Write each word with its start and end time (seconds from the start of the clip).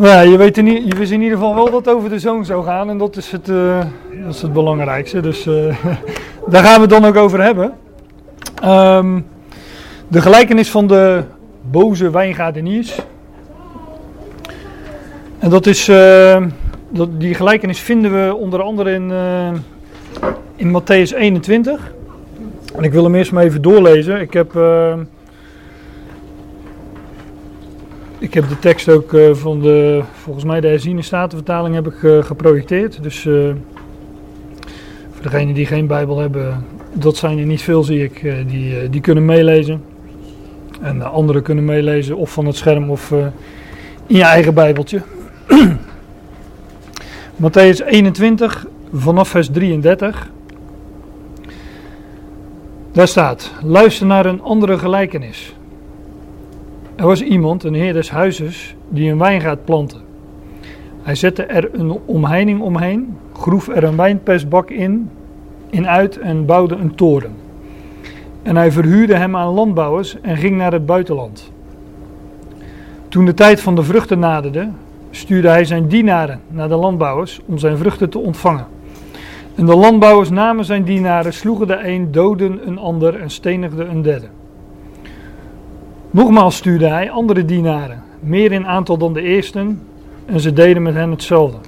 Nou 0.00 0.28
je, 0.28 0.36
weet 0.36 0.58
in, 0.58 0.86
je 0.86 0.94
wist 0.96 1.12
in 1.12 1.22
ieder 1.22 1.38
geval 1.38 1.54
wel 1.54 1.64
dat 1.64 1.84
het 1.84 1.88
over 1.88 2.08
de 2.08 2.18
zoon 2.18 2.44
zou 2.44 2.64
gaan 2.64 2.90
en 2.90 2.98
dat 2.98 3.16
is 3.16 3.30
het, 3.30 3.48
eh, 3.48 3.80
dat 4.24 4.34
is 4.34 4.42
het 4.42 4.52
belangrijkste. 4.52 5.20
Dus 5.20 5.46
eh, 5.46 5.84
daar 6.52 6.64
gaan 6.64 6.74
we 6.74 6.80
het 6.80 6.90
dan 6.90 7.04
ook 7.04 7.16
over 7.16 7.42
hebben. 7.42 7.72
Ehm, 8.62 9.20
de 10.08 10.20
gelijkenis 10.20 10.70
van 10.70 10.86
de 10.86 11.22
boze 11.70 12.10
wijngaardeniers. 12.10 12.98
En 15.38 15.50
dat 15.50 15.66
is, 15.66 15.88
eh, 15.88 16.42
dat, 16.88 17.20
die 17.20 17.34
gelijkenis 17.34 17.80
vinden 17.80 18.12
we 18.12 18.34
onder 18.34 18.62
andere 18.62 18.92
in, 18.92 19.12
in 20.56 20.80
Matthäus 20.80 21.16
21. 21.16 21.92
En 22.76 22.82
ik 22.84 22.92
wil 22.92 23.04
hem 23.04 23.14
eerst 23.14 23.32
maar 23.32 23.44
even 23.44 23.62
doorlezen. 23.62 24.20
Ik 24.20 24.32
heb... 24.32 24.52
Ik 28.20 28.34
heb 28.34 28.48
de 28.48 28.58
tekst 28.58 28.88
ook 28.88 29.12
eh, 29.12 29.34
van 29.34 29.60
de, 29.60 30.02
volgens 30.12 30.44
mij 30.44 30.60
de 30.60 30.68
herziene 30.68 31.02
statenvertaling 31.02 31.74
heb 31.74 31.86
ik 31.86 32.02
eh, 32.02 32.24
geprojecteerd. 32.24 33.02
Dus 33.02 33.26
eh, 33.26 33.34
voor 35.10 35.22
degenen 35.22 35.54
die 35.54 35.66
geen 35.66 35.86
Bijbel 35.86 36.18
hebben, 36.18 36.64
dat 36.92 37.16
zijn 37.16 37.38
er 37.38 37.46
niet 37.46 37.62
veel 37.62 37.82
zie 37.82 38.04
ik, 38.04 38.44
die, 38.46 38.90
die 38.90 39.00
kunnen 39.00 39.24
meelezen. 39.24 39.82
En 40.80 40.98
de 40.98 41.04
anderen 41.04 41.42
kunnen 41.42 41.64
meelezen 41.64 42.16
of 42.16 42.32
van 42.32 42.46
het 42.46 42.56
scherm 42.56 42.90
of 42.90 43.10
in 44.06 44.16
je 44.16 44.24
eigen 44.24 44.54
Bijbeltje. 44.54 45.02
Matthäus 47.42 47.86
21 47.86 48.66
vanaf 48.92 49.28
vers 49.28 49.50
33. 49.50 50.30
Daar 52.92 53.08
staat, 53.08 53.52
luister 53.62 54.06
naar 54.06 54.26
een 54.26 54.42
andere 54.42 54.78
gelijkenis. 54.78 55.54
Er 57.00 57.06
was 57.06 57.22
iemand, 57.22 57.64
een 57.64 57.74
heer 57.74 57.92
des 57.92 58.10
huizes, 58.10 58.76
die 58.88 59.10
een 59.10 59.18
wijngaard 59.18 59.64
plantte. 59.64 59.96
Hij 61.02 61.14
zette 61.14 61.42
er 61.42 61.68
een 61.72 61.98
omheining 62.04 62.60
omheen, 62.60 63.16
groef 63.32 63.68
er 63.68 63.84
een 63.84 63.96
wijnpestbak 63.96 64.70
in, 64.70 65.10
in 65.70 65.88
uit 65.88 66.18
en 66.18 66.46
bouwde 66.46 66.74
een 66.74 66.94
toren. 66.94 67.34
En 68.42 68.56
hij 68.56 68.72
verhuurde 68.72 69.14
hem 69.14 69.36
aan 69.36 69.54
landbouwers 69.54 70.20
en 70.20 70.36
ging 70.36 70.56
naar 70.56 70.72
het 70.72 70.86
buitenland. 70.86 71.52
Toen 73.08 73.24
de 73.24 73.34
tijd 73.34 73.60
van 73.60 73.74
de 73.74 73.82
vruchten 73.82 74.18
naderde, 74.18 74.68
stuurde 75.10 75.48
hij 75.48 75.64
zijn 75.64 75.88
dienaren 75.88 76.40
naar 76.48 76.68
de 76.68 76.76
landbouwers 76.76 77.40
om 77.46 77.58
zijn 77.58 77.76
vruchten 77.76 78.10
te 78.10 78.18
ontvangen. 78.18 78.66
En 79.54 79.66
de 79.66 79.76
landbouwers 79.76 80.30
namen 80.30 80.64
zijn 80.64 80.84
dienaren, 80.84 81.32
sloegen 81.32 81.66
de 81.66 81.88
een, 81.88 82.12
doden 82.12 82.60
een 82.66 82.78
ander 82.78 83.20
en 83.20 83.30
stenigden 83.30 83.90
een 83.90 84.02
derde. 84.02 84.26
Nogmaals 86.10 86.56
stuurde 86.56 86.86
hij 86.86 87.10
andere 87.10 87.44
dienaren, 87.44 88.02
meer 88.20 88.52
in 88.52 88.66
aantal 88.66 88.98
dan 88.98 89.12
de 89.12 89.22
eersten, 89.22 89.82
en 90.26 90.40
ze 90.40 90.52
deden 90.52 90.82
met 90.82 90.94
hen 90.94 91.10
hetzelfde. 91.10 91.58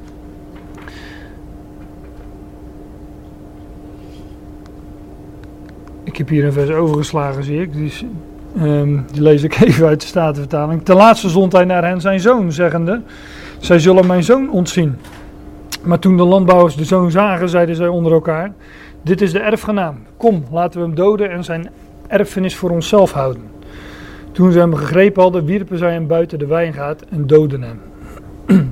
Ik 6.04 6.16
heb 6.16 6.28
hier 6.28 6.44
een 6.44 6.52
vers 6.52 6.70
overgeslagen, 6.70 7.44
zie 7.44 7.60
ik. 7.60 7.72
Die, 7.72 7.92
ehm, 8.56 8.98
die 9.12 9.22
lees 9.22 9.42
ik 9.42 9.60
even 9.60 9.86
uit 9.86 10.00
de 10.00 10.06
Statenvertaling. 10.06 10.84
Ten 10.84 10.96
laatste 10.96 11.28
zond 11.28 11.52
hij 11.52 11.64
naar 11.64 11.84
hen 11.84 12.00
zijn 12.00 12.20
zoon, 12.20 12.52
zeggende: 12.52 13.00
Zij 13.58 13.78
zullen 13.78 14.06
mijn 14.06 14.22
zoon 14.22 14.50
ontzien. 14.50 14.96
Maar 15.82 15.98
toen 15.98 16.16
de 16.16 16.24
landbouwers 16.24 16.76
de 16.76 16.84
zoon 16.84 17.10
zagen, 17.10 17.48
zeiden 17.48 17.76
zij 17.76 17.88
onder 17.88 18.12
elkaar: 18.12 18.52
Dit 19.02 19.20
is 19.20 19.32
de 19.32 19.38
erfgenaam. 19.40 19.96
Kom, 20.16 20.44
laten 20.50 20.80
we 20.80 20.86
hem 20.86 20.94
doden 20.94 21.30
en 21.30 21.44
zijn 21.44 21.70
erfenis 22.06 22.56
voor 22.56 22.70
onszelf 22.70 23.12
houden. 23.12 23.51
Toen 24.32 24.52
ze 24.52 24.58
hem 24.58 24.74
gegrepen 24.74 25.22
hadden, 25.22 25.44
wierpen 25.44 25.78
zij 25.78 25.92
hem 25.92 26.06
buiten 26.06 26.38
de 26.38 26.46
wijngaard 26.46 27.04
en 27.08 27.26
doodden 27.26 27.62
hem. 27.62 27.80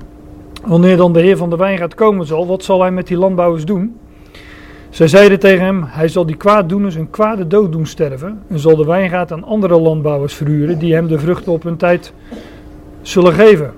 Wanneer 0.64 0.96
dan 0.96 1.12
de 1.12 1.20
heer 1.20 1.36
van 1.36 1.50
de 1.50 1.56
wijngaard 1.56 1.94
komen 1.94 2.26
zal, 2.26 2.46
wat 2.46 2.64
zal 2.64 2.80
hij 2.80 2.90
met 2.90 3.06
die 3.06 3.16
landbouwers 3.16 3.64
doen? 3.64 3.96
Zij 4.90 5.08
zeiden 5.08 5.38
tegen 5.38 5.64
hem, 5.64 5.82
hij 5.86 6.08
zal 6.08 6.26
die 6.26 6.36
kwaaddoeners 6.36 6.94
een 6.94 7.10
kwade 7.10 7.46
dood 7.46 7.72
doen 7.72 7.86
sterven 7.86 8.42
en 8.48 8.58
zal 8.58 8.76
de 8.76 8.84
wijngaard 8.84 9.32
aan 9.32 9.44
andere 9.44 9.80
landbouwers 9.80 10.34
verhuren 10.34 10.78
die 10.78 10.94
hem 10.94 11.06
de 11.06 11.18
vruchten 11.18 11.52
op 11.52 11.62
hun 11.62 11.76
tijd 11.76 12.12
zullen 13.02 13.32
geven. 13.32 13.72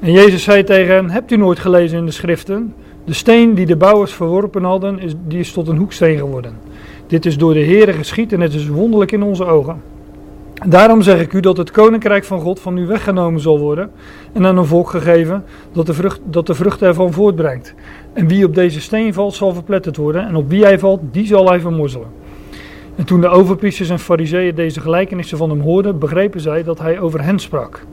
En 0.00 0.12
Jezus 0.12 0.42
zei 0.42 0.64
tegen 0.64 0.94
hen, 0.94 1.10
hebt 1.10 1.30
u 1.30 1.36
nooit 1.36 1.58
gelezen 1.58 1.98
in 1.98 2.04
de 2.04 2.10
schriften? 2.10 2.74
De 3.04 3.12
steen 3.12 3.54
die 3.54 3.66
de 3.66 3.76
bouwers 3.76 4.12
verworpen 4.12 4.64
hadden, 4.64 4.98
is, 4.98 5.14
die 5.26 5.38
is 5.38 5.52
tot 5.52 5.68
een 5.68 5.76
hoeksteen 5.76 6.18
geworden. 6.18 6.54
Dit 7.06 7.26
is 7.26 7.38
door 7.38 7.54
de 7.54 7.64
Heere 7.64 7.92
geschied 7.92 8.32
en 8.32 8.40
het 8.40 8.54
is 8.54 8.68
wonderlijk 8.68 9.12
in 9.12 9.22
onze 9.22 9.44
ogen. 9.44 9.82
Daarom 10.66 11.02
zeg 11.02 11.20
ik 11.20 11.32
u 11.32 11.40
dat 11.40 11.56
het 11.56 11.70
koninkrijk 11.70 12.24
van 12.24 12.40
God 12.40 12.60
van 12.60 12.76
u 12.76 12.86
weggenomen 12.86 13.40
zal 13.40 13.58
worden 13.58 13.90
en 14.32 14.46
aan 14.46 14.56
een 14.56 14.66
volk 14.66 14.90
gegeven 14.90 15.44
dat 15.72 15.86
de, 15.86 15.94
vrucht, 15.94 16.20
dat 16.24 16.46
de 16.46 16.54
vrucht 16.54 16.82
ervan 16.82 17.12
voortbrengt. 17.12 17.74
En 18.12 18.28
wie 18.28 18.44
op 18.44 18.54
deze 18.54 18.80
steen 18.80 19.14
valt 19.14 19.34
zal 19.34 19.52
verpletterd 19.54 19.96
worden 19.96 20.26
en 20.26 20.36
op 20.36 20.48
wie 20.48 20.64
hij 20.64 20.78
valt, 20.78 21.00
die 21.10 21.26
zal 21.26 21.48
hij 21.48 21.60
vermorzelen. 21.60 22.08
En 22.96 23.04
toen 23.04 23.20
de 23.20 23.28
overpriesters 23.28 23.90
en 23.90 23.98
fariseeën 23.98 24.54
deze 24.54 24.80
gelijkenissen 24.80 25.38
van 25.38 25.50
hem 25.50 25.60
hoorden, 25.60 25.98
begrepen 25.98 26.40
zij 26.40 26.62
dat 26.62 26.78
hij 26.78 27.00
over 27.00 27.22
hen 27.22 27.38
sprak. 27.38 27.84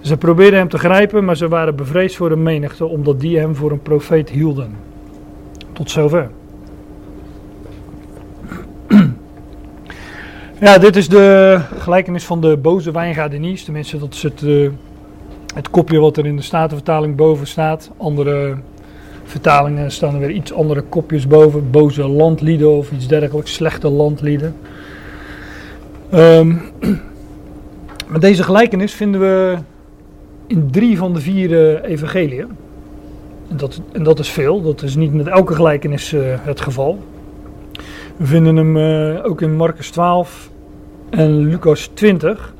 Ze 0.00 0.16
probeerden 0.16 0.58
hem 0.58 0.68
te 0.68 0.78
grijpen, 0.78 1.24
maar 1.24 1.36
ze 1.36 1.48
waren 1.48 1.76
bevreesd 1.76 2.16
voor 2.16 2.28
de 2.28 2.36
menigte, 2.36 2.86
omdat 2.86 3.20
die 3.20 3.38
hem 3.38 3.54
voor 3.54 3.70
een 3.70 3.82
profeet 3.82 4.30
hielden. 4.30 4.76
Tot 5.72 5.90
zover. 5.90 6.30
Ja, 10.60 10.78
dit 10.78 10.96
is 10.96 11.08
de 11.08 11.60
gelijkenis 11.78 12.24
van 12.24 12.40
de 12.40 12.56
boze 12.56 12.90
wijngaardeniers. 12.90 13.64
Tenminste, 13.64 13.98
dat 13.98 14.14
is 14.14 14.22
het, 14.22 14.42
eh, 14.42 14.68
het 15.54 15.70
kopje 15.70 15.98
wat 15.98 16.16
er 16.16 16.26
in 16.26 16.36
de 16.36 16.42
Statenvertaling 16.42 17.16
boven 17.16 17.46
staat. 17.46 17.90
Andere 17.96 18.56
vertalingen 19.24 19.90
staan 19.90 20.14
er 20.14 20.20
weer 20.20 20.30
iets 20.30 20.52
andere 20.52 20.80
kopjes 20.80 21.26
boven. 21.26 21.70
Boze 21.70 22.08
landlieden 22.08 22.70
of 22.70 22.92
iets 22.92 23.06
dergelijks. 23.06 23.54
Slechte 23.54 23.88
landlieden. 23.88 24.54
Maar 28.08 28.20
deze 28.20 28.42
gelijkenis 28.42 28.94
vinden 28.94 29.20
we 29.20 29.56
in 30.46 30.70
drie 30.70 30.98
van 30.98 31.14
de 31.14 31.20
vier 31.20 31.78
eh, 31.82 31.90
evangeliën. 31.90 32.48
En 33.48 33.56
dat, 33.56 33.80
en 33.92 34.02
dat 34.02 34.18
is 34.18 34.28
veel. 34.28 34.62
Dat 34.62 34.82
is 34.82 34.96
niet 34.96 35.14
met 35.14 35.26
elke 35.26 35.54
gelijkenis 35.54 36.12
eh, 36.12 36.20
het 36.24 36.60
geval. 36.60 36.98
We 38.18 38.26
vinden 38.26 38.56
hem 38.56 38.76
eh, 38.76 39.24
ook 39.24 39.40
in 39.40 39.56
Marcus 39.56 39.90
12 39.90 40.50
en 41.10 41.38
Lucas 41.38 41.90
20. 41.94 42.54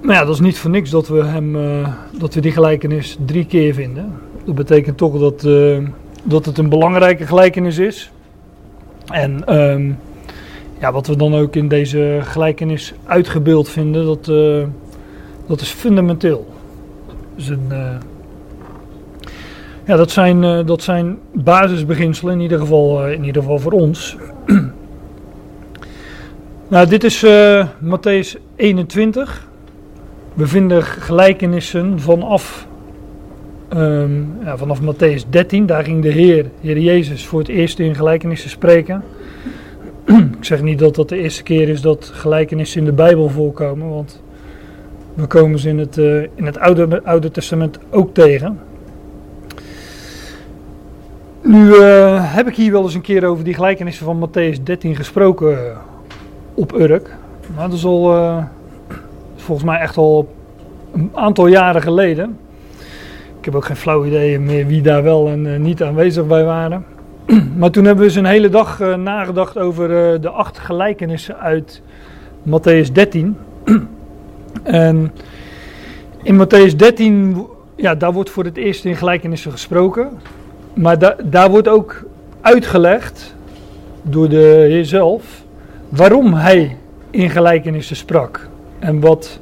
Maar 0.00 0.14
ja, 0.14 0.24
dat 0.24 0.34
is 0.34 0.40
niet 0.40 0.58
voor 0.58 0.70
niks 0.70 0.90
dat 0.90 1.08
we, 1.08 1.24
hem, 1.24 1.56
eh, 1.56 1.88
dat 2.18 2.34
we 2.34 2.40
die 2.40 2.52
gelijkenis 2.52 3.18
drie 3.26 3.46
keer 3.46 3.74
vinden. 3.74 4.12
Dat 4.44 4.54
betekent 4.54 4.96
toch 4.96 5.18
dat, 5.18 5.44
eh, 5.44 5.78
dat 6.22 6.44
het 6.46 6.58
een 6.58 6.68
belangrijke 6.68 7.26
gelijkenis 7.26 7.78
is. 7.78 8.12
En 9.06 9.46
ehm, 9.46 9.92
ja, 10.80 10.92
wat 10.92 11.06
we 11.06 11.16
dan 11.16 11.34
ook 11.34 11.56
in 11.56 11.68
deze 11.68 12.18
gelijkenis 12.22 12.94
uitgebeeld 13.04 13.68
vinden, 13.68 14.04
dat, 14.04 14.24
dat 15.46 15.60
is 15.60 15.70
fundamenteel. 15.70 16.46
Dus 17.34 17.48
een, 17.48 17.72
ja, 19.84 19.96
dat 19.96 20.10
zijn, 20.10 20.44
eh, 20.44 20.66
dat 20.66 20.82
zijn 20.82 21.18
basisbeginselen, 21.32 22.34
in 22.34 22.40
ieder 22.40 22.58
geval, 22.58 23.04
eh, 23.04 23.12
in 23.12 23.24
ieder 23.24 23.42
geval 23.42 23.58
voor 23.58 23.72
ons. 23.72 24.16
nou, 26.68 26.86
dit 26.88 27.04
is 27.04 27.22
eh 27.22 27.66
Matthäus 27.84 28.40
21. 28.56 29.48
We 30.34 30.46
vinden 30.46 30.82
gelijkenissen 30.82 32.00
vanaf, 32.00 32.66
ehm, 33.68 34.20
ja, 34.44 34.56
vanaf 34.56 34.80
Matthäus 34.80 35.30
13. 35.30 35.66
Daar 35.66 35.84
ging 35.84 36.02
de 36.02 36.08
Heer, 36.08 36.46
Heer 36.60 36.78
Jezus, 36.78 37.26
voor 37.26 37.38
het 37.38 37.48
eerst 37.48 37.78
in 37.78 37.94
gelijkenissen 37.94 38.50
spreken. 38.50 39.02
Ik 40.38 40.44
zeg 40.44 40.62
niet 40.62 40.78
dat 40.78 40.94
dat 40.94 41.08
de 41.08 41.18
eerste 41.18 41.42
keer 41.42 41.68
is 41.68 41.80
dat 41.80 42.10
gelijkenissen 42.14 42.78
in 42.78 42.84
de 42.84 42.92
Bijbel 42.92 43.28
voorkomen, 43.28 43.88
want 43.88 44.22
we 45.14 45.26
komen 45.26 45.58
ze 45.58 45.68
in 45.68 45.78
het, 45.78 45.96
in 46.34 46.44
het 46.46 46.58
Oude, 46.58 47.02
Oude 47.04 47.30
Testament 47.30 47.78
ook 47.90 48.14
tegen. 48.14 48.58
Nu 51.42 51.74
eh, 51.74 52.34
heb 52.34 52.48
ik 52.48 52.56
hier 52.56 52.72
wel 52.72 52.82
eens 52.82 52.94
een 52.94 53.00
keer 53.00 53.24
over 53.24 53.44
die 53.44 53.54
gelijkenissen 53.54 54.04
van 54.04 54.28
Matthäus 54.28 54.62
13 54.62 54.96
gesproken 54.96 55.66
eh, 55.66 55.76
op 56.54 56.72
Urk. 56.72 57.16
Maar 57.54 57.68
dat 57.68 57.76
is 57.78 57.84
al 57.84 58.14
eh, 58.14 58.44
volgens 59.36 59.66
mij 59.66 59.78
echt 59.78 59.96
al 59.96 60.34
een 60.92 61.10
aantal 61.14 61.46
jaren 61.46 61.82
geleden. 61.82 62.38
Ik 63.38 63.44
heb 63.44 63.54
ook 63.54 63.64
geen 63.64 63.76
flauw 63.76 64.04
idee 64.04 64.38
meer 64.38 64.66
wie 64.66 64.82
daar 64.82 65.02
wel 65.02 65.28
en 65.28 65.62
niet 65.62 65.82
aanwezig 65.82 66.26
bij 66.26 66.44
waren. 66.44 66.84
maar 67.58 67.70
toen 67.70 67.84
hebben 67.84 68.04
we 68.04 68.10
eens 68.10 68.18
een 68.18 68.24
hele 68.24 68.48
dag 68.48 68.78
nagedacht 68.96 69.58
over 69.58 69.88
de 70.20 70.30
acht 70.30 70.58
gelijkenissen 70.58 71.38
uit 71.38 71.82
Matthäus 72.48 72.92
13. 72.92 73.36
en 74.62 75.12
in 76.22 76.46
Matthäus 76.46 76.76
13, 76.76 77.46
ja, 77.76 77.94
daar 77.94 78.12
wordt 78.12 78.30
voor 78.30 78.44
het 78.44 78.56
eerst 78.56 78.84
in 78.84 78.96
gelijkenissen 78.96 79.50
gesproken. 79.52 80.10
Maar 80.74 80.98
da 80.98 81.16
daar 81.24 81.50
wordt 81.50 81.68
ook 81.68 82.04
uitgelegd 82.40 83.34
door 84.02 84.28
de 84.28 84.64
Heer 84.68 84.84
zelf 84.84 85.44
waarom 85.88 86.34
hij 86.34 86.76
in 87.10 87.30
gelijkenissen 87.30 87.96
sprak. 87.96 88.48
En 88.78 89.00
wat, 89.00 89.40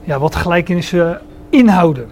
ja, 0.00 0.18
wat 0.18 0.34
gelijkenissen 0.34 1.20
inhouden. 1.50 2.08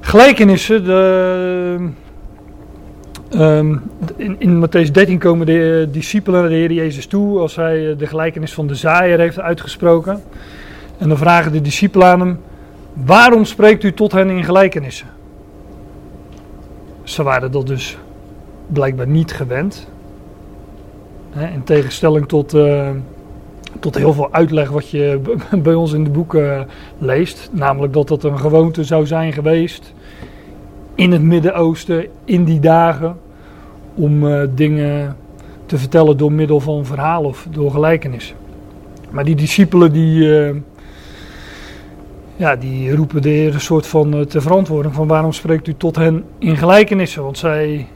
Gelijkenissen, 0.00 0.84
de, 0.84 1.90
um, 3.34 3.82
in, 4.16 4.36
in 4.38 4.66
Matthäus 4.66 4.90
13 4.90 5.18
komen 5.18 5.46
de 5.46 5.86
uh, 5.86 5.92
discipelen 5.92 6.40
naar 6.40 6.48
de 6.48 6.56
Heer 6.56 6.72
Jezus 6.72 7.06
toe 7.06 7.38
als 7.38 7.56
hij 7.56 7.90
uh, 7.90 7.98
de 7.98 8.06
gelijkenis 8.06 8.54
van 8.54 8.66
de 8.66 8.74
zaaier 8.74 9.18
heeft 9.18 9.40
uitgesproken. 9.40 10.22
En 10.98 11.08
dan 11.08 11.18
vragen 11.18 11.52
de 11.52 11.60
discipelen 11.60 12.06
aan 12.06 12.20
hem, 12.20 12.38
waarom 12.92 13.44
spreekt 13.44 13.82
u 13.82 13.92
tot 13.92 14.12
hen 14.12 14.30
in 14.30 14.44
gelijkenissen? 14.44 15.15
Ze 17.06 17.22
waren 17.22 17.50
dat 17.50 17.66
dus 17.66 17.98
blijkbaar 18.66 19.06
niet 19.06 19.32
gewend. 19.32 19.88
In 21.52 21.64
tegenstelling 21.64 22.28
tot, 22.28 22.54
uh, 22.54 22.90
tot 23.80 23.94
heel 23.94 24.12
veel 24.12 24.32
uitleg 24.32 24.70
wat 24.70 24.90
je 24.90 25.20
bij 25.62 25.74
ons 25.74 25.92
in 25.92 26.04
de 26.04 26.10
boeken 26.10 26.68
leest. 26.98 27.50
Namelijk 27.52 27.92
dat 27.92 28.08
dat 28.08 28.24
een 28.24 28.38
gewoonte 28.38 28.84
zou 28.84 29.06
zijn 29.06 29.32
geweest 29.32 29.92
in 30.94 31.12
het 31.12 31.22
Midden-Oosten 31.22 32.06
in 32.24 32.44
die 32.44 32.60
dagen. 32.60 33.16
Om 33.94 34.24
uh, 34.24 34.42
dingen 34.54 35.16
te 35.66 35.78
vertellen 35.78 36.16
door 36.16 36.32
middel 36.32 36.60
van 36.60 36.84
verhaal 36.84 37.24
of 37.24 37.46
door 37.50 37.70
gelijkenissen. 37.70 38.36
Maar 39.10 39.24
die 39.24 39.36
discipelen 39.36 39.92
die, 39.92 40.28
ja, 42.36 42.56
die 42.56 42.96
roepen 42.96 43.22
de 43.22 43.28
Heer 43.28 43.54
een 43.54 43.60
soort 43.60 43.86
van 43.86 44.14
uh, 44.14 44.20
ter 44.20 44.42
verantwoording 44.42 44.94
van 44.94 45.06
waarom 45.06 45.32
spreekt 45.32 45.68
u 45.68 45.74
tot 45.76 45.96
hen 45.96 46.24
in 46.38 46.56
gelijkenissen? 46.56 47.22
Want 47.22 47.38
zij, 47.38 47.86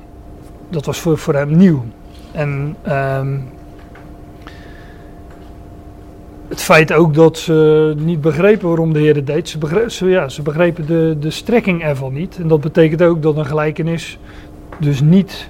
dat 0.68 0.84
was 0.84 1.00
voor, 1.00 1.18
voor 1.18 1.34
hem 1.34 1.56
nieuw. 1.56 1.84
En 2.32 2.76
um, 2.88 3.48
het 6.48 6.60
feit 6.62 6.92
ook 6.92 7.14
dat 7.14 7.38
ze 7.38 7.94
niet 7.98 8.20
begrepen 8.20 8.68
waarom 8.68 8.92
de 8.92 8.98
Heer 8.98 9.14
het 9.14 9.26
deed. 9.26 9.48
Ze, 9.48 9.58
begrepen, 9.58 10.08
ja, 10.08 10.28
ze 10.28 10.42
begrepen 10.42 10.86
de, 10.86 11.16
de 11.20 11.30
strekking 11.30 11.82
ervan 11.82 12.12
niet. 12.12 12.38
En 12.38 12.48
dat 12.48 12.60
betekent 12.60 13.02
ook 13.02 13.22
dat 13.22 13.36
een 13.36 13.46
gelijkenis 13.46 14.18
dus 14.78 15.00
niet 15.00 15.48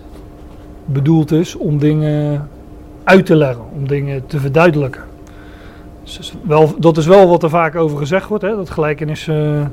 bedoeld 0.85 1.33
is 1.33 1.57
om 1.57 1.79
dingen 1.79 2.49
uit 3.05 3.27
te 3.27 3.37
leggen, 3.37 3.65
om 3.73 3.89
dingen 3.89 4.27
te 4.27 4.41
verduidelijken. 4.41 5.10
Dus 6.03 6.33
wel, 6.43 6.75
dat 6.79 6.97
is 6.97 7.07
wel 7.07 7.29
wat 7.29 7.43
er 7.43 7.51
vaak 7.51 7.75
over 7.75 7.99
gezegd 7.99 8.29
wordt, 8.29 8.45
hè, 8.45 8.57
dat 8.57 8.71
gelijkenissen 8.71 9.55
uh, 9.55 9.67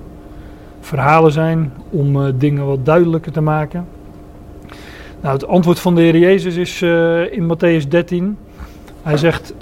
verhalen 0.79 1.31
zijn 1.31 1.73
om 1.89 2.15
uh, 2.15 2.27
dingen 2.35 2.65
wat 2.65 2.85
duidelijker 2.85 3.31
te 3.31 3.41
maken. 3.41 3.87
Nou, 5.21 5.33
het 5.33 5.47
antwoord 5.47 5.79
van 5.79 5.95
de 5.95 6.01
Heer 6.01 6.17
Jezus 6.17 6.55
is 6.55 6.81
uh, 6.81 7.31
in 7.31 7.43
Matthäus 7.53 7.87
13. 7.87 8.37
Hij 9.01 9.17
zegt 9.17 9.53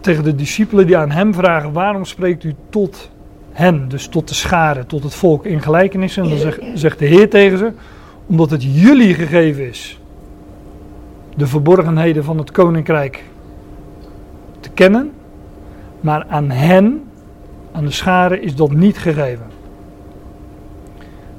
tegen 0.00 0.24
de 0.24 0.34
discipelen 0.34 0.86
die 0.86 0.96
aan 0.96 1.10
hem 1.10 1.34
vragen: 1.34 1.72
waarom 1.72 2.04
spreekt 2.04 2.44
u 2.44 2.54
tot 2.70 3.10
hen, 3.52 3.88
dus 3.88 4.06
tot 4.06 4.28
de 4.28 4.34
scharen, 4.34 4.86
tot 4.86 5.02
het 5.02 5.14
volk 5.14 5.44
in 5.44 5.62
gelijkenissen? 5.62 6.22
En 6.22 6.28
dan 6.28 6.52
zegt 6.74 6.98
de 6.98 7.06
Heer 7.06 7.30
tegen 7.30 7.58
ze: 7.58 7.72
omdat 8.26 8.50
het 8.50 8.62
jullie 8.62 9.14
gegeven 9.14 9.68
is 9.68 9.98
de 11.36 11.46
verborgenheden 11.46 12.24
van 12.24 12.38
het 12.38 12.50
koninkrijk 12.50 13.24
te 14.60 14.70
kennen, 14.70 15.12
maar 16.04 16.24
aan 16.28 16.50
hen, 16.50 17.04
aan 17.72 17.84
de 17.84 17.90
scharen, 17.90 18.42
is 18.42 18.56
dat 18.56 18.72
niet 18.72 18.98
gegeven. 18.98 19.46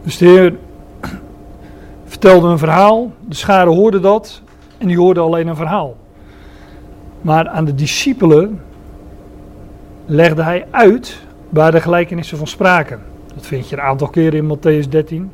Dus 0.04 0.18
de 0.18 0.26
Heer 0.26 0.56
vertelde 2.14 2.48
een 2.48 2.58
verhaal, 2.58 3.12
de 3.28 3.36
scharen 3.36 3.74
hoorden 3.74 4.02
dat 4.02 4.42
en 4.78 4.88
die 4.88 4.98
hoorden 4.98 5.24
alleen 5.24 5.48
een 5.48 5.56
verhaal. 5.56 5.96
Maar 7.22 7.48
aan 7.48 7.66
de 7.66 7.76
discipelen 7.76 8.62
legde 10.06 10.44
hij 10.44 10.66
uit 10.72 11.22
waar 11.50 11.72
de 11.72 11.82
gelijkenissen 11.82 12.38
van 12.38 12.48
spraken. 12.48 13.02
Dat 13.36 13.46
vind 13.46 13.70
je 13.70 13.76
een 13.76 13.82
aantal 13.82 14.08
keren 14.08 14.40
in 14.40 14.58
Matthäus 14.58 14.90
13. 14.90 15.32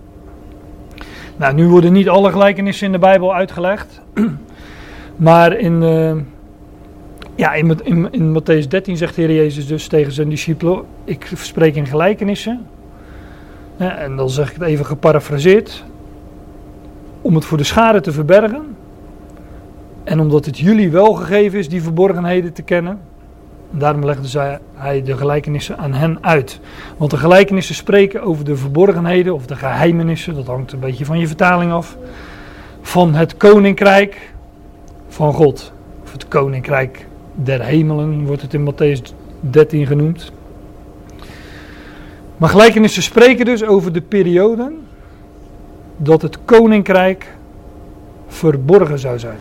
Nou, 1.38 1.54
nu 1.54 1.68
worden 1.68 1.94
niet 1.94 2.10
alle 2.10 2.31
gelijkenissen 2.31 2.86
in 2.86 2.92
de 2.92 3.00
Bijbel 3.00 3.36
uitgelegd. 3.36 4.01
Maar 5.16 5.57
in, 5.57 5.81
uh, 5.81 6.13
ja, 7.36 7.54
in, 7.54 7.80
in, 7.83 8.07
in 8.12 8.42
Matthäus 8.42 8.68
13 8.68 8.98
zegt 8.98 9.16
Heer 9.16 9.31
Jezus 9.31 9.68
dus 9.68 9.88
tegen 9.88 10.12
zijn 10.12 10.30
discipelen: 10.30 10.83
Ik 11.04 11.31
spreek 11.36 11.75
in 11.75 11.86
gelijkenissen. 11.86 12.66
En 13.78 14.16
dan 14.16 14.30
zeg 14.30 14.48
ik 14.50 14.54
het 14.54 14.68
even 14.68 14.86
geparafraseerd. 14.86 15.83
Om 17.22 17.36
het 17.36 17.45
voor 17.45 17.57
de 17.57 17.63
schade 17.63 18.01
te 18.01 18.12
verbergen. 18.12 18.75
En 20.04 20.19
omdat 20.19 20.45
het 20.45 20.57
jullie 20.57 20.92
wel 20.92 21.13
gegeven 21.13 21.60
is 21.60 21.69
die 21.69 21.81
verborgenheden 21.81 22.54
te 22.54 22.62
kennen. 22.62 23.00
Daarom 23.72 24.06
legde 24.06 24.60
hij 24.74 25.04
de 25.04 25.18
gelijkenissen 25.18 25.77
aan 25.77 25.94
hen 25.94 26.18
uit. 26.22 26.60
Want 26.98 27.12
de 27.12 27.18
gelijkenissen 27.18 27.75
spreken 27.75 28.22
over 28.22 28.45
de 28.45 28.56
verborgenheden 28.56 29.34
of 29.34 29.45
de 29.45 29.56
geheimenissen, 29.56 30.36
dat 30.36 30.45
hangt 30.48 30.72
een 30.72 30.80
beetje 30.80 31.06
van 31.06 31.19
je 31.19 31.27
vertaling 31.27 31.72
af, 31.72 31.98
van 32.81 33.13
het 33.13 33.38
koninkrijk 33.38 34.34
van 35.07 35.34
God. 35.34 35.74
Of 36.04 36.12
het 36.12 36.27
koninkrijk 36.27 37.07
der 37.43 37.61
hemelen 37.61 38.25
wordt 38.25 38.41
het 38.41 38.53
in 38.53 38.73
Matthäus 38.73 39.01
13 39.39 39.88
genoemd. 39.88 40.31
Maar 42.38 42.49
gelijkenissen 42.49 43.03
spreken 43.03 43.45
dus 43.45 43.63
over 43.63 43.93
de 43.93 44.01
periode 44.01 44.71
dat 45.97 46.21
het 46.21 46.38
koninkrijk 46.45 47.35
verborgen 48.27 48.99
zou 48.99 49.19
zijn 49.19 49.38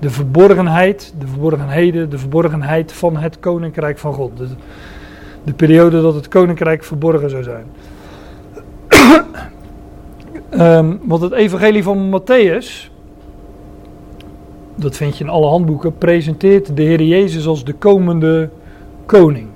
de 0.00 0.10
verborgenheid, 0.10 1.14
de 1.18 1.26
verborgenheden, 1.26 2.10
de 2.10 2.18
verborgenheid 2.18 2.92
van 2.92 3.16
het 3.16 3.40
koninkrijk 3.40 3.98
van 3.98 4.12
God. 4.12 4.36
De, 4.36 4.46
de 5.44 5.52
periode 5.52 6.02
dat 6.02 6.14
het 6.14 6.28
koninkrijk 6.28 6.84
verborgen 6.84 7.30
zou 7.30 7.42
zijn. 7.42 7.64
um, 10.50 11.00
want 11.02 11.22
het 11.22 11.32
evangelie 11.32 11.82
van 11.82 12.20
Matthäus, 12.20 12.89
dat 14.80 14.96
vind 14.96 15.18
je 15.18 15.24
in 15.24 15.30
alle 15.30 15.46
handboeken, 15.46 15.98
presenteert 15.98 16.76
de 16.76 16.82
Heer 16.82 17.02
Jezus 17.02 17.46
als 17.46 17.64
de 17.64 17.72
komende 17.72 18.48
koning. 19.06 19.48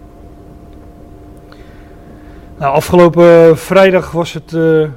Nou, 2.58 2.74
afgelopen 2.74 3.58
vrijdag 3.58 4.10
was 4.10 4.32
het 4.32 4.52
uh, 4.52 4.88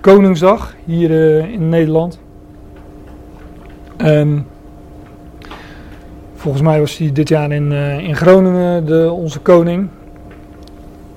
Koningsdag 0.00 0.74
hier 0.84 1.10
uh, 1.10 1.52
in 1.52 1.68
Nederland. 1.68 2.18
Um, 3.96 4.46
volgens 6.34 6.62
mij 6.62 6.80
was 6.80 6.98
hij 6.98 7.12
dit 7.12 7.28
jaar 7.28 7.50
in, 7.50 7.70
uh, 7.72 7.98
in 7.98 8.16
Groningen 8.16 8.86
de, 8.86 9.10
onze 9.10 9.40
koning. 9.40 9.88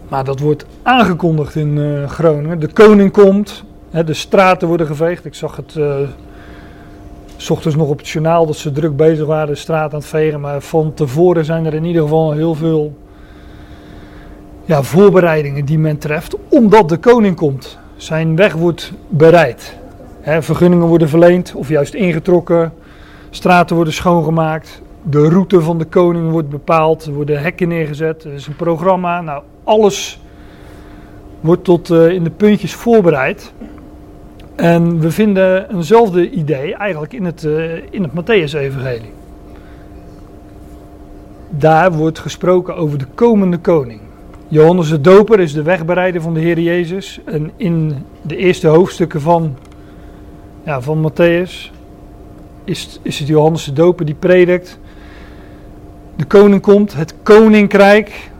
Maar 0.07 0.23
dat 0.23 0.39
wordt 0.39 0.65
aangekondigd 0.81 1.55
in 1.55 2.03
Groningen. 2.07 2.59
De 2.59 2.73
koning 2.73 3.11
komt, 3.11 3.63
hè, 3.89 4.03
de 4.03 4.13
straten 4.13 4.67
worden 4.67 4.87
geveegd. 4.87 5.25
Ik 5.25 5.33
zag 5.33 5.55
het 5.55 5.79
s 7.37 7.49
ochtends 7.49 7.77
nog 7.77 7.89
op 7.89 7.97
het 7.97 8.07
journaal 8.07 8.45
dat 8.45 8.55
ze 8.55 8.71
druk 8.71 8.95
bezig 8.95 9.25
waren 9.25 9.47
de 9.47 9.55
straat 9.55 9.93
aan 9.93 9.99
het 9.99 10.07
vegen. 10.07 10.39
Maar 10.39 10.61
van 10.61 10.93
tevoren 10.93 11.45
zijn 11.45 11.65
er 11.65 11.73
in 11.73 11.85
ieder 11.85 12.01
geval 12.01 12.31
heel 12.31 12.55
veel 12.55 12.97
ja, 14.65 14.83
voorbereidingen 14.83 15.65
die 15.65 15.79
men 15.79 15.97
treft. 15.97 16.35
Omdat 16.49 16.89
de 16.89 16.97
koning 16.97 17.35
komt. 17.35 17.77
Zijn 17.95 18.35
weg 18.35 18.53
wordt 18.53 18.93
bereid 19.07 19.81
vergunningen 20.23 20.87
worden 20.87 21.09
verleend 21.09 21.53
of 21.55 21.69
juist 21.69 21.93
ingetrokken. 21.93 22.73
Straten 23.29 23.75
worden 23.75 23.93
schoongemaakt. 23.93 24.81
De 25.01 25.29
route 25.29 25.61
van 25.61 25.77
de 25.77 25.85
koning 25.85 26.31
wordt 26.31 26.49
bepaald. 26.49 27.05
Er 27.05 27.13
worden 27.13 27.41
hekken 27.41 27.67
neergezet. 27.67 28.23
Er 28.23 28.33
is 28.33 28.47
een 28.47 28.55
programma. 28.55 29.21
Nou, 29.21 29.43
alles 29.63 30.21
wordt 31.39 31.63
tot 31.63 31.89
uh, 31.89 32.09
in 32.09 32.23
de 32.23 32.29
puntjes 32.29 32.73
voorbereid. 32.73 33.53
En 34.55 34.99
we 34.99 35.11
vinden 35.11 35.75
eenzelfde 35.75 36.29
idee 36.29 36.75
eigenlijk 36.75 37.13
in 37.13 37.25
het, 37.25 37.43
uh, 37.43 37.75
in 37.89 38.03
het 38.03 38.11
Matthäus-evangelie. 38.11 39.11
Daar 41.49 41.91
wordt 41.91 42.19
gesproken 42.19 42.75
over 42.75 42.97
de 42.97 43.07
komende 43.15 43.57
koning. 43.57 43.99
Johannes 44.47 44.89
de 44.89 45.01
Doper 45.01 45.39
is 45.39 45.53
de 45.53 45.63
wegbereider 45.63 46.21
van 46.21 46.33
de 46.33 46.39
Heer 46.39 46.59
Jezus. 46.59 47.19
En 47.25 47.51
in 47.55 48.05
de 48.21 48.35
eerste 48.35 48.67
hoofdstukken 48.67 49.21
van 49.21 49.57
ja, 50.63 50.81
van 50.81 51.11
Matthäus 51.11 51.71
is, 52.63 52.99
is 53.01 53.19
het 53.19 53.27
Johannes 53.27 53.65
de 53.65 53.73
Doper 53.73 54.05
die 54.05 54.15
predikt. 54.15 54.79
De 56.15 56.25
koning 56.25 56.61
komt, 56.61 56.93
het 56.93 57.13
koninkrijk, 57.23 58.31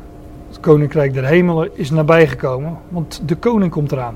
het 0.48 0.60
koninkrijk 0.60 1.13
der 1.13 1.25
hemelen 1.25 1.70
is 1.74 1.91
nabijgekomen, 1.91 2.77
want 2.89 3.22
de 3.25 3.36
koning 3.36 3.72
komt 3.72 3.91
eraan. 3.91 4.15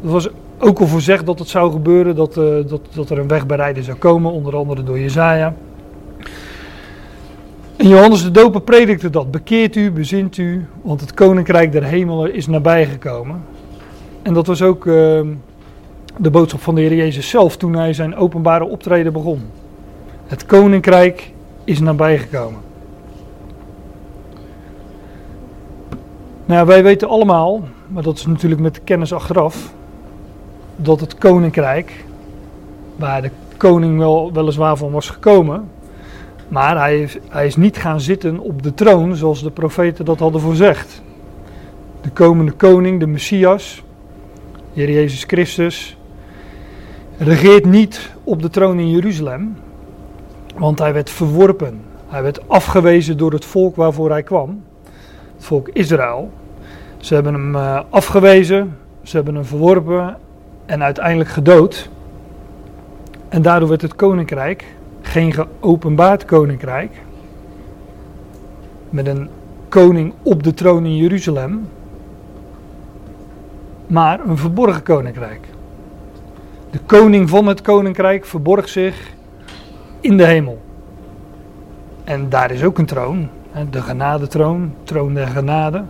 Het 0.00 0.10
was 0.10 0.28
ook 0.58 0.78
al 0.78 0.86
voorzegd 0.86 1.26
dat 1.26 1.38
het 1.38 1.48
zou 1.48 1.72
gebeuren, 1.72 2.14
dat, 2.14 2.36
uh, 2.36 2.44
dat, 2.66 2.80
dat 2.94 3.10
er 3.10 3.18
een 3.18 3.28
wegbereider 3.28 3.82
zou 3.82 3.96
komen, 3.96 4.32
onder 4.32 4.56
andere 4.56 4.82
door 4.82 4.98
Jezaja. 4.98 5.54
En 7.76 7.88
Johannes 7.88 8.22
de 8.22 8.30
Doper 8.30 8.60
predikte 8.60 9.10
dat. 9.10 9.30
Bekeert 9.30 9.76
u, 9.76 9.90
bezint 9.90 10.36
u, 10.36 10.66
want 10.82 11.00
het 11.00 11.14
koninkrijk 11.14 11.72
der 11.72 11.84
hemelen 11.84 12.34
is 12.34 12.46
nabijgekomen. 12.46 13.44
En 14.22 14.34
dat 14.34 14.46
was 14.46 14.62
ook 14.62 14.84
uh, 14.84 14.94
de 16.16 16.30
boodschap 16.30 16.60
van 16.60 16.74
de 16.74 16.80
Heer 16.80 16.94
Jezus 16.94 17.28
zelf 17.28 17.56
toen 17.56 17.74
hij 17.74 17.92
zijn 17.92 18.16
openbare 18.16 18.64
optreden 18.64 19.12
begon. 19.12 19.42
Het 20.26 20.46
koninkrijk 20.46 21.32
is 21.64 21.80
nabijgekomen. 21.80 22.60
Nou 26.46 26.66
wij 26.66 26.82
weten 26.82 27.08
allemaal, 27.08 27.62
maar 27.86 28.02
dat 28.02 28.16
is 28.16 28.26
natuurlijk 28.26 28.60
met 28.60 28.84
kennis 28.84 29.12
achteraf, 29.12 29.74
dat 30.76 31.00
het 31.00 31.18
koninkrijk, 31.18 32.04
waar 32.96 33.22
de 33.22 33.30
koning 33.56 33.98
wel, 33.98 34.32
weliswaar 34.32 34.76
van 34.76 34.90
was 34.90 35.10
gekomen, 35.10 35.68
maar 36.48 36.78
hij 36.78 37.00
is, 37.00 37.18
hij 37.28 37.46
is 37.46 37.56
niet 37.56 37.76
gaan 37.76 38.00
zitten 38.00 38.38
op 38.38 38.62
de 38.62 38.74
troon 38.74 39.16
zoals 39.16 39.42
de 39.42 39.50
profeten 39.50 40.04
dat 40.04 40.18
hadden 40.18 40.40
voorzegd. 40.40 41.02
De 42.00 42.10
komende 42.10 42.52
koning, 42.52 43.00
de 43.00 43.06
Messias, 43.06 43.82
Heer 44.72 44.90
Jezus 44.90 45.24
Christus, 45.24 45.96
regeert 47.18 47.64
niet 47.64 48.10
op 48.24 48.42
de 48.42 48.50
troon 48.50 48.78
in 48.78 48.90
Jeruzalem, 48.90 49.56
want 50.56 50.78
hij 50.78 50.92
werd 50.92 51.10
verworpen. 51.10 51.80
Hij 52.06 52.22
werd 52.22 52.48
afgewezen 52.48 53.16
door 53.16 53.32
het 53.32 53.44
volk 53.44 53.76
waarvoor 53.76 54.10
hij 54.10 54.22
kwam, 54.22 54.62
het 55.36 55.44
volk 55.44 55.68
Israël. 55.68 56.30
Ze 56.96 57.14
hebben 57.14 57.34
hem 57.34 57.54
uh, 57.54 57.80
afgewezen, 57.90 58.76
ze 59.02 59.16
hebben 59.16 59.34
hem 59.34 59.44
verworpen 59.44 60.16
en 60.66 60.82
uiteindelijk 60.82 61.30
gedood. 61.30 61.88
En 63.28 63.42
daardoor 63.42 63.68
werd 63.68 63.82
het 63.82 63.96
koninkrijk 63.96 64.64
geen 65.06 65.32
geopenbaard 65.32 66.24
koninkrijk, 66.24 67.02
met 68.90 69.06
een 69.06 69.28
koning 69.68 70.12
op 70.22 70.42
de 70.42 70.54
troon 70.54 70.84
in 70.84 70.96
Jeruzalem, 70.96 71.68
maar 73.86 74.20
een 74.28 74.36
verborgen 74.36 74.82
koninkrijk. 74.82 75.48
De 76.70 76.78
koning 76.86 77.28
van 77.28 77.46
het 77.46 77.62
koninkrijk 77.62 78.24
verborg 78.24 78.68
zich 78.68 79.12
in 80.00 80.16
de 80.16 80.24
hemel. 80.24 80.60
En 82.04 82.28
daar 82.28 82.50
is 82.50 82.64
ook 82.64 82.78
een 82.78 82.86
troon, 82.86 83.28
de 83.70 83.82
genadetroon, 83.82 84.74
troon 84.82 85.14
der 85.14 85.26
genade, 85.26 85.84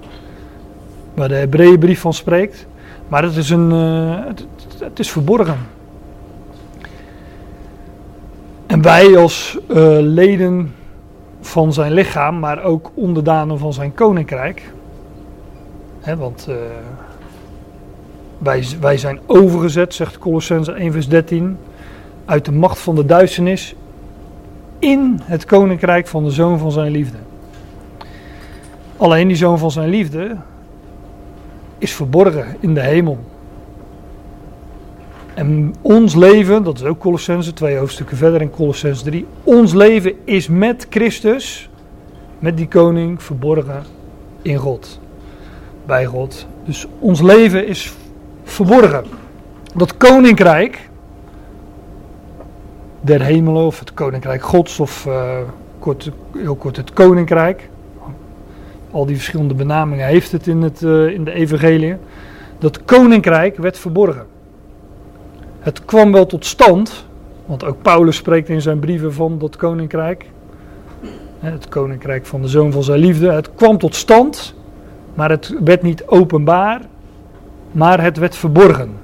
waar 1.15 1.29
de 1.29 1.35
Hebreeënbrief 1.35 2.01
van 2.01 2.13
spreekt. 2.13 2.67
Maar 3.09 3.23
het 3.23 3.37
is, 3.37 3.51
een, 3.51 3.71
uh, 3.71 4.19
het, 4.79 4.99
is 4.99 5.11
verborgen. 5.11 5.59
En 8.67 8.83
wij 8.83 9.17
als 9.17 9.59
uh, 9.69 9.77
leden 10.01 10.75
van 11.41 11.73
zijn 11.73 11.93
lichaam, 11.93 12.39
maar 12.39 12.63
ook 12.63 12.91
onderdanen 12.95 13.59
van 13.59 13.73
zijn 13.73 13.95
koninkrijk. 13.95 14.73
Hè, 16.01 16.17
want 16.17 16.47
uh, 16.49 16.55
wij, 18.39 18.67
wij 18.81 18.99
zijn 18.99 19.21
overgezet, 19.27 19.95
zegt 19.95 20.19
Colossense 20.19 20.73
1 20.73 20.93
vers 20.93 21.09
13, 21.09 21.59
uit 22.25 22.45
de 22.45 22.53
macht 22.53 22.79
van 22.79 22.95
de 22.95 23.05
duisternis 23.05 23.75
in 24.79 25.21
het 25.23 25.45
koninkrijk 25.45 26.07
van 26.07 26.25
de 26.25 26.31
zoon 26.31 26.59
van 26.59 26.73
zijn 26.73 26.91
liefde. 26.91 27.17
Alleen 28.97 29.29
die 29.29 29.37
zoon 29.37 29.59
van 29.59 29.71
zijn 29.71 29.89
liefde 29.89 30.37
is 31.79 31.95
verborgen 31.95 32.57
in 32.61 32.75
de 32.75 32.81
hemel. 32.81 33.19
En 35.37 35.75
ons 35.83 36.15
leven, 36.15 36.63
dat 36.63 36.77
is 36.77 36.85
ook 36.85 36.99
Colossense, 36.99 37.53
twee 37.53 37.77
hoofdstukken 37.77 38.17
verder 38.17 38.41
in 38.41 38.51
Colossense 38.51 39.05
3. 39.05 39.27
Ons 39.43 39.73
leven 39.73 40.15
is 40.25 40.49
met 40.49 40.87
Christus, 40.91 41.71
met 42.39 42.57
die 42.57 42.69
koning, 42.69 43.23
verborgen 43.23 43.83
in 44.43 44.57
God. 44.57 45.01
Bij 45.87 46.05
God. 46.05 46.47
Dus 46.65 46.87
ons 46.99 47.21
leven 47.21 47.67
is 47.67 47.93
verborgen. 48.45 49.05
Dat 49.75 49.97
koninkrijk 49.97 50.89
der 53.01 53.23
hemelen, 53.23 53.67
of 53.67 53.79
het 53.79 53.95
koninkrijk 53.95 54.43
Gods, 54.43 54.81
of 54.81 55.07
uh, 55.07 55.39
kort, 55.79 56.11
heel 56.37 56.57
kort 56.57 56.77
het 56.77 56.93
koninkrijk. 56.93 57.69
Al 58.91 59.07
die 59.07 59.17
verschillende 59.17 59.55
benamingen 59.55 60.07
heeft 60.07 60.33
het 60.33 60.47
in, 60.47 60.63
het, 60.63 60.83
uh, 60.83 61.09
in 61.09 61.25
de 61.25 61.33
evangelie. 61.33 61.97
Dat 62.59 62.85
koninkrijk 62.85 63.57
werd 63.57 63.79
verborgen. 63.79 64.36
Het 65.67 65.85
kwam 65.85 66.13
wel 66.13 66.27
tot 66.27 66.45
stand, 66.45 67.07
want 67.47 67.65
ook 67.65 67.83
Paulus 67.83 68.17
spreekt 68.17 68.49
in 68.49 68.61
zijn 68.61 68.79
brieven 68.79 69.13
van 69.13 69.39
dat 69.39 69.57
koninkrijk. 69.57 70.31
Het 71.39 71.69
koninkrijk 71.69 72.27
van 72.27 72.43
de 72.43 72.49
zoon 72.49 72.73
van 72.73 72.83
zijn 72.83 72.99
liefde. 72.99 73.33
Het 73.33 73.55
kwam 73.55 73.79
tot 73.79 73.95
stand, 73.95 74.55
maar 75.15 75.31
het 75.31 75.55
werd 75.65 75.83
niet 75.83 76.07
openbaar, 76.07 76.81
maar 77.73 78.03
het 78.03 78.17
werd 78.17 78.37
verborgen. 78.37 78.99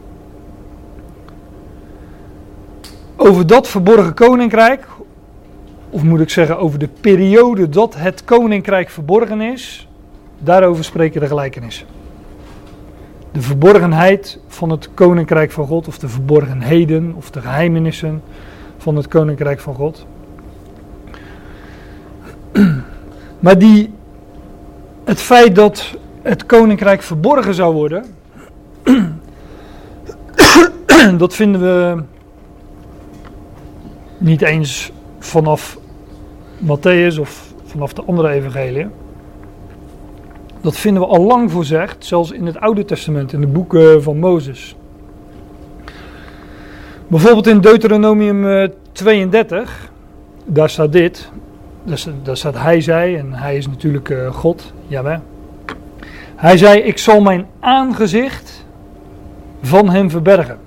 Over 3.17 3.47
dat 3.47 3.69
verborgen 3.69 4.15
koninkrijk, 4.15 4.87
of 5.91 6.03
moet 6.03 6.21
ik 6.21 6.31
zeggen 6.31 6.59
over 6.59 6.79
de 6.79 6.89
periode 7.01 7.69
dat 7.69 7.95
het 7.97 8.25
koninkrijk 8.25 8.91
verborgen 8.91 9.41
is, 9.41 9.89
daarover 10.39 10.85
spreken 10.85 11.21
de 11.21 11.27
gelijkenissen 11.27 11.87
de 13.33 13.43
verborgenheid 13.43 14.39
van 14.47 14.71
het 14.71 14.89
koninkrijk 14.95 15.51
van 15.51 15.67
God, 15.67 15.89
of 15.89 15.99
de 15.99 16.09
verborgenheden, 16.09 17.15
of 17.17 17.31
de 17.31 17.41
geheimenissen 17.41 18.23
van 18.79 18.97
het 18.97 19.09
koninkrijk 19.09 19.61
van 19.61 19.75
God. 19.75 20.07
Maar 23.39 23.59
die, 23.59 23.93
het 25.05 25.21
feit 25.21 25.55
dat 25.55 25.97
het 26.23 26.47
koninkrijk 26.47 27.03
verborgen 27.03 27.55
zou 27.55 27.75
worden, 27.75 28.05
dat 31.19 31.35
vinden 31.35 31.61
we 31.61 32.03
niet 34.19 34.43
eens 34.43 34.93
vanaf 35.19 35.79
Matthäus 36.59 37.21
of 37.21 37.53
vanaf 37.65 37.93
de 37.93 38.05
andere 38.05 38.29
evangeliën. 38.29 38.91
Dat 40.63 40.77
vinden 40.77 41.03
we 41.03 41.09
al 41.09 41.25
lang 41.25 41.51
voorzegd, 41.51 42.05
zelfs 42.05 42.31
in 42.31 42.47
het 42.47 42.61
Oude 42.61 42.85
Testament, 42.85 43.33
in 43.33 43.41
de 43.41 43.47
boeken 43.47 44.03
van 44.03 44.19
Mozes. 44.19 44.77
Bijvoorbeeld 47.07 47.47
in 47.47 47.61
Deuteronomium 47.61 48.71
32, 48.93 49.61
eh, 49.61 49.69
daar 50.45 50.71
staat 50.71 50.93
dit. 50.93 51.31
Daar 52.23 52.37
staat 52.37 52.59
hij 52.59 52.81
zei, 52.81 53.17
en 53.17 53.33
hij 53.33 53.57
is 53.57 53.67
natuurlijk 53.67 54.09
uh, 54.09 54.35
God, 54.35 54.73
jawel. 54.87 55.21
Hij 56.37 56.57
zei, 56.57 56.81
ik 56.81 56.99
zal 56.99 57.21
mijn 57.21 57.47
aangezicht 57.61 58.67
van 59.63 59.91
hem 59.91 60.11
verbergen. 60.11 60.59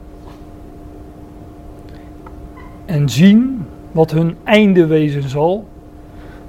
En 2.86 3.10
zien 3.10 3.66
wat 3.92 4.12
hun 4.12 4.38
einde 4.44 4.86
wezen 4.86 5.30
zal 5.30 5.66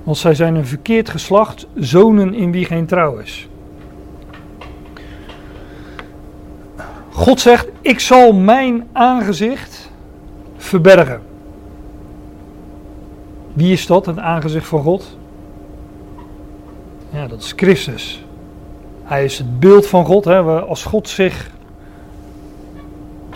want 0.07 0.19
zij 0.19 0.35
zijn 0.35 0.55
een 0.55 0.67
verkeerd 0.67 1.09
geslacht, 1.09 1.67
zonen 1.75 2.35
in 2.35 2.53
wie 2.53 2.65
geen 2.65 2.87
trouw 2.87 3.17
is. 3.17 3.49
God 7.11 7.41
zegt: 7.41 7.69
Ik 7.81 8.01
zal 8.01 8.33
mijn 8.33 8.87
aangezicht 8.93 9.91
verbergen. 10.57 11.21
Wie 13.53 13.73
is 13.73 13.87
dat, 13.87 14.07
het 14.07 14.19
aangezicht 14.19 14.67
van 14.67 14.83
God? 14.83 15.17
Ja, 17.11 17.27
dat 17.27 17.43
is 17.43 17.53
Christus. 17.57 18.25
Hij 19.03 19.25
is 19.25 19.39
het 19.39 19.61
beeld 19.61 19.87
van 19.87 20.05
God. 20.05 20.25
Hè. 20.25 20.41
Als 20.43 20.85
God 20.85 21.09
zich 21.09 21.51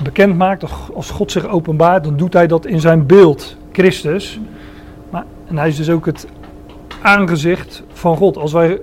bekend 0.03 0.37
maakt, 0.37 0.65
als 0.95 1.11
God 1.11 1.33
zich 1.33 1.47
openbaart, 1.47 2.05
dan 2.05 2.17
doet 2.17 2.33
hij 2.33 2.47
dat 2.47 2.67
in 2.67 2.81
zijn 2.81 3.07
beeld, 3.07 3.57
Christus. 3.73 4.41
Maar, 5.11 5.25
en 5.47 5.59
hij 5.59 5.69
is 5.69 5.77
dus 5.77 5.91
ook 5.91 6.07
het 6.07 6.27
aangezicht 7.03 7.83
van 7.93 8.17
God. 8.17 8.37
Als 8.37 8.53
wij, 8.53 8.81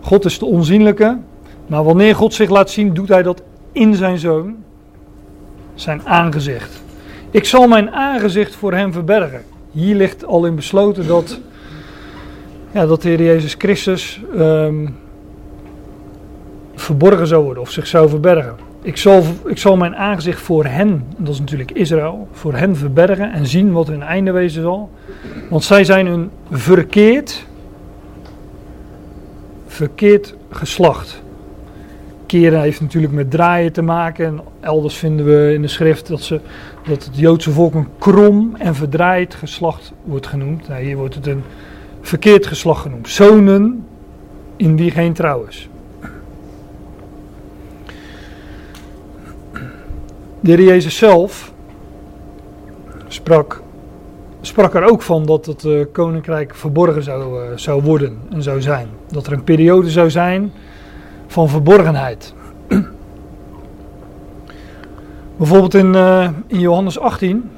God 0.00 0.24
is 0.24 0.38
de 0.38 0.44
onzienlijke, 0.44 1.18
maar 1.66 1.84
wanneer 1.84 2.14
God 2.14 2.34
zich 2.34 2.50
laat 2.50 2.70
zien, 2.70 2.94
doet 2.94 3.08
hij 3.08 3.22
dat 3.22 3.42
in 3.72 3.94
zijn 3.94 4.18
zoon, 4.18 4.56
zijn 5.74 6.00
aangezicht. 6.04 6.82
Ik 7.30 7.44
zal 7.44 7.68
mijn 7.68 7.90
aangezicht 7.90 8.54
voor 8.54 8.72
hem 8.72 8.92
verbergen. 8.92 9.42
Hier 9.70 9.94
ligt 9.94 10.24
al 10.24 10.46
in 10.46 10.54
besloten 10.54 11.06
dat, 11.06 11.40
ja, 12.70 12.86
dat 12.86 13.02
de 13.02 13.08
Heer 13.08 13.22
Jezus 13.22 13.54
Christus 13.58 14.20
um, 14.36 14.96
verborgen 16.74 17.26
zou 17.26 17.44
worden 17.44 17.62
of 17.62 17.70
zich 17.70 17.86
zou 17.86 18.08
verbergen. 18.08 18.54
Ik 18.82 18.96
zal, 18.96 19.22
ik 19.46 19.58
zal 19.58 19.76
mijn 19.76 19.96
aangezicht 19.96 20.40
voor 20.40 20.64
hen, 20.64 21.04
dat 21.16 21.34
is 21.34 21.40
natuurlijk 21.40 21.70
Israël, 21.70 22.28
voor 22.32 22.54
hen 22.54 22.76
verbergen 22.76 23.32
en 23.32 23.46
zien 23.46 23.72
wat 23.72 23.86
hun 23.86 24.02
einde 24.02 24.30
wezen 24.30 24.62
zal. 24.62 24.90
Want 25.50 25.64
zij 25.64 25.84
zijn 25.84 26.06
een 26.06 26.30
verkeerd 26.50 27.46
verkeerd 29.76 30.34
geslacht. 30.50 31.22
Keren 32.26 32.60
heeft 32.60 32.80
natuurlijk 32.80 33.12
met 33.12 33.30
draaien 33.30 33.72
te 33.72 33.82
maken. 33.82 34.26
En 34.26 34.40
elders 34.60 34.96
vinden 34.96 35.26
we 35.26 35.52
in 35.54 35.62
de 35.62 35.68
schrift 35.68 36.06
dat, 36.06 36.20
ze, 36.20 36.40
dat 36.88 37.04
het 37.04 37.18
Joodse 37.18 37.50
volk 37.50 37.74
een 37.74 37.88
krom 37.98 38.54
en 38.58 38.74
verdraaid 38.74 39.34
geslacht 39.34 39.92
wordt 40.04 40.26
genoemd. 40.26 40.68
Nou, 40.68 40.82
hier 40.82 40.96
wordt 40.96 41.14
het 41.14 41.26
een 41.26 41.42
verkeerd 42.00 42.46
geslacht 42.46 42.82
genoemd. 42.82 43.08
Zonen 43.08 43.86
in 44.56 44.76
wie 44.76 44.90
geen 44.90 45.12
trouw 45.12 45.44
is. 45.48 45.68
De 50.40 50.52
heer 50.52 50.62
Jezus 50.62 50.96
zelf 50.96 51.52
sprak 53.08 53.62
sprak 54.40 54.74
er 54.74 54.84
ook 54.84 55.02
van 55.02 55.26
dat 55.26 55.46
het 55.46 55.64
uh, 55.64 55.84
koninkrijk 55.92 56.54
verborgen 56.54 57.02
zou, 57.02 57.42
uh, 57.42 57.56
zou 57.56 57.82
worden 57.82 58.18
en 58.30 58.42
zou 58.42 58.60
zijn. 58.60 58.88
Dat 59.10 59.26
er 59.26 59.32
een 59.32 59.44
periode 59.44 59.90
zou 59.90 60.10
zijn 60.10 60.52
van 61.26 61.48
verborgenheid. 61.48 62.34
Bijvoorbeeld 65.36 65.74
in, 65.74 65.94
uh, 65.94 66.28
in 66.46 66.60
Johannes 66.60 66.98
18, 66.98 67.50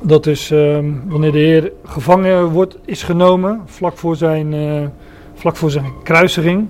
dat 0.00 0.26
is 0.26 0.50
uh, 0.50 0.78
wanneer 1.06 1.32
de 1.32 1.38
Heer 1.38 1.72
gevangen 1.84 2.44
wordt, 2.44 2.78
is 2.84 3.02
genomen, 3.02 3.60
vlak 3.64 3.96
voor 3.96 4.16
zijn, 4.16 4.52
uh, 4.52 4.86
vlak 5.34 5.56
voor 5.56 5.70
zijn 5.70 5.92
kruisiging. 6.02 6.68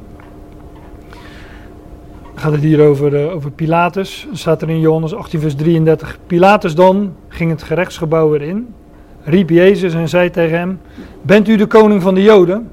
Gaat 2.34 2.52
het 2.52 2.60
hier 2.60 2.86
over, 2.86 3.32
over 3.32 3.50
Pilatus. 3.50 4.28
Staat 4.32 4.62
er 4.62 4.70
in 4.70 4.80
Johannes 4.80 5.14
18, 5.14 5.40
vers 5.40 5.54
33. 5.54 6.18
Pilatus 6.26 6.74
dan 6.74 7.14
ging 7.28 7.50
het 7.50 7.62
gerechtsgebouw 7.62 8.34
erin, 8.34 8.74
riep 9.22 9.50
Jezus 9.50 9.94
en 9.94 10.08
zei 10.08 10.30
tegen 10.30 10.58
hem: 10.58 10.80
Bent 11.22 11.48
u 11.48 11.56
de 11.56 11.66
koning 11.66 12.02
van 12.02 12.14
de 12.14 12.22
Joden? 12.22 12.70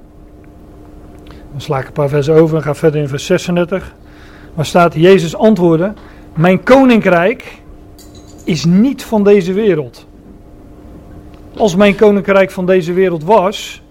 Dan 1.57 1.65
sla 1.65 1.79
ik 1.79 1.87
een 1.87 1.93
paar 1.93 2.09
versen 2.09 2.33
over 2.33 2.57
en 2.57 2.63
ga 2.63 2.75
verder 2.75 3.01
in 3.01 3.07
vers 3.07 3.25
36. 3.25 3.93
Waar 4.53 4.65
staat: 4.65 4.93
Jezus 4.93 5.35
antwoordde: 5.35 5.93
Mijn 6.33 6.63
koninkrijk 6.63 7.61
is 8.43 8.65
niet 8.65 9.03
van 9.03 9.23
deze 9.23 9.53
wereld. 9.53 10.07
Als 11.55 11.75
mijn 11.75 11.95
koninkrijk 11.95 12.51
van 12.51 12.65
deze 12.65 12.93
wereld 12.93 13.23
was, 13.23 13.81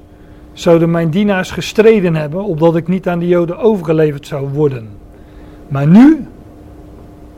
zouden 0.53 0.91
mijn 0.91 1.11
dienaars 1.11 1.51
gestreden 1.51 2.15
hebben, 2.15 2.45
opdat 2.45 2.77
ik 2.77 2.89
niet 2.89 3.09
aan 3.09 3.19
de 3.19 3.29
Joden 3.29 3.59
overgeleverd 3.59 4.27
zou 4.27 4.49
worden. 4.49 4.89
Maar 5.69 5.87
nu, 5.87 6.27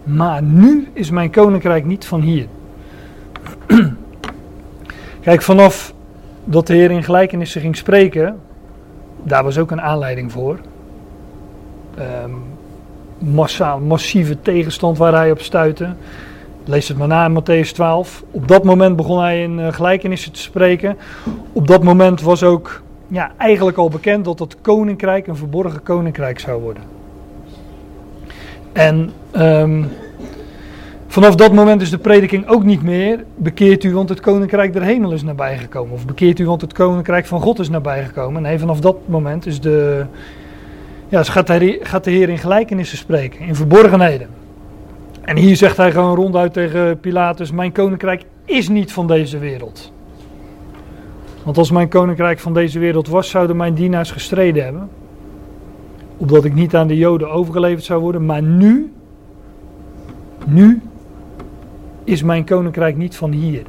maar 0.02 0.42
nu 0.42 0.88
is 0.92 1.10
mijn 1.10 1.30
koninkrijk 1.30 1.84
niet 1.84 2.04
van 2.04 2.20
hier. 2.20 2.46
Kijk, 5.20 5.42
vanaf 5.42 5.94
dat 6.44 6.66
de 6.66 6.74
Heer 6.74 6.90
in 6.90 7.04
gelijkenissen 7.04 7.60
ging 7.60 7.76
spreken, 7.76 8.46
daar 9.28 9.44
was 9.44 9.58
ook 9.58 9.70
een 9.70 9.80
aanleiding 9.80 10.32
voor. 10.32 10.58
Um, 11.98 12.42
massaal, 13.18 13.78
massieve 13.78 14.40
tegenstand 14.40 14.98
waar 14.98 15.12
hij 15.12 15.30
op 15.30 15.40
stuitte. 15.40 15.94
Lees 16.64 16.88
het 16.88 16.98
maar 16.98 17.08
na 17.08 17.26
in 17.26 17.42
Matthäus 17.42 17.72
12. 17.72 18.24
Op 18.30 18.48
dat 18.48 18.64
moment 18.64 18.96
begon 18.96 19.20
hij 19.20 19.42
in 19.42 19.58
uh, 19.58 19.72
gelijkenissen 19.72 20.32
te 20.32 20.40
spreken. 20.40 20.96
Op 21.52 21.66
dat 21.66 21.82
moment 21.82 22.22
was 22.22 22.42
ook 22.42 22.82
ja, 23.06 23.30
eigenlijk 23.36 23.76
al 23.76 23.88
bekend 23.88 24.24
dat 24.24 24.38
het 24.38 24.60
koninkrijk 24.60 25.26
een 25.26 25.36
verborgen 25.36 25.82
koninkrijk 25.82 26.38
zou 26.38 26.62
worden. 26.62 26.82
En 28.72 29.12
um, 29.36 29.88
vanaf 31.08 31.34
dat 31.34 31.52
moment 31.52 31.82
is 31.82 31.90
de 31.90 31.98
prediking 31.98 32.48
ook 32.48 32.64
niet 32.64 32.82
meer 32.82 33.24
bekeert 33.36 33.84
u 33.84 33.94
want 33.94 34.08
het 34.08 34.20
koninkrijk 34.20 34.72
der 34.72 34.82
hemel 34.82 35.12
is 35.12 35.22
nabijgekomen. 35.22 35.94
Of 35.94 36.06
bekeert 36.06 36.38
u 36.38 36.46
want 36.46 36.60
het 36.60 36.72
koninkrijk 36.72 37.26
van 37.26 37.40
God 37.40 37.58
is 37.58 37.68
nabijgekomen. 37.68 38.42
Nee, 38.42 38.58
vanaf 38.58 38.80
dat 38.80 38.96
moment 39.06 39.46
is 39.46 39.60
de, 39.60 40.04
ja, 41.08 41.18
dus 41.18 41.28
gaat, 41.28 41.46
de, 41.46 41.78
gaat 41.82 42.04
de 42.04 42.10
Heer 42.10 42.28
in 42.28 42.38
gelijkenissen 42.38 42.98
spreken, 42.98 43.40
in 43.40 43.54
verborgenheden. 43.54 44.28
En 45.20 45.36
hier 45.36 45.56
zegt 45.56 45.76
hij 45.76 45.92
gewoon 45.92 46.14
ronduit 46.14 46.52
tegen 46.52 47.00
Pilatus: 47.00 47.52
Mijn 47.52 47.72
koninkrijk 47.72 48.24
is 48.44 48.68
niet 48.68 48.92
van 48.92 49.06
deze 49.06 49.38
wereld. 49.38 49.92
Want 51.44 51.58
als 51.58 51.70
mijn 51.70 51.88
koninkrijk 51.88 52.38
van 52.38 52.54
deze 52.54 52.78
wereld 52.78 53.08
was, 53.08 53.30
zouden 53.30 53.56
mijn 53.56 53.74
dienaars 53.74 54.10
gestreden 54.10 54.64
hebben. 54.64 54.88
Opdat 56.16 56.44
ik 56.44 56.54
niet 56.54 56.74
aan 56.74 56.86
de 56.86 56.96
Joden 56.96 57.30
overgeleverd 57.30 57.84
zou 57.84 58.00
worden. 58.00 58.26
Maar 58.26 58.42
nu, 58.42 58.92
nu 60.46 60.80
is 62.08 62.22
mijn 62.22 62.44
koninkrijk 62.44 62.96
niet 62.96 63.16
van 63.16 63.30
hier. 63.30 63.62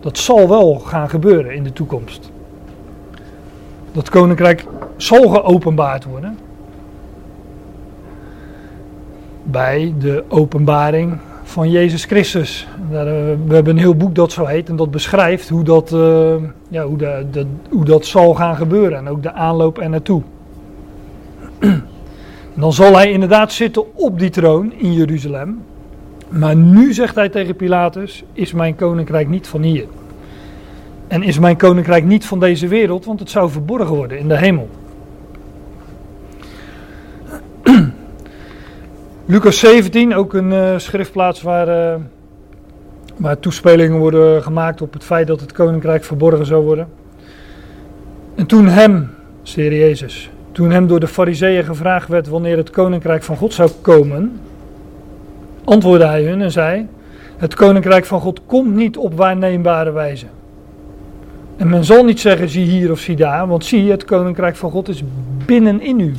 Dat 0.00 0.18
zal 0.18 0.48
wel 0.48 0.74
gaan 0.74 1.08
gebeuren 1.08 1.54
in 1.54 1.62
de 1.62 1.72
toekomst. 1.72 2.30
Dat 3.92 4.08
koninkrijk 4.08 4.64
zal 4.96 5.28
geopenbaard 5.28 6.04
worden 6.04 6.38
bij 9.42 9.94
de 9.98 10.24
openbaring 10.28 11.18
van 11.42 11.70
Jezus 11.70 12.04
Christus. 12.04 12.68
Eh, 12.90 13.02
we 13.46 13.54
hebben 13.54 13.76
een 13.76 13.82
heel 13.82 13.96
boek 13.96 14.14
dat 14.14 14.32
zo 14.32 14.44
heet 14.44 14.68
en 14.68 14.76
dat 14.76 14.90
beschrijft 14.90 15.48
hoe 15.48 15.64
dat, 15.64 15.92
uh, 15.92 16.34
ja, 16.68 16.84
hoe, 16.84 17.26
hoe 17.70 17.84
dat 17.84 18.06
zal 18.06 18.34
gaan 18.34 18.56
gebeuren 18.56 18.98
en 18.98 19.08
ook 19.08 19.22
de 19.22 19.32
aanloop 19.32 19.78
er 19.78 19.88
naartoe. 19.88 20.22
dan 22.54 22.72
zal 22.72 22.96
hij 22.96 23.10
inderdaad 23.10 23.52
zitten 23.52 23.96
op 23.96 24.18
die 24.18 24.30
troon 24.30 24.72
in 24.72 24.92
Jeruzalem. 24.92 25.62
Maar 26.30 26.56
nu 26.56 26.92
zegt 26.92 27.14
hij 27.14 27.28
tegen 27.28 27.56
Pilatus: 27.56 28.24
Is 28.32 28.52
mijn 28.52 28.76
koninkrijk 28.76 29.28
niet 29.28 29.48
van 29.48 29.62
hier? 29.62 29.86
En 31.08 31.22
is 31.22 31.38
mijn 31.38 31.56
koninkrijk 31.56 32.04
niet 32.04 32.26
van 32.26 32.40
deze 32.40 32.68
wereld, 32.68 33.04
want 33.04 33.20
het 33.20 33.30
zou 33.30 33.50
verborgen 33.50 33.94
worden 33.94 34.18
in 34.18 34.28
de 34.28 34.36
hemel. 34.36 34.68
Lucas 39.24 39.58
17, 39.58 40.14
ook 40.14 40.34
een 40.34 40.52
uh, 40.52 40.78
schriftplaats 40.78 41.42
waar, 41.42 41.68
uh, 41.68 42.00
waar 43.16 43.38
toespelingen 43.38 43.98
worden 43.98 44.42
gemaakt 44.42 44.82
op 44.82 44.92
het 44.92 45.04
feit 45.04 45.26
dat 45.26 45.40
het 45.40 45.52
koninkrijk 45.52 46.04
verborgen 46.04 46.46
zou 46.46 46.64
worden. 46.64 46.88
En 48.34 48.46
toen 48.46 48.66
hem, 48.66 49.10
Heer 49.54 49.74
Jezus, 49.74 50.30
toen 50.52 50.70
hem 50.70 50.86
door 50.86 51.00
de 51.00 51.08
fariseeën 51.08 51.64
gevraagd 51.64 52.08
werd 52.08 52.28
wanneer 52.28 52.56
het 52.56 52.70
koninkrijk 52.70 53.22
van 53.22 53.36
God 53.36 53.54
zou 53.54 53.70
komen, 53.80 54.40
antwoordde 55.70 56.06
hij 56.06 56.24
hun 56.24 56.40
en 56.40 56.52
zei, 56.52 56.88
het 57.36 57.54
koninkrijk 57.54 58.04
van 58.04 58.20
God 58.20 58.40
komt 58.46 58.74
niet 58.74 58.96
op 58.96 59.14
waarneembare 59.14 59.92
wijze. 59.92 60.26
En 61.56 61.68
men 61.68 61.84
zal 61.84 62.04
niet 62.04 62.20
zeggen, 62.20 62.48
zie 62.48 62.64
hier 62.64 62.90
of 62.90 62.98
zie 62.98 63.16
daar, 63.16 63.46
want 63.46 63.64
zie, 63.64 63.90
het 63.90 64.04
koninkrijk 64.04 64.56
van 64.56 64.70
God 64.70 64.88
is 64.88 65.02
binnenin 65.46 66.00
u. 66.00 66.14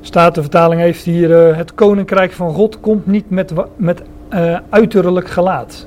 Statenvertaling 0.00 0.80
heeft 0.80 1.04
hier, 1.04 1.48
uh, 1.48 1.56
het 1.56 1.74
koninkrijk 1.74 2.32
van 2.32 2.54
God 2.54 2.80
komt 2.80 3.06
niet 3.06 3.30
met, 3.30 3.52
met 3.76 4.02
uh, 4.34 4.58
uiterlijk 4.68 5.28
gelaat. 5.28 5.86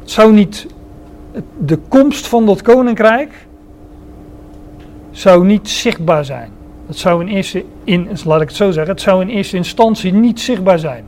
Het 0.00 0.10
zou 0.10 0.32
niet, 0.32 0.66
de 1.58 1.78
komst 1.88 2.26
van 2.26 2.46
dat 2.46 2.62
koninkrijk 2.62 3.46
zou 5.10 5.44
niet 5.44 5.68
zichtbaar 5.68 6.24
zijn. 6.24 6.50
Dat 6.86 6.96
zou 6.96 7.20
in 7.20 7.28
eerste, 7.28 7.64
in, 7.84 8.08
laat 8.24 8.40
het 8.40 8.54
zo 8.54 8.70
zeggen, 8.70 8.92
het 8.92 9.02
zou 9.02 9.20
in 9.22 9.28
eerste 9.28 9.56
instantie 9.56 10.12
niet 10.12 10.40
zichtbaar 10.40 10.78
zijn. 10.78 11.04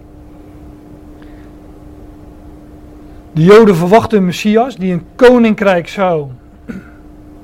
De 3.32 3.42
Joden 3.42 3.76
verwachten 3.76 4.18
een 4.18 4.24
Messias 4.24 4.76
die 4.76 4.92
een 4.92 5.04
koninkrijk 5.16 5.88
zou 5.88 6.26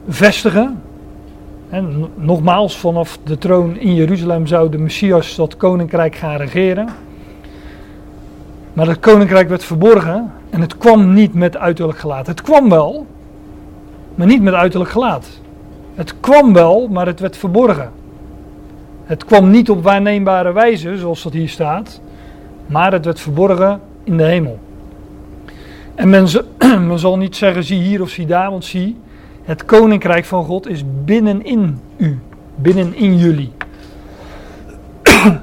vestigen. 0.08 0.82
En 1.68 2.08
nogmaals, 2.14 2.78
vanaf 2.78 3.18
de 3.24 3.38
troon 3.38 3.76
in 3.78 3.94
Jeruzalem 3.94 4.46
zou 4.46 4.70
de 4.70 4.78
Messias 4.78 5.34
dat 5.34 5.56
koninkrijk 5.56 6.14
gaan 6.14 6.36
regeren. 6.36 6.88
Maar 8.72 8.86
dat 8.86 9.00
koninkrijk 9.00 9.48
werd 9.48 9.64
verborgen 9.64 10.32
en 10.50 10.60
het 10.60 10.76
kwam 10.76 11.12
niet 11.12 11.34
met 11.34 11.56
uiterlijk 11.56 11.98
gelaat. 11.98 12.26
Het 12.26 12.42
kwam 12.42 12.68
wel, 12.68 13.06
maar 14.14 14.26
niet 14.26 14.42
met 14.42 14.54
uiterlijk 14.54 14.90
gelaat. 14.90 15.26
Het 15.94 16.20
kwam 16.20 16.52
wel, 16.52 16.88
maar 16.88 17.06
het 17.06 17.20
werd 17.20 17.36
verborgen. 17.36 17.90
Het 19.04 19.24
kwam 19.24 19.50
niet 19.50 19.70
op 19.70 19.82
waarneembare 19.82 20.52
wijze, 20.52 20.98
zoals 20.98 21.22
dat 21.22 21.32
hier 21.32 21.48
staat, 21.48 22.00
maar 22.66 22.92
het 22.92 23.04
werd 23.04 23.20
verborgen 23.20 23.80
in 24.04 24.16
de 24.16 24.22
hemel. 24.22 24.58
En 25.94 26.10
men, 26.10 26.28
zal 26.98 27.18
niet 27.18 27.36
zeggen, 27.36 27.64
zie 27.64 27.80
hier 27.80 28.02
of 28.02 28.10
zie 28.10 28.26
daar, 28.26 28.50
want 28.50 28.64
zie, 28.64 28.96
het 29.42 29.64
koninkrijk 29.64 30.24
van 30.24 30.44
God 30.44 30.68
is 30.68 30.82
binnenin 31.04 31.80
u, 31.96 32.18
binnenin 32.54 33.18
jullie. 33.18 33.52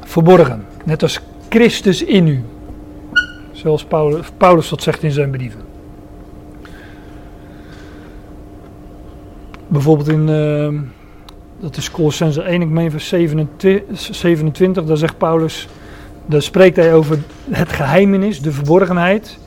Verborgen, 0.00 0.66
net 0.84 1.02
als 1.02 1.20
Christus 1.48 2.04
in 2.04 2.26
u. 2.26 2.44
Zoals 3.52 3.84
Paulus, 3.84 4.26
Paulus 4.36 4.68
dat 4.68 4.82
zegt 4.82 5.02
in 5.02 5.10
zijn 5.10 5.30
brieven. 5.30 5.73
Bijvoorbeeld 9.74 10.08
in, 10.08 10.28
uh, 10.28 10.80
dat 11.60 11.76
is 11.76 11.90
Colossense 11.90 12.42
1, 12.42 12.62
ik 12.62 12.68
meen 12.68 12.90
vers 12.90 13.08
27, 13.08 14.00
27, 14.00 14.84
daar 14.84 14.96
zegt 14.96 15.18
Paulus, 15.18 15.68
daar 16.26 16.42
spreekt 16.42 16.76
hij 16.76 16.94
over 16.94 17.18
het 17.50 17.72
geheimenis, 17.72 18.42
de 18.42 18.52
verborgenheid. 18.52 19.38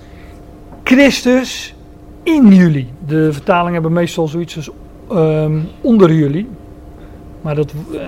Christus 0.83 1.75
in 2.23 2.47
jullie. 2.47 2.87
De 3.05 3.33
vertalingen 3.33 3.73
hebben 3.73 3.93
meestal 3.93 4.27
zoiets 4.27 4.55
als 4.55 4.69
um, 5.11 5.67
onder 5.81 6.13
jullie. 6.13 6.47
Maar 7.41 7.55
dat, 7.55 7.73
uh, 7.91 8.01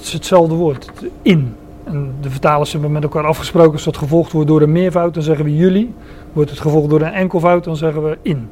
is 0.00 0.12
hetzelfde 0.12 0.54
woord, 0.54 0.92
in. 1.22 1.54
En 1.84 2.14
de 2.20 2.30
vertalers 2.30 2.72
hebben 2.72 2.92
met 2.92 3.02
elkaar 3.02 3.26
afgesproken, 3.26 3.72
als 3.72 3.84
dat 3.84 3.96
gevolgd 3.96 4.32
wordt 4.32 4.48
door 4.48 4.62
een 4.62 4.72
meervoud, 4.72 5.14
dan 5.14 5.22
zeggen 5.22 5.44
we 5.44 5.56
jullie. 5.56 5.94
Wordt 6.32 6.50
het 6.50 6.60
gevolgd 6.60 6.90
door 6.90 7.00
een 7.00 7.12
enkelvoud, 7.12 7.64
dan 7.64 7.76
zeggen 7.76 8.04
we 8.04 8.18
in. 8.22 8.48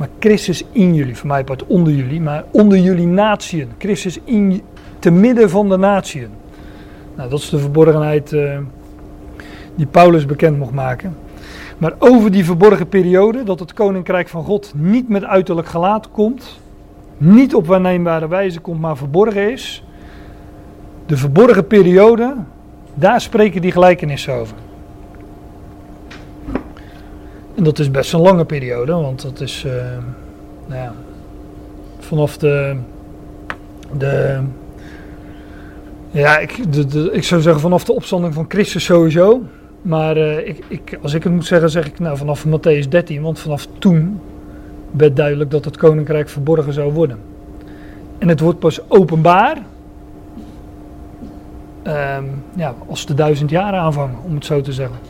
Maar 0.00 0.08
Christus 0.18 0.64
in 0.72 0.94
jullie, 0.94 1.16
voor 1.16 1.26
mij 1.26 1.44
part 1.44 1.66
onder 1.66 1.92
jullie, 1.92 2.20
maar 2.20 2.44
onder 2.50 2.78
jullie 2.78 3.06
natieën. 3.06 3.68
Christus 3.78 4.18
in, 4.24 4.62
te 4.98 5.10
midden 5.10 5.50
van 5.50 5.68
de 5.68 5.76
natieën. 5.76 6.28
Nou, 7.16 7.30
dat 7.30 7.38
is 7.38 7.48
de 7.48 7.58
verborgenheid 7.58 8.32
uh, 8.32 8.58
die 9.74 9.86
Paulus 9.86 10.26
bekend 10.26 10.58
mocht 10.58 10.72
maken. 10.72 11.16
Maar 11.78 11.94
over 11.98 12.30
die 12.30 12.44
verborgen 12.44 12.88
periode, 12.88 13.42
dat 13.42 13.60
het 13.60 13.72
koninkrijk 13.72 14.28
van 14.28 14.44
God 14.44 14.72
niet 14.76 15.08
met 15.08 15.24
uiterlijk 15.24 15.68
gelaat 15.68 16.10
komt, 16.10 16.60
niet 17.18 17.54
op 17.54 17.66
waarneembare 17.66 18.28
wijze 18.28 18.60
komt, 18.60 18.80
maar 18.80 18.96
verborgen 18.96 19.52
is. 19.52 19.84
De 21.06 21.16
verborgen 21.16 21.66
periode, 21.66 22.34
daar 22.94 23.20
spreken 23.20 23.60
die 23.60 23.72
gelijkenissen 23.72 24.34
over. 24.34 24.56
En 27.60 27.66
dat 27.66 27.78
is 27.78 27.90
best 27.90 28.12
een 28.12 28.20
lange 28.20 28.44
periode, 28.44 28.92
want 28.92 29.22
dat 29.22 29.40
is 29.40 29.64
uh, 29.66 29.72
nou 30.66 30.80
ja, 30.80 30.94
vanaf 31.98 32.38
de, 32.38 32.76
de 33.92 34.40
ja, 36.10 36.38
ik, 36.38 36.72
de, 36.72 37.10
ik 37.12 37.24
zou 37.24 37.40
zeggen 37.40 37.60
vanaf 37.60 37.84
de 37.84 37.92
opstanding 37.92 38.34
van 38.34 38.44
Christus 38.48 38.84
sowieso. 38.84 39.42
Maar 39.82 40.16
uh, 40.16 40.48
ik, 40.48 40.64
ik, 40.68 40.98
als 41.02 41.14
ik 41.14 41.22
het 41.22 41.32
moet 41.32 41.46
zeggen, 41.46 41.70
zeg 41.70 41.86
ik 41.86 41.98
nou 41.98 42.16
vanaf 42.16 42.46
Matthäus 42.46 42.88
13. 42.88 43.22
Want 43.22 43.38
vanaf 43.38 43.66
toen 43.78 44.20
werd 44.90 45.16
duidelijk 45.16 45.50
dat 45.50 45.64
het 45.64 45.76
koninkrijk 45.76 46.28
verborgen 46.28 46.72
zou 46.72 46.92
worden. 46.92 47.18
En 48.18 48.28
het 48.28 48.40
wordt 48.40 48.58
pas 48.58 48.80
openbaar. 48.88 49.56
Um, 51.86 52.42
ja, 52.56 52.74
als 52.88 53.06
de 53.06 53.14
duizend 53.14 53.50
jaren 53.50 53.80
aanvangen, 53.80 54.16
om 54.24 54.34
het 54.34 54.44
zo 54.44 54.60
te 54.60 54.72
zeggen. 54.72 55.09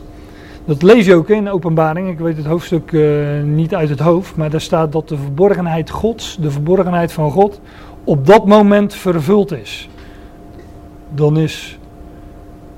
Dat 0.65 0.81
lees 0.81 1.05
je 1.05 1.15
ook 1.15 1.29
in 1.29 1.49
openbaring. 1.49 2.09
Ik 2.09 2.19
weet 2.19 2.37
het 2.37 2.45
hoofdstuk 2.45 2.91
uh, 2.91 3.41
niet 3.43 3.75
uit 3.75 3.89
het 3.89 3.99
hoofd. 3.99 4.35
Maar 4.35 4.49
daar 4.49 4.61
staat 4.61 4.91
dat 4.91 5.09
de 5.09 5.17
verborgenheid 5.17 5.89
Gods, 5.89 6.37
de 6.41 6.51
verborgenheid 6.51 7.13
van 7.13 7.31
God, 7.31 7.61
op 8.03 8.25
dat 8.25 8.45
moment 8.45 8.93
vervuld 8.93 9.51
is. 9.51 9.89
Dan 11.13 11.37
is 11.37 11.79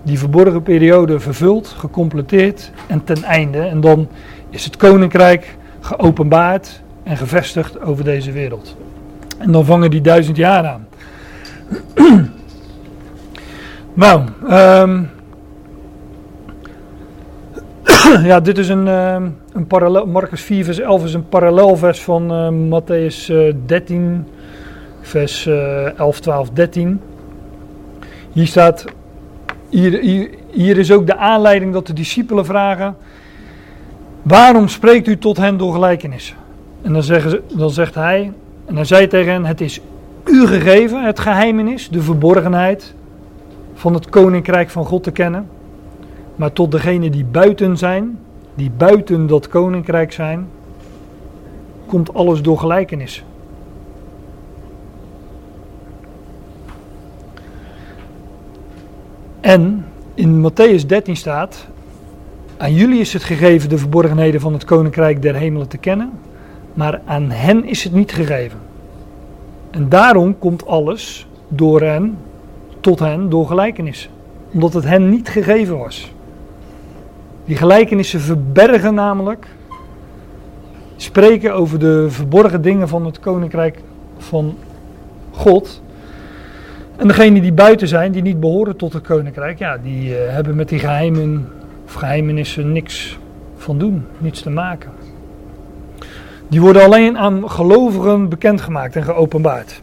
die 0.04 0.20
verborgen 0.20 0.64
periode 0.64 1.20
vervuld, 1.20 1.68
gecompleteerd 1.68 2.72
en 2.88 3.04
ten 3.04 3.24
einde. 3.24 3.60
En 3.60 3.82
dan 3.82 4.08
is 4.50 4.66
het 4.66 4.78
koninkrijk 4.78 5.58
geopenbaard 5.80 6.82
en 7.04 7.18
gevestigd 7.18 7.82
over 7.82 8.04
deze 8.04 8.32
wereld. 8.32 8.76
En 9.38 9.52
dan 9.52 9.66
vangen 9.66 9.90
die 9.90 10.02
duizend 10.02 10.38
jaar 10.38 10.66
aan. 10.66 10.88
nou, 13.94 14.24
um, 14.50 15.10
ja, 18.30 18.40
dit 18.40 18.58
is 18.58 18.70
een, 18.70 18.88
um, 18.88 19.38
een 19.54 19.68
parallel. 19.68 20.06
Marcus 20.06 20.42
4, 20.42 20.64
vers 20.64 20.80
11 20.80 21.04
is 21.04 21.14
een 21.14 21.30
parallelvers 21.30 22.02
van 22.02 22.32
uh, 22.32 22.80
Matthäus 22.80 23.30
uh, 23.30 23.54
13, 23.66 24.28
vers 25.02 25.46
uh, 25.46 26.00
11, 26.00 26.20
12, 26.20 26.50
13. 26.50 27.02
Hier 28.32 28.48
staat. 28.48 28.86
Hier, 29.70 30.00
hier, 30.00 30.30
hier 30.52 30.78
is 30.78 30.92
ook 30.92 31.08
de 31.08 31.18
aanleiding 31.18 31.74
dat 31.74 31.88
de 31.88 31.94
discipelen 31.94 32.46
vragen. 32.46 32.96
Waarom 34.22 34.68
spreekt 34.68 35.08
u 35.08 35.18
tot 35.18 35.38
hen 35.38 35.58
door 35.58 35.74
gelijkenissen? 35.74 36.36
En 36.82 36.94
dan, 36.94 37.04
zeggen 37.04 37.30
ze, 37.30 37.42
dan 37.58 37.70
zegt 37.70 37.96
hij, 37.96 38.32
en 38.66 38.76
hij 38.76 38.86
zei 38.86 39.08
tegen 39.08 39.32
hen: 39.32 39.46
Het 39.46 39.62
is 39.62 39.80
u 40.26 40.48
gegeven, 40.48 41.04
het 41.04 41.20
geheimenis, 41.20 41.90
de 41.90 42.02
verborgenheid 42.02 42.94
van 43.74 43.94
het 43.94 44.10
koninkrijk 44.10 44.70
van 44.70 44.86
God 44.86 45.04
te 45.04 45.12
kennen. 45.12 45.48
Maar 46.36 46.54
tot 46.54 46.72
degenen 46.72 47.12
die 47.12 47.26
buiten 47.26 47.78
zijn, 47.78 48.20
die 48.56 48.72
buiten 48.78 49.28
dat 49.28 49.48
koninkrijk 49.48 50.12
zijn, 50.12 50.48
komt 51.86 52.14
alles 52.14 52.42
door 52.42 52.58
gelijkenis. 52.60 53.24
En 59.40 59.86
in 60.14 60.50
Matthäus 60.50 60.86
13 60.86 61.16
staat: 61.16 61.68
Aan 62.58 62.74
jullie 62.74 63.00
is 63.00 63.14
het 63.14 63.24
gegeven 63.24 63.70
de 63.70 63.78
verborgenheden 63.78 64.42
van 64.42 64.54
het 64.54 64.66
koninkrijk 64.66 65.22
der 65.22 65.36
hemelen 65.36 65.68
te 65.68 65.78
kennen, 65.78 66.12
maar 66.74 67.02
aan 67.06 67.30
hen 67.30 67.66
is 67.66 67.84
het 67.84 67.94
niet 67.94 68.12
gegeven. 68.12 68.60
En 69.72 69.90
daarom 69.90 70.38
komt 70.38 70.66
alles 70.66 71.28
door 71.48 71.82
hen, 71.82 72.18
tot 72.80 73.00
hen, 73.00 73.30
door 73.30 73.48
gelijkenis. 73.48 74.10
Omdat 74.54 74.74
het 74.74 74.84
hen 74.84 75.10
niet 75.10 75.30
gegeven 75.30 75.78
was. 75.78 76.14
Die 77.46 77.56
gelijkenissen 77.58 78.20
verbergen 78.20 78.94
namelijk, 78.94 79.48
spreken 80.96 81.54
over 81.54 81.80
de 81.80 82.06
verborgen 82.10 82.62
dingen 82.62 82.88
van 82.88 83.06
het 83.06 83.20
koninkrijk 83.20 83.80
van 84.18 84.58
God. 85.32 85.82
En 86.96 87.08
degenen 87.08 87.42
die 87.42 87.54
buiten 87.54 87.88
zijn, 87.88 88.12
die 88.12 88.22
niet 88.22 88.40
behoren 88.40 88.76
tot 88.76 88.94
het 88.94 89.04
koninkrijk, 89.04 89.60
ja, 89.60 89.78
die 89.78 90.10
uh, 90.10 90.16
hebben 90.28 90.56
met 90.56 90.70
die 90.70 90.80
geheimen 90.80 91.50
of 91.86 91.94
geheimenissen 91.94 92.72
niks 92.72 93.20
van 93.56 93.78
doen, 93.78 94.06
niets 94.18 94.42
te 94.42 94.50
maken. 94.50 94.92
Die 96.48 96.62
worden 96.62 96.84
alleen 96.84 97.18
aan 97.18 97.50
gelovigen 97.50 98.30
bekendgemaakt 98.30 98.96
en 98.96 99.04
geopenbaard. 99.04 99.82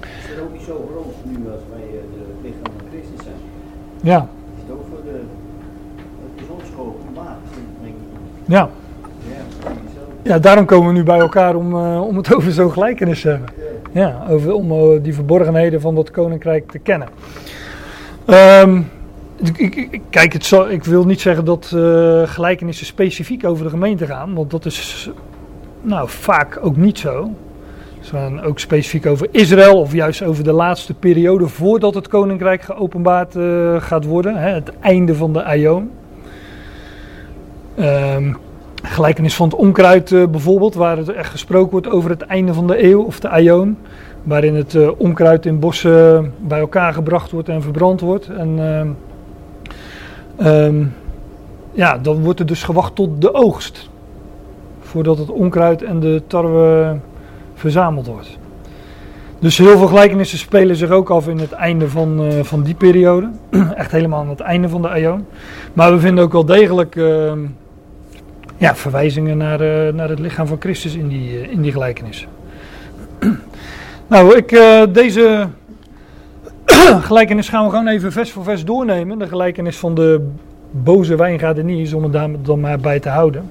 Is 0.00 0.08
het 0.28 0.40
ook 0.40 0.52
niet 0.52 0.62
zo 0.62 0.88
groot 0.90 1.14
nu 1.24 1.50
als 1.50 1.62
wij 1.70 1.86
uh, 1.86 2.00
de 2.12 2.24
lichaam 2.42 2.72
van 2.78 2.86
Christus 2.90 3.24
zijn? 3.24 3.36
Ja. 4.02 4.28
Is 4.56 4.62
het 4.62 4.72
ook 4.72 4.84
voor 4.88 5.02
de, 5.04 5.20
het 6.32 6.42
is 6.42 6.48
ons 6.48 6.70
geopenbaard, 6.74 7.38
denk 7.82 7.94
ik. 7.94 8.41
Ja. 8.52 8.68
Ja, 10.22 10.38
daarom 10.38 10.64
komen 10.64 10.86
we 10.86 10.92
nu 10.92 11.02
bij 11.02 11.18
elkaar 11.18 11.54
om, 11.54 11.74
uh, 11.74 12.06
om 12.06 12.16
het 12.16 12.32
over 12.36 12.52
zo'n 12.52 12.70
gelijkenis 12.70 13.20
te 13.20 13.28
hebben. 13.28 13.48
Ja, 13.92 14.26
over, 14.28 14.52
om 14.52 14.72
uh, 14.72 15.02
die 15.02 15.14
verborgenheden 15.14 15.80
van 15.80 15.94
dat 15.94 16.10
koninkrijk 16.10 16.70
te 16.70 16.78
kennen. 16.78 17.08
Um, 18.26 18.90
ik, 19.56 19.74
ik, 19.74 20.00
kijk, 20.10 20.32
het 20.32 20.52
ik 20.68 20.84
wil 20.84 21.04
niet 21.04 21.20
zeggen 21.20 21.44
dat 21.44 21.72
uh, 21.74 22.22
gelijkenissen 22.24 22.86
specifiek 22.86 23.44
over 23.44 23.64
de 23.64 23.70
gemeente 23.70 24.06
gaan, 24.06 24.34
want 24.34 24.50
dat 24.50 24.64
is 24.64 25.10
nou, 25.82 26.08
vaak 26.08 26.58
ook 26.62 26.76
niet 26.76 26.98
zo. 26.98 27.30
Ze 28.00 28.10
gaan 28.10 28.42
ook 28.42 28.58
specifiek 28.58 29.06
over 29.06 29.28
Israël 29.30 29.80
of 29.80 29.92
juist 29.92 30.22
over 30.22 30.44
de 30.44 30.52
laatste 30.52 30.94
periode 30.94 31.48
voordat 31.48 31.94
het 31.94 32.08
koninkrijk 32.08 32.62
geopenbaard 32.62 33.36
gaat 33.78 34.04
worden, 34.04 34.36
hè, 34.36 34.48
het 34.48 34.72
einde 34.80 35.14
van 35.14 35.32
de 35.32 35.44
Aion. 35.44 35.90
Um, 37.78 38.36
gelijkenis 38.82 39.34
van 39.34 39.48
het 39.48 39.58
onkruid 39.58 40.10
uh, 40.10 40.26
bijvoorbeeld, 40.26 40.74
waar 40.74 40.96
het 40.96 41.08
echt 41.08 41.30
gesproken 41.30 41.70
wordt 41.70 41.88
over 41.88 42.10
het 42.10 42.22
einde 42.22 42.54
van 42.54 42.66
de 42.66 42.84
eeuw 42.84 43.02
of 43.02 43.20
de 43.20 43.28
Aion. 43.28 43.76
Waarin 44.22 44.54
het 44.54 44.74
uh, 44.74 44.90
onkruid 44.96 45.46
in 45.46 45.58
bossen 45.58 46.32
bij 46.38 46.58
elkaar 46.58 46.92
gebracht 46.92 47.30
wordt 47.30 47.48
en 47.48 47.62
verbrand 47.62 48.00
wordt. 48.00 48.28
En 48.28 48.58
uh, 50.38 50.64
um, 50.64 50.94
ja, 51.72 51.98
dan 51.98 52.22
wordt 52.22 52.40
er 52.40 52.46
dus 52.46 52.62
gewacht 52.62 52.94
tot 52.94 53.20
de 53.20 53.34
oogst. 53.34 53.90
Voordat 54.80 55.18
het 55.18 55.30
onkruid 55.30 55.82
en 55.82 56.00
de 56.00 56.22
tarwe 56.26 56.96
verzameld 57.54 58.06
wordt. 58.06 58.38
Dus 59.38 59.58
heel 59.58 59.78
veel 59.78 59.86
gelijkenissen 59.86 60.38
spelen 60.38 60.76
zich 60.76 60.90
ook 60.90 61.10
af 61.10 61.28
in 61.28 61.38
het 61.38 61.52
einde 61.52 61.88
van, 61.88 62.32
van 62.42 62.62
die 62.62 62.74
periode. 62.74 63.30
Echt 63.74 63.92
helemaal 63.92 64.20
aan 64.20 64.28
het 64.28 64.40
einde 64.40 64.68
van 64.68 64.82
de 64.82 64.88
Aion. 64.88 65.26
Maar 65.72 65.92
we 65.92 66.00
vinden 66.00 66.24
ook 66.24 66.32
wel 66.32 66.44
degelijk 66.44 66.96
ja, 68.56 68.76
verwijzingen 68.76 69.36
naar, 69.36 69.60
uh, 69.60 69.92
naar 69.92 70.08
het 70.08 70.18
lichaam 70.18 70.46
van 70.46 70.56
Christus 70.60 70.94
in 70.94 71.08
die, 71.08 71.30
uh, 71.30 71.50
in 71.50 71.62
die 71.62 71.72
gelijkenissen. 71.72 72.28
nou, 74.06 74.36
ik, 74.36 74.52
uh, 74.52 74.82
deze 74.92 75.48
gelijkenis 77.08 77.48
gaan 77.48 77.64
we 77.64 77.70
gewoon 77.70 77.88
even 77.88 78.12
vers 78.12 78.32
voor 78.32 78.44
vers 78.44 78.64
doornemen. 78.64 79.18
De 79.18 79.28
gelijkenis 79.28 79.76
van 79.76 79.94
de 79.94 80.28
boze 80.70 81.16
wijngaardeniers, 81.16 81.92
om 81.92 82.02
het 82.02 82.12
daar 82.12 82.28
dan 82.42 82.60
maar 82.60 82.78
bij 82.78 83.00
te 83.00 83.08
houden. 83.08 83.50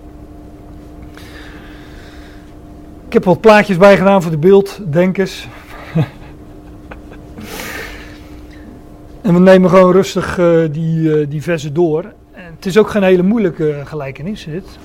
Ik 3.08 3.14
heb 3.14 3.24
wat 3.24 3.42
plaatjes 3.42 3.78
bijgedaan 3.78 4.22
voor 4.22 4.32
de 4.32 4.38
beelddenkers. 4.38 5.48
en 9.22 9.34
we 9.34 9.40
nemen 9.40 9.70
gewoon 9.70 9.92
rustig 9.92 10.40
die, 10.72 11.28
die 11.28 11.42
versen 11.42 11.74
door. 11.74 12.04
En 12.32 12.54
het 12.56 12.66
is 12.66 12.78
ook 12.78 12.90
geen 12.90 13.04
hele 13.04 13.24
moeilijke 13.24 13.82
gelijkenis, 13.86 14.44
dit 14.44 14.78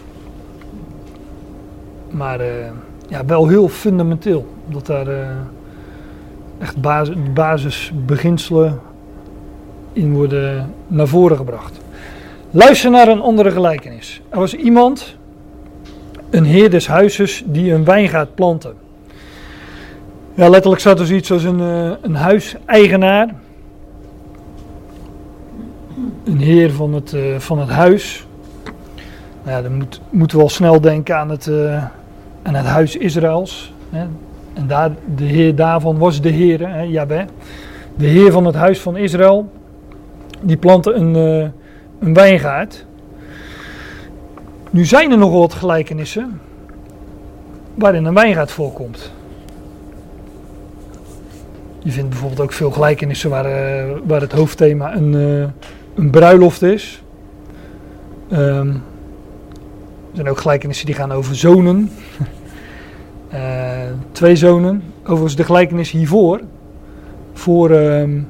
maar 2.16 2.40
uh, 2.40 2.46
ja, 3.08 3.24
wel 3.24 3.48
heel 3.48 3.68
fundamenteel. 3.68 4.46
Omdat 4.66 4.86
daar 4.86 5.08
uh, 5.08 5.28
echt 6.58 6.80
basis, 6.80 7.14
basisbeginselen 7.34 8.80
in 9.92 10.14
worden 10.14 10.74
naar 10.86 11.06
voren 11.06 11.36
gebracht. 11.36 11.80
Luister 12.50 12.90
naar 12.90 13.08
een 13.08 13.20
andere 13.20 13.50
gelijkenis. 13.50 14.22
Er 14.28 14.38
was 14.38 14.54
iemand, 14.54 15.16
een 16.30 16.44
heer 16.44 16.70
des 16.70 16.86
huizes, 16.86 17.42
die 17.46 17.72
een 17.72 17.84
wijngaard 17.84 18.34
plantte. 18.34 18.72
Ja, 20.34 20.48
letterlijk 20.48 20.80
staat 20.80 21.00
er 21.00 21.06
zoiets 21.06 21.32
als 21.32 21.44
een, 21.44 21.60
uh, 21.60 21.90
een 22.00 22.14
huiseigenaar. 22.14 23.34
Een 26.24 26.38
heer 26.38 26.72
van 26.72 26.92
het, 26.92 27.16
van 27.38 27.58
het 27.58 27.68
huis. 27.68 28.26
Nou 29.42 29.56
ja, 29.56 29.62
dan 29.62 29.76
moet, 29.76 30.00
moeten 30.10 30.36
we 30.36 30.42
al 30.42 30.48
snel 30.48 30.80
denken 30.80 31.16
aan 31.16 31.30
het, 31.30 31.50
aan 32.46 32.54
het 32.54 32.66
huis 32.66 32.96
Israëls. 32.96 33.72
Hè. 33.90 34.06
En 34.54 34.66
daar, 34.66 34.90
de 35.16 35.24
heer 35.24 35.54
daarvan 35.54 35.98
was 35.98 36.20
de 36.20 36.28
Heer, 36.28 36.68
hè, 36.68 36.80
Jabé. 36.80 37.24
De 37.96 38.06
heer 38.06 38.32
van 38.32 38.44
het 38.44 38.54
huis 38.54 38.80
van 38.80 38.96
Israël. 38.96 39.50
Die 40.40 40.56
plantte 40.56 40.92
een, 40.92 41.16
uh, 41.16 41.48
een 41.98 42.14
wijngaard. 42.14 42.86
Nu 44.70 44.84
zijn 44.84 45.10
er 45.10 45.18
nogal 45.18 45.40
wat 45.40 45.54
gelijkenissen 45.54 46.40
waarin 47.74 48.04
een 48.04 48.14
wijngaard 48.14 48.50
voorkomt. 48.50 49.12
Je 51.78 51.92
vindt 51.92 52.10
bijvoorbeeld 52.10 52.40
ook 52.40 52.52
veel 52.52 52.70
gelijkenissen 52.70 53.30
waar, 53.30 53.46
uh, 53.46 53.96
waar 54.04 54.20
het 54.20 54.32
hoofdthema 54.32 54.94
een, 54.94 55.12
uh, 55.12 55.46
een 55.94 56.10
bruiloft 56.10 56.62
is. 56.62 57.02
Um, 58.32 58.82
er 60.10 60.22
zijn 60.22 60.28
ook 60.28 60.40
gelijkenissen 60.40 60.86
die 60.86 60.94
gaan 60.94 61.12
over 61.12 61.36
zonen. 61.36 61.90
uh, 63.34 63.40
twee 64.12 64.36
zonen. 64.36 64.82
Overigens 65.02 65.36
de 65.36 65.44
gelijkenis 65.44 65.90
hiervoor, 65.90 66.40
voor 67.32 67.70
um, 67.70 68.28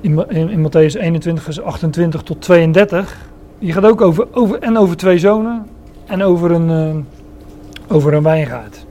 in, 0.00 0.28
in, 0.28 0.68
Matthäus 0.68 0.96
21 1.00 1.44
vers 1.44 1.60
28 1.60 2.22
tot 2.22 2.42
32. 2.42 3.18
Die 3.58 3.72
gaat 3.72 3.84
ook 3.84 4.00
over, 4.00 4.26
over, 4.32 4.58
en 4.58 4.76
over 4.76 4.96
twee 4.96 5.18
zonen 5.18 5.66
en 6.06 6.22
over 6.22 6.50
een, 6.50 7.06
over 7.88 8.14
een 8.14 8.22
wijngaard. 8.22 8.86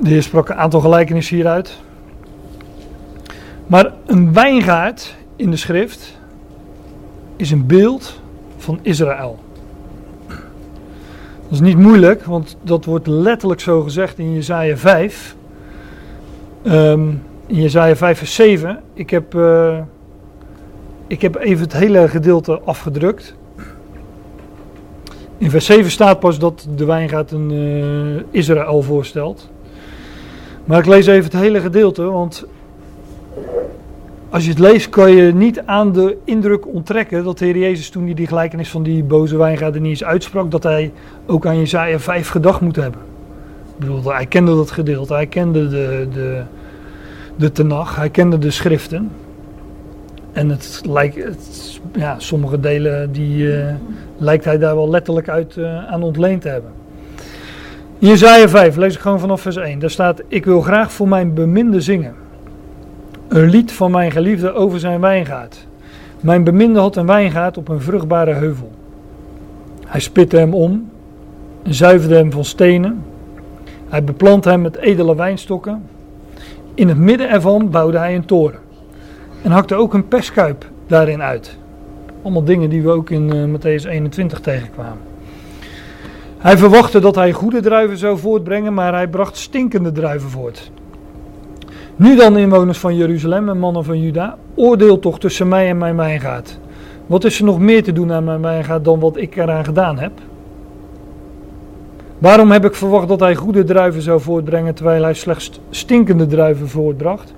De 0.00 0.08
heer 0.08 0.22
sprak 0.22 0.48
een 0.48 0.56
aantal 0.56 0.80
gelijkenissen 0.80 1.36
hieruit. 1.36 1.78
Maar 3.66 3.92
een 4.06 4.32
wijngaard 4.32 5.16
in 5.36 5.50
de 5.50 5.56
schrift 5.56 6.18
is 7.36 7.50
een 7.50 7.66
beeld 7.66 8.20
van 8.56 8.78
Israël. 8.82 9.38
Dat 11.48 11.60
is 11.60 11.66
niet 11.66 11.78
moeilijk, 11.78 12.24
want 12.24 12.56
dat 12.62 12.84
wordt 12.84 13.06
letterlijk 13.06 13.60
zo 13.60 13.82
gezegd 13.82 14.18
in 14.18 14.34
Jezaja 14.34 14.76
5. 14.76 15.36
Um, 16.66 17.22
in 17.46 17.60
Jezaja 17.60 17.96
5 17.96 18.18
vers 18.18 18.34
7. 18.34 18.80
Ik 18.94 19.10
heb, 19.10 19.34
uh, 19.34 19.78
ik 21.06 21.22
heb 21.22 21.36
even 21.36 21.64
het 21.64 21.72
hele 21.72 22.08
gedeelte 22.08 22.60
afgedrukt. 22.60 23.34
In 25.38 25.50
vers 25.50 25.66
7 25.66 25.90
staat 25.90 26.20
pas 26.20 26.38
dat 26.38 26.68
de 26.76 26.84
wijngaard 26.84 27.30
een 27.30 27.52
uh, 27.52 28.22
Israël 28.30 28.82
voorstelt. 28.82 29.50
Maar 30.64 30.78
ik 30.78 30.86
lees 30.86 31.06
even 31.06 31.24
het 31.24 31.40
hele 31.40 31.60
gedeelte, 31.60 32.02
want 32.02 32.46
als 34.30 34.44
je 34.44 34.50
het 34.50 34.58
leest 34.58 34.88
kan 34.88 35.10
je 35.10 35.34
niet 35.34 35.62
aan 35.64 35.92
de 35.92 36.16
indruk 36.24 36.66
onttrekken 36.66 37.24
dat 37.24 37.38
de 37.38 37.44
Heer 37.44 37.58
Jezus 37.58 37.90
toen 37.90 38.04
hij 38.04 38.14
die 38.14 38.26
gelijkenis 38.26 38.70
van 38.70 38.82
die 38.82 39.02
boze 39.02 39.36
wijngaarden 39.36 39.82
niet 39.82 39.90
eens 39.90 40.04
uitsprak, 40.04 40.50
dat 40.50 40.62
hij 40.62 40.92
ook 41.26 41.46
aan 41.46 41.58
Jezaja 41.58 41.98
5 41.98 42.28
gedacht 42.28 42.60
moet 42.60 42.76
hebben. 42.76 43.00
Ik 43.74 43.78
bedoel, 43.78 44.12
hij 44.12 44.26
kende 44.26 44.54
dat 44.54 44.70
gedeelte, 44.70 45.14
hij 45.14 45.26
kende 45.26 45.68
de, 45.68 46.08
de, 46.12 46.42
de 47.36 47.52
tenag, 47.52 47.96
hij 47.96 48.10
kende 48.10 48.38
de 48.38 48.50
schriften. 48.50 49.10
En 50.32 50.48
het 50.48 50.80
lijkt, 50.88 51.16
ja, 51.92 52.18
sommige 52.18 52.60
delen 52.60 53.12
die 53.12 53.36
uh, 53.36 53.66
lijkt 54.16 54.44
hij 54.44 54.58
daar 54.58 54.74
wel 54.74 54.90
letterlijk 54.90 55.28
uit 55.28 55.56
uh, 55.56 55.86
aan 55.86 56.02
ontleend 56.02 56.42
te 56.42 56.48
hebben. 56.48 56.70
Jezaja 57.98 58.48
5 58.48 58.76
lees 58.76 58.94
ik 58.94 59.00
gewoon 59.00 59.20
vanaf 59.20 59.40
vers 59.40 59.56
1. 59.56 59.78
Daar 59.78 59.90
staat, 59.90 60.22
ik 60.28 60.44
wil 60.44 60.60
graag 60.60 60.92
voor 60.92 61.08
mijn 61.08 61.34
beminde 61.34 61.80
zingen. 61.80 62.14
Een 63.28 63.48
lied 63.48 63.72
van 63.72 63.90
mijn 63.90 64.10
geliefde 64.10 64.52
over 64.52 64.80
zijn 64.80 65.00
wijngaard. 65.00 65.66
Mijn 66.20 66.44
beminde 66.44 66.78
had 66.78 66.96
een 66.96 67.06
wijngaard 67.06 67.56
op 67.56 67.68
een 67.68 67.80
vruchtbare 67.80 68.32
heuvel. 68.32 68.70
Hij 69.86 70.00
spitte 70.00 70.36
hem 70.36 70.54
om, 70.54 70.90
zuiverde 71.62 72.14
hem 72.14 72.32
van 72.32 72.44
stenen. 72.44 73.04
Hij 73.88 74.04
beplantte 74.04 74.48
hem 74.48 74.60
met 74.60 74.76
edele 74.76 75.14
wijnstokken. 75.14 75.82
In 76.74 76.88
het 76.88 76.98
midden 76.98 77.30
ervan 77.30 77.70
bouwde 77.70 77.98
hij 77.98 78.14
een 78.14 78.24
toren. 78.24 78.58
En 79.42 79.50
hakte 79.50 79.74
ook 79.74 79.94
een 79.94 80.08
perskuip 80.08 80.70
daarin 80.86 81.22
uit. 81.22 81.56
Allemaal 82.22 82.44
dingen 82.44 82.70
die 82.70 82.82
we 82.82 82.90
ook 82.90 83.10
in 83.10 83.34
uh, 83.34 83.56
Matthäus 83.56 83.88
21 83.88 84.40
tegenkwamen. 84.40 85.02
Hij 86.38 86.58
verwachtte 86.58 87.00
dat 87.00 87.14
hij 87.14 87.32
goede 87.32 87.60
druiven 87.60 87.98
zou 87.98 88.18
voortbrengen, 88.18 88.74
maar 88.74 88.92
hij 88.92 89.08
bracht 89.08 89.36
stinkende 89.36 89.92
druiven 89.92 90.30
voort. 90.30 90.70
Nu 91.98 92.16
dan, 92.16 92.36
inwoners 92.36 92.78
van 92.78 92.96
Jeruzalem 92.96 93.48
en 93.48 93.58
mannen 93.58 93.84
van 93.84 94.00
Juda, 94.00 94.36
oordeel 94.54 94.98
toch 94.98 95.18
tussen 95.18 95.48
mij 95.48 95.68
en 95.68 95.78
mijn 95.78 95.96
wijngaard. 95.96 96.58
Wat 97.06 97.24
is 97.24 97.38
er 97.38 97.44
nog 97.44 97.58
meer 97.58 97.82
te 97.82 97.92
doen 97.92 98.12
aan 98.12 98.24
mijn 98.24 98.40
wijngaard 98.40 98.84
dan 98.84 99.00
wat 99.00 99.16
ik 99.16 99.36
eraan 99.36 99.64
gedaan 99.64 99.98
heb? 99.98 100.12
Waarom 102.18 102.50
heb 102.50 102.64
ik 102.64 102.74
verwacht 102.74 103.08
dat 103.08 103.20
hij 103.20 103.34
goede 103.34 103.64
druiven 103.64 104.02
zou 104.02 104.20
voortbrengen, 104.20 104.74
terwijl 104.74 105.02
hij 105.02 105.14
slechts 105.14 105.60
stinkende 105.70 106.26
druiven 106.26 106.68
voortbracht? 106.68 107.34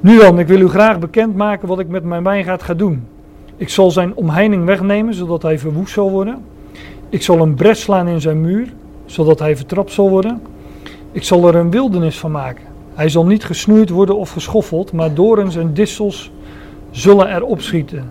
Nu 0.00 0.18
dan, 0.18 0.38
ik 0.38 0.46
wil 0.46 0.60
u 0.60 0.68
graag 0.68 0.98
bekendmaken 0.98 1.68
wat 1.68 1.78
ik 1.78 1.88
met 1.88 2.04
mijn 2.04 2.22
wijngaard 2.22 2.62
ga 2.62 2.74
doen. 2.74 3.06
Ik 3.56 3.68
zal 3.68 3.90
zijn 3.90 4.14
omheining 4.14 4.64
wegnemen, 4.64 5.14
zodat 5.14 5.42
hij 5.42 5.58
verwoest 5.58 5.92
zal 5.92 6.10
worden. 6.10 6.44
Ik 7.08 7.22
zal 7.22 7.40
een 7.40 7.54
bres 7.54 7.80
slaan 7.80 8.08
in 8.08 8.20
zijn 8.20 8.40
muur, 8.40 8.72
zodat 9.06 9.38
hij 9.38 9.56
vertrapt 9.56 9.92
zal 9.92 10.10
worden. 10.10 10.42
Ik 11.12 11.22
zal 11.22 11.48
er 11.48 11.54
een 11.54 11.70
wildernis 11.70 12.18
van 12.18 12.30
maken. 12.30 12.67
Hij 12.98 13.08
zal 13.08 13.26
niet 13.26 13.44
gesnoeid 13.44 13.90
worden 13.90 14.16
of 14.16 14.30
geschoffeld, 14.30 14.92
maar 14.92 15.14
dorens 15.14 15.56
en 15.56 15.74
distels 15.74 16.30
zullen 16.90 17.28
er 17.28 17.44
opschieten. 17.44 18.10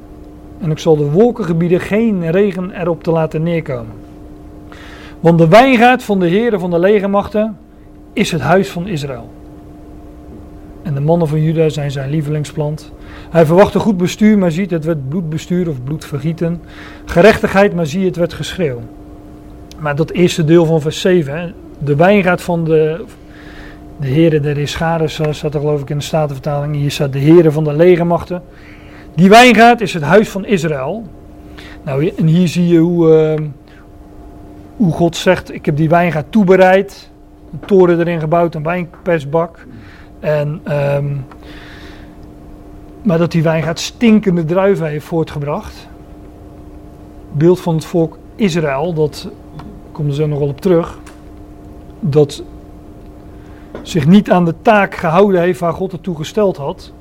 En 0.60 0.72
ik 0.72 0.80
zal 0.80 0.98
de 0.98 1.12
wolkengebieden 1.12 1.80
geen 1.80 2.32
regen 2.32 2.72
erop 2.82 3.04
te 3.04 3.12
laten 3.12 3.44
neerkomen. 3.44 3.94
Want 5.20 5.38
de 5.38 5.48
wijngaard 5.48 6.04
van 6.04 6.20
de 6.20 6.28
heren 6.28 6.60
van 6.60 6.70
de 6.70 6.80
legermachten 6.80 7.58
is 8.14 8.32
het 8.32 8.42
huis 8.42 8.70
van 8.70 8.88
Israël. 8.88 9.30
En 10.84 10.94
de 10.94 11.02
mannen 11.02 11.28
van 11.28 11.42
Juda 11.42 11.70
zijn 11.70 11.92
zijn 11.92 12.10
lievelingsplant. 12.10 12.92
Hij 13.30 13.46
verwachtte 13.46 13.80
goed 13.80 13.98
bestuur, 13.98 14.38
maar 14.38 14.52
ziet 14.52 14.72
het 14.72 14.86
werd 14.86 15.10
bloedbestuur 15.10 15.70
of 15.70 15.84
bloedvergieten. 15.84 16.62
Gerechtigheid, 17.06 17.76
maar 17.76 17.86
zie 17.86 18.06
het 18.06 18.16
werd 18.16 18.34
geschreeuw. 18.34 18.80
Maar 19.80 19.96
dat 19.96 20.12
eerste 20.12 20.44
deel 20.44 20.66
van 20.66 20.82
vers 20.82 21.02
7, 21.02 21.40
hè, 21.40 21.52
de 21.80 21.96
wijngaard 21.96 22.42
van 22.42 22.64
de, 22.64 23.06
de 24.00 24.08
heren 24.08 24.42
der 24.42 24.58
Ischaren, 24.58 25.10
staat 25.10 25.54
er 25.54 25.60
geloof 25.60 25.82
ik 25.82 25.90
in 25.90 25.98
de 25.98 26.04
Statenvertaling. 26.04 26.76
Hier 26.76 26.92
staat 26.92 27.14
de 27.14 27.20
heren 27.20 27.54
van 27.54 27.64
de 27.64 27.74
legermachten. 27.74 28.44
Die 29.16 29.30
wijngaard 29.30 29.82
is 29.82 29.94
het 29.94 30.04
huis 30.04 30.30
van 30.30 30.46
Israël. 30.46 31.04
Nou, 31.84 32.12
en 32.18 32.28
hier 32.28 32.48
zie 32.48 32.68
je 32.68 32.78
hoe, 32.78 33.36
uh, 33.40 33.46
hoe 34.76 34.92
God 34.92 35.16
zegt, 35.16 35.54
ik 35.54 35.66
heb 35.66 35.78
die 35.78 35.90
wijngaard 35.90 36.32
toebereid. 36.32 37.10
Een 37.52 37.60
toren 37.68 38.00
erin 38.00 38.20
gebouwd, 38.20 38.56
een 38.56 38.64
wijnpersbak. 38.64 39.66
En, 40.20 40.62
um, 40.96 41.26
maar 43.02 43.18
dat 43.18 43.32
die 43.32 43.44
wijngaard 43.44 43.80
stinkende 43.80 44.46
druiven 44.46 44.88
heeft 44.88 45.06
voortgebracht. 45.06 45.88
Beeld 47.32 47.60
van 47.60 47.76
het 47.76 47.86
volk 47.86 48.18
Israël, 48.36 48.94
dat 48.94 49.30
komt 49.92 50.08
er 50.08 50.16
zo 50.16 50.28
nog 50.28 50.40
wel 50.40 50.48
op 50.48 50.62
terug. 50.62 51.00
Dat 52.00 52.44
zich 53.90 54.08
niet 54.08 54.32
aan 54.32 54.46
de 54.46 54.54
taak 54.62 54.96
gehouden 54.96 55.42
heeft 55.42 55.60
waar 55.60 55.74
God 55.74 55.92
het 55.92 56.04
toe 56.04 56.16
gesteld 56.16 56.58
had. 56.58 56.92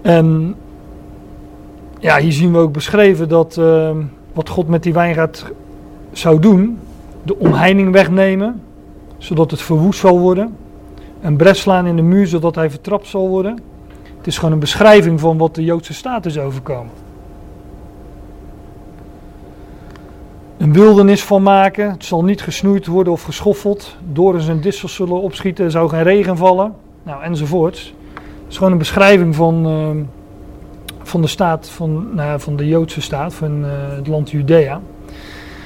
En 0.00 0.54
ja, 1.98 2.18
hier 2.18 2.32
zien 2.32 2.52
we 2.52 2.58
ook 2.58 2.72
beschreven 2.72 3.28
dat 3.28 3.56
uh, 3.58 3.90
wat 4.32 4.48
God 4.48 4.68
met 4.68 4.82
die 4.82 4.92
wijngaard 4.92 5.44
zou 6.12 6.38
doen, 6.38 6.78
de 7.22 7.38
omheining 7.38 7.92
wegnemen, 7.92 8.62
zodat 9.18 9.50
het 9.50 9.62
verwoest 9.62 10.00
zal 10.00 10.18
worden. 10.18 10.56
Een 11.20 11.36
bres 11.36 11.60
slaan 11.60 11.86
in 11.86 11.96
de 11.96 12.02
muur, 12.02 12.26
zodat 12.26 12.54
hij 12.54 12.70
vertrapt 12.70 13.06
zal 13.06 13.28
worden. 13.28 13.58
Het 14.16 14.26
is 14.26 14.36
gewoon 14.36 14.52
een 14.52 14.58
beschrijving 14.58 15.20
van 15.20 15.38
wat 15.38 15.54
de 15.54 15.64
Joodse 15.64 15.94
staat 15.94 16.26
is 16.26 16.38
overkomen. 16.38 17.01
Een 20.62 20.72
wildernis 20.72 21.24
van 21.24 21.42
maken. 21.42 21.90
Het 21.90 22.04
zal 22.04 22.24
niet 22.24 22.42
gesnoeid 22.42 22.86
worden 22.86 23.12
of 23.12 23.22
geschoffeld. 23.22 23.96
Dorens 24.12 24.48
en 24.48 24.60
distels 24.60 24.94
zullen 24.94 25.20
opschieten. 25.20 25.64
Er 25.64 25.70
zou 25.70 25.88
geen 25.88 26.02
regen 26.02 26.36
vallen. 26.36 26.74
Nou, 27.02 27.22
enzovoorts. 27.22 27.94
Het 28.14 28.22
is 28.48 28.56
gewoon 28.56 28.72
een 28.72 28.78
beschrijving 28.78 29.34
van, 29.34 29.66
uh, 29.66 30.04
van 31.02 31.20
de 31.20 31.26
staat, 31.26 31.68
van, 31.68 32.14
nou, 32.14 32.40
van 32.40 32.56
de 32.56 32.68
Joodse 32.68 33.00
staat, 33.00 33.34
van 33.34 33.64
uh, 33.64 33.70
het 33.96 34.06
land 34.06 34.30
Judea. 34.30 34.80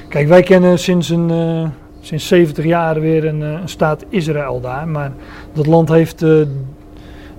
Kijk, 0.09 0.27
wij 0.27 0.43
kennen 0.43 0.79
sinds, 0.79 1.09
een, 1.09 1.31
uh, 1.31 1.67
sinds 1.99 2.27
70 2.27 2.65
jaar 2.65 2.99
weer 2.99 3.25
een, 3.25 3.41
een, 3.41 3.69
staat 3.69 4.05
Israël 4.09 4.61
daar. 4.61 4.87
Maar 4.87 5.11
dat 5.53 5.65
land 5.65 5.89
heeft 5.89 6.25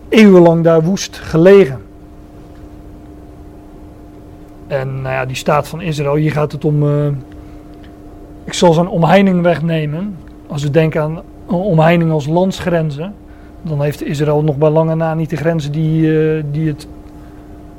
eeuwenlang 0.09 0.65
daar 0.65 0.83
woest 0.83 1.19
gelegen. 1.19 1.81
En 4.67 5.03
nou 5.03 5.15
ja, 5.15 5.27
die 5.27 5.37
staat 5.37 5.69
van 5.69 5.81
Israël, 5.81 6.15
hier 6.15 6.33
gaat 6.33 6.53
het 6.53 6.65
om 6.65 6.83
ik 8.49 8.55
zal 8.55 8.73
zijn 8.73 8.89
omheining 8.89 9.43
wegnemen. 9.43 10.17
Als 10.47 10.63
we 10.63 10.71
denken 10.71 11.03
aan 11.03 11.23
omheining 11.47 12.11
als 12.11 12.27
landsgrenzen, 12.27 13.15
dan 13.63 13.83
heeft 13.83 14.03
Israël 14.03 14.43
nog 14.43 14.57
bij 14.57 14.71
lange 14.71 14.95
na 14.95 15.15
niet 15.15 15.31
de 15.31 15.37
grenzen 15.37 15.73
die, 15.73 16.03
uh, 16.03 16.43
die 16.51 16.69
het 16.69 16.87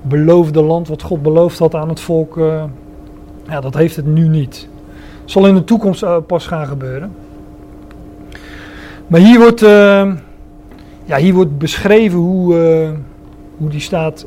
beloofde 0.02 0.64
land, 0.64 0.88
wat 0.88 1.02
God 1.02 1.22
beloofd 1.22 1.60
had 1.60 1.76
aan 1.76 1.90
het 1.90 2.00
volk, 2.00 2.38
uh, 2.38 2.64
ja, 3.48 3.62
dat 3.62 3.74
heeft 3.74 3.96
het 3.96 4.06
nu 4.06 4.28
niet. 4.28 4.68
Het 5.22 5.32
zal 5.32 5.48
in 5.48 5.56
de 5.56 5.64
toekomst 5.64 6.04
uh, 6.04 6.18
pas 6.28 6.48
gaan 6.48 6.68
gebeuren. 6.68 7.12
Maar 9.08 9.20
hier 9.20 9.40
wordt, 9.40 9.60
ja, 11.06 11.18
hier 11.18 11.34
wordt 11.34 11.58
beschreven 11.58 12.20
hoe, 12.20 12.56
hoe 13.58 13.70
die 13.70 13.80
staat 13.80 14.26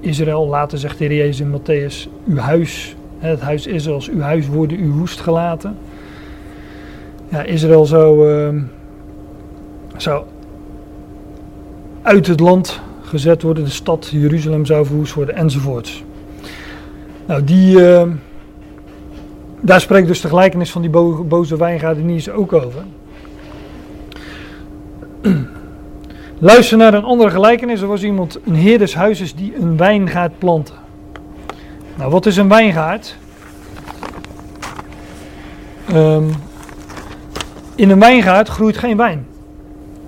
Israël. 0.00 0.46
Later 0.46 0.78
zegt 0.78 0.98
de 0.98 1.04
Heer 1.04 1.16
Jezus 1.16 1.40
in 1.40 1.60
Matthäus, 1.60 2.08
uw 2.26 2.36
huis, 2.36 2.96
het 3.20 3.40
huis 3.40 3.66
Israëls, 3.66 4.08
uw 4.08 4.20
huis 4.20 4.46
worden 4.46 4.80
u 4.80 4.90
woest 4.90 5.20
gelaten. 5.20 5.76
Ja, 7.28 7.42
Israël 7.42 7.84
zou, 7.84 8.32
uh, 8.32 8.62
zou 9.96 10.24
uit 12.02 12.26
het 12.26 12.40
land 12.40 12.80
gezet 13.02 13.42
worden, 13.42 13.64
de 13.64 13.70
stad 13.70 14.08
Jeruzalem 14.12 14.66
zou 14.66 14.86
verwoest 14.86 15.14
worden 15.14 15.34
enzovoorts. 15.34 16.04
Nou, 17.26 17.44
die, 17.44 17.80
uh, 17.80 18.02
daar 19.60 19.80
spreekt 19.80 20.06
dus 20.06 20.20
de 20.20 20.28
gelijkenis 20.28 20.70
van 20.70 20.80
die 20.80 20.90
bo 20.90 21.24
boze 21.24 21.56
wijngaarden 21.56 22.06
niet 22.06 22.30
ook 22.30 22.52
over. 22.52 22.82
Luister 26.38 26.78
naar 26.78 26.94
een 26.94 27.04
andere 27.04 27.30
gelijkenis. 27.30 27.80
Er 27.80 27.86
was 27.86 28.02
iemand, 28.02 28.38
een 28.46 28.54
heer 28.54 28.78
des 28.78 28.94
huizes, 28.94 29.34
die 29.34 29.56
een 29.56 29.76
wijngaard 29.76 30.38
plantte. 30.38 30.72
Nou, 32.00 32.12
wat 32.12 32.26
is 32.26 32.36
een 32.36 32.48
wijngaard? 32.48 33.16
Um, 35.92 36.30
in 37.74 37.90
een 37.90 37.98
wijngaard 37.98 38.48
groeit 38.48 38.76
geen 38.76 38.96
wijn. 38.96 39.26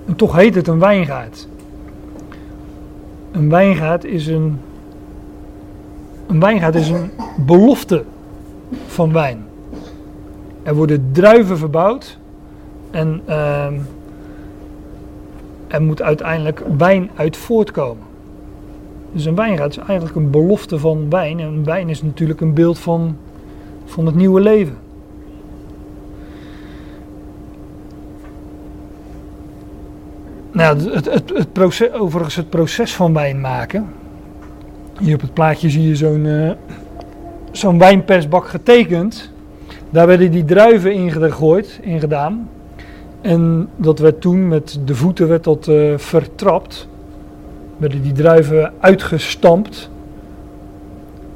En 0.07 0.17
toch 0.17 0.37
heet 0.37 0.55
het 0.55 0.69
een 0.69 0.79
wijngaard. 0.79 1.49
Een 3.31 3.49
wijngaard 3.49 4.05
is 4.05 4.27
een. 4.27 4.61
Een 6.27 6.41
wijngaard 6.41 6.75
is 6.75 6.89
een 6.89 7.11
belofte 7.37 8.05
van 8.87 9.13
wijn. 9.13 9.47
Er 10.63 10.75
worden 10.75 11.09
druiven 11.13 11.59
verbouwd 11.59 12.19
en 12.91 13.23
uh, 13.29 13.67
er 15.69 15.83
moet 15.83 16.03
uiteindelijk 16.03 16.63
wijn 16.77 17.11
uit 17.17 17.37
voortkomen. 17.37 18.12
Dus 19.13 19.25
een 19.25 19.35
wijngaard 19.35 19.71
is 19.71 19.77
eigenlijk 19.77 20.17
een 20.17 20.31
belofte 20.31 20.79
van 20.79 21.11
wijn. 21.11 21.41
En 21.41 21.65
wijn 21.65 21.89
is 21.89 22.03
natuurlijk 22.03 22.41
een 22.41 22.55
beeld 22.55 22.79
van, 22.79 23.17
van 23.85 24.07
het 24.07 24.15
nieuwe 24.15 24.41
leven. 24.41 24.77
Nou, 30.53 30.91
het, 30.91 31.05
het, 31.05 31.33
het 31.35 31.53
proces, 31.53 31.93
overigens 31.93 32.37
het 32.37 32.51
proces 32.51 32.95
van 32.95 33.13
wijn 33.13 33.41
maken. 33.41 33.87
Hier 34.99 35.15
op 35.15 35.21
het 35.21 35.35
plaatje 35.35 35.71
zie 35.71 35.89
je 35.89 35.97
zo'n 35.97 36.25
uh, 36.25 36.51
zo'n 37.53 37.79
wijnpersbak 37.79 38.47
getekend. 38.47 39.31
Daar 39.91 40.07
werden 40.07 40.31
die 40.31 40.45
druiven 40.45 40.93
in 40.93 41.11
gegooid, 41.11 41.81
in 41.83 42.01
gedaan. 42.01 42.49
En 43.21 43.69
dat 43.77 43.99
werd 43.99 44.21
toen 44.21 44.49
met 44.49 44.81
de 44.85 44.95
voeten 44.95 45.29
werd 45.29 45.45
dat, 45.45 45.67
uh, 45.67 45.99
vertrapt. 45.99 46.89
Werden 47.77 48.03
die 48.03 48.13
druiven 48.13 48.73
uitgestampt. 48.81 49.91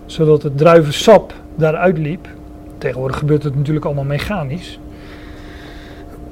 Zodat 0.07 0.43
het 0.43 0.59
druivensap 0.59 1.35
daaruit 1.55 1.99
liep. 1.99 2.29
Tegenwoordig 2.79 3.19
gebeurt 3.19 3.43
het 3.43 3.57
natuurlijk 3.57 3.85
allemaal 3.85 4.05
mechanisch. 4.05 4.79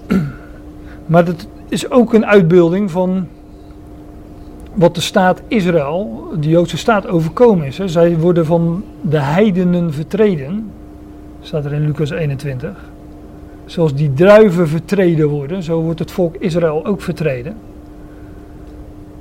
Maar 1.06 1.24
dat 1.24 1.46
is 1.68 1.90
ook 1.90 2.14
een 2.14 2.26
uitbeelding 2.26 2.90
van 2.90 3.26
wat 4.74 4.94
de 4.94 5.00
staat 5.00 5.42
Israël, 5.48 6.28
de 6.40 6.48
Joodse 6.48 6.76
staat, 6.76 7.06
overkomen 7.06 7.66
is. 7.66 7.80
Zij 7.84 8.18
worden 8.18 8.46
van 8.46 8.84
de 9.00 9.20
heidenen 9.20 9.92
vertreden, 9.92 10.70
staat 11.40 11.64
er 11.64 11.72
in 11.72 11.84
Lucas 11.86 12.10
21. 12.10 12.92
Zoals 13.64 13.94
die 13.94 14.12
druiven 14.12 14.68
vertreden 14.68 15.28
worden, 15.28 15.62
zo 15.62 15.80
wordt 15.80 15.98
het 15.98 16.10
volk 16.10 16.36
Israël 16.36 16.86
ook 16.86 17.02
vertreden. 17.02 17.56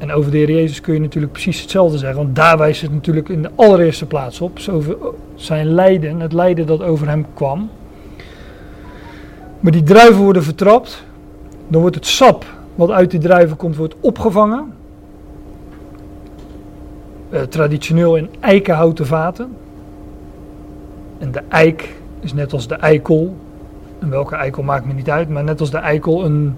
En 0.03 0.11
over 0.11 0.31
de 0.31 0.37
Heer 0.37 0.51
Jezus 0.51 0.81
kun 0.81 0.93
je 0.93 0.99
natuurlijk 0.99 1.31
precies 1.31 1.61
hetzelfde 1.61 1.97
zeggen, 1.97 2.17
want 2.17 2.35
daar 2.35 2.57
wijst 2.57 2.81
het 2.81 2.93
natuurlijk 2.93 3.29
in 3.29 3.41
de 3.41 3.49
allereerste 3.55 4.05
plaats 4.05 4.41
op. 4.41 4.59
Over 4.71 4.97
zijn 5.35 5.67
lijden, 5.67 6.19
het 6.19 6.33
lijden 6.33 6.65
dat 6.65 6.81
over 6.81 7.07
hem 7.07 7.25
kwam. 7.33 7.69
Maar 9.59 9.71
die 9.71 9.83
druiven 9.83 10.23
worden 10.23 10.43
vertrapt, 10.43 11.03
dan 11.67 11.81
wordt 11.81 11.95
het 11.95 12.05
sap 12.05 12.45
wat 12.75 12.91
uit 12.91 13.11
die 13.11 13.19
druiven 13.19 13.57
komt, 13.57 13.75
wordt 13.75 13.95
opgevangen. 13.99 14.73
Uh, 17.29 17.41
traditioneel 17.41 18.15
in 18.15 18.29
eikenhouten 18.39 19.05
vaten. 19.05 19.55
En 21.17 21.31
de 21.31 21.41
eik 21.49 21.95
is 22.19 22.33
net 22.33 22.53
als 22.53 22.67
de 22.67 22.75
eikel. 22.75 23.35
En 23.99 24.09
welke 24.09 24.35
eikel 24.35 24.63
maakt 24.63 24.85
me 24.85 24.93
niet 24.93 25.09
uit, 25.09 25.29
maar 25.29 25.43
net 25.43 25.59
als 25.59 25.71
de 25.71 25.77
eikel 25.77 26.25
een, 26.25 26.55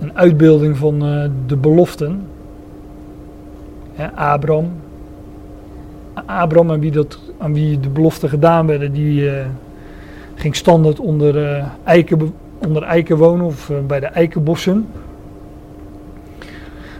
een 0.00 0.16
uitbeelding 0.16 0.76
van 0.76 1.08
uh, 1.08 1.24
de 1.46 1.56
beloften. 1.56 2.34
Abraham 6.26 6.70
aan 6.70 6.80
wie, 6.80 6.90
dat, 6.90 7.18
aan 7.38 7.54
wie 7.54 7.80
de 7.80 7.88
beloften 7.88 8.28
gedaan 8.28 8.66
werden, 8.66 8.92
die 8.92 9.22
uh, 9.22 9.32
ging 10.34 10.56
standaard 10.56 11.00
onder, 11.00 11.64
eiken, 11.84 12.34
onder 12.58 12.82
eiken 12.82 13.16
wonen 13.16 13.46
of 13.46 13.70
bij 13.86 14.00
de 14.00 14.06
eikenbossen. 14.06 14.86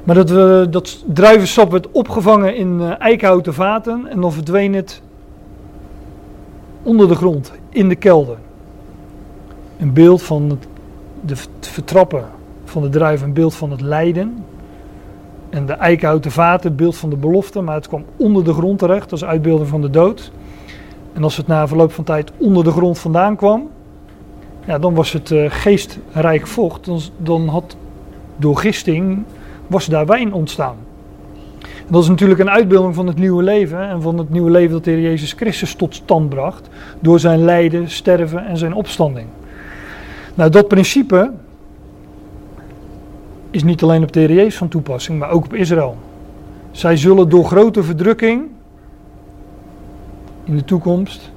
Maar 0.05 0.15
dat, 0.15 0.31
we, 0.31 0.67
dat 0.71 1.05
druivensap 1.07 1.71
werd 1.71 1.91
opgevangen 1.91 2.57
in 2.57 2.81
eikenhouten 2.81 3.55
vaten 3.55 4.07
en 4.07 4.21
dan 4.21 4.33
verdween 4.33 4.75
het 4.75 5.03
onder 6.83 7.09
de 7.09 7.15
grond, 7.15 7.53
in 7.69 7.89
de 7.89 7.95
kelder. 7.95 8.37
Een 9.79 9.93
beeld 9.93 10.23
van 10.23 10.51
het, 10.51 10.67
de, 11.21 11.37
vertrappen 11.61 12.25
van 12.65 12.83
de 12.83 12.89
druiven, 12.89 13.27
een 13.27 13.33
beeld 13.33 13.55
van 13.55 13.71
het 13.71 13.81
lijden. 13.81 14.45
En 15.51 15.67
de 15.67 15.73
eikenhouten 15.73 16.31
vaten, 16.31 16.71
een 16.71 16.77
beeld 16.77 16.97
van 16.97 17.11
de 17.11 17.17
belofte, 17.17 17.61
maar 17.61 17.75
het 17.75 17.89
kwam 17.89 18.05
onder 18.17 18.45
de 18.45 18.53
grond 18.53 18.79
terecht, 18.79 19.13
als 19.13 19.25
uitbeelding 19.25 19.69
van 19.69 19.81
de 19.81 19.91
dood. 19.91 20.33
En 21.13 21.23
als 21.23 21.37
het 21.37 21.47
na 21.47 21.69
verloop 21.69 21.93
van 21.93 22.05
tijd 22.05 22.33
onder 22.37 22.65
de 22.65 22.71
grond 22.71 22.99
vandaan 22.99 23.37
kwam, 23.37 23.69
ja, 24.67 24.79
dan 24.79 24.95
was 24.95 25.13
het 25.13 25.31
uh, 25.31 25.51
geestrijk 25.51 26.47
vocht. 26.47 26.85
Dan, 26.85 27.01
dan 27.17 27.49
had 27.49 27.77
door 28.37 28.57
gisting 28.57 29.23
was 29.67 29.87
daar 29.87 30.07
wijn 30.07 30.33
ontstaan. 30.33 30.77
En 31.61 31.93
dat 31.93 32.03
is 32.03 32.09
natuurlijk 32.09 32.41
een 32.41 32.51
uitbeelding 32.51 32.95
van 32.95 33.07
het 33.07 33.19
nieuwe 33.19 33.43
leven 33.43 33.89
en 33.89 34.03
van 34.03 34.19
het 34.19 34.31
nieuwe 34.31 34.51
leven 34.51 34.73
dat 34.73 34.85
de 34.85 34.91
Heer 34.91 35.01
Jezus 35.01 35.33
Christus 35.33 35.75
tot 35.75 35.95
stand 35.95 36.29
bracht 36.29 36.69
door 37.01 37.21
zijn 37.21 37.45
lijden, 37.45 37.91
sterven 37.91 38.47
en 38.47 38.57
zijn 38.57 38.75
opstanding. 38.75 39.27
Nou, 40.35 40.51
dat 40.51 40.69
principe 40.69 41.31
is 43.57 43.65
niet 43.65 43.83
alleen 43.83 44.03
op 44.03 44.13
de 44.13 44.51
van 44.51 44.69
toepassing, 44.69 45.19
maar 45.19 45.31
ook 45.31 45.45
op 45.45 45.55
Israël. 45.55 45.97
Zij 46.71 46.97
zullen 46.97 47.29
door 47.29 47.45
grote 47.45 47.83
verdrukking 47.83 48.47
in 50.45 50.57
de 50.57 50.65
toekomst 50.65 51.31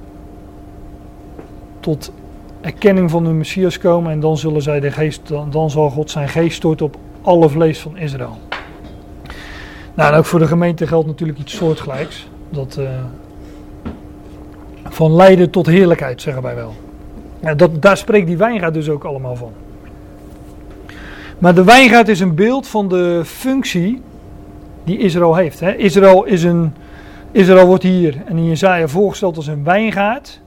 tot 1.80 2.12
erkenning 2.60 3.10
van 3.10 3.24
hun 3.24 3.36
Messias 3.36 3.78
komen 3.78 4.12
en 4.12 4.20
dan 4.20 4.36
zullen 4.36 4.62
zij 4.62 4.80
de 4.80 4.90
geest, 4.90 5.28
dan, 5.28 5.50
dan 5.50 5.70
zal 5.70 5.90
God 5.90 6.10
zijn 6.10 6.28
geest 6.28 6.56
storten 6.56 6.86
op 6.86 6.96
alle 7.22 7.48
vlees 7.48 7.80
van 7.80 7.96
Israël. 7.96 8.38
Nou, 9.94 10.12
en 10.12 10.18
ook 10.18 10.24
voor 10.24 10.38
de 10.38 10.46
gemeente 10.46 10.86
geldt 10.86 11.06
natuurlijk 11.06 11.38
iets 11.38 11.56
soortgelijks. 11.56 12.28
Dat, 12.50 12.76
uh, 12.80 12.88
van 14.84 15.12
lijden 15.12 15.50
tot 15.50 15.66
heerlijkheid, 15.66 16.22
zeggen 16.22 16.42
wij 16.42 16.54
wel. 16.54 16.74
Ja, 17.42 17.54
dat, 17.54 17.82
daar 17.82 17.96
spreekt 17.96 18.26
die 18.26 18.36
wijngaard 18.36 18.74
dus 18.74 18.88
ook 18.88 19.04
allemaal 19.04 19.36
van. 19.36 19.52
Maar 21.40 21.54
de 21.54 21.64
wijngaard 21.64 22.08
is 22.08 22.20
een 22.20 22.34
beeld 22.34 22.66
van 22.66 22.88
de 22.88 23.22
functie 23.24 24.02
die 24.84 24.98
Israël 24.98 25.34
heeft. 25.34 25.60
Hè. 25.60 25.76
Israël, 25.76 26.24
is 26.24 26.42
een, 26.42 26.72
Israël 27.32 27.66
wordt 27.66 27.82
hier 27.82 28.22
en 28.24 28.36
in 28.36 28.46
Jezaja 28.46 28.88
voorgesteld 28.88 29.36
als 29.36 29.46
een 29.46 29.64
wijngaard. 29.64 30.40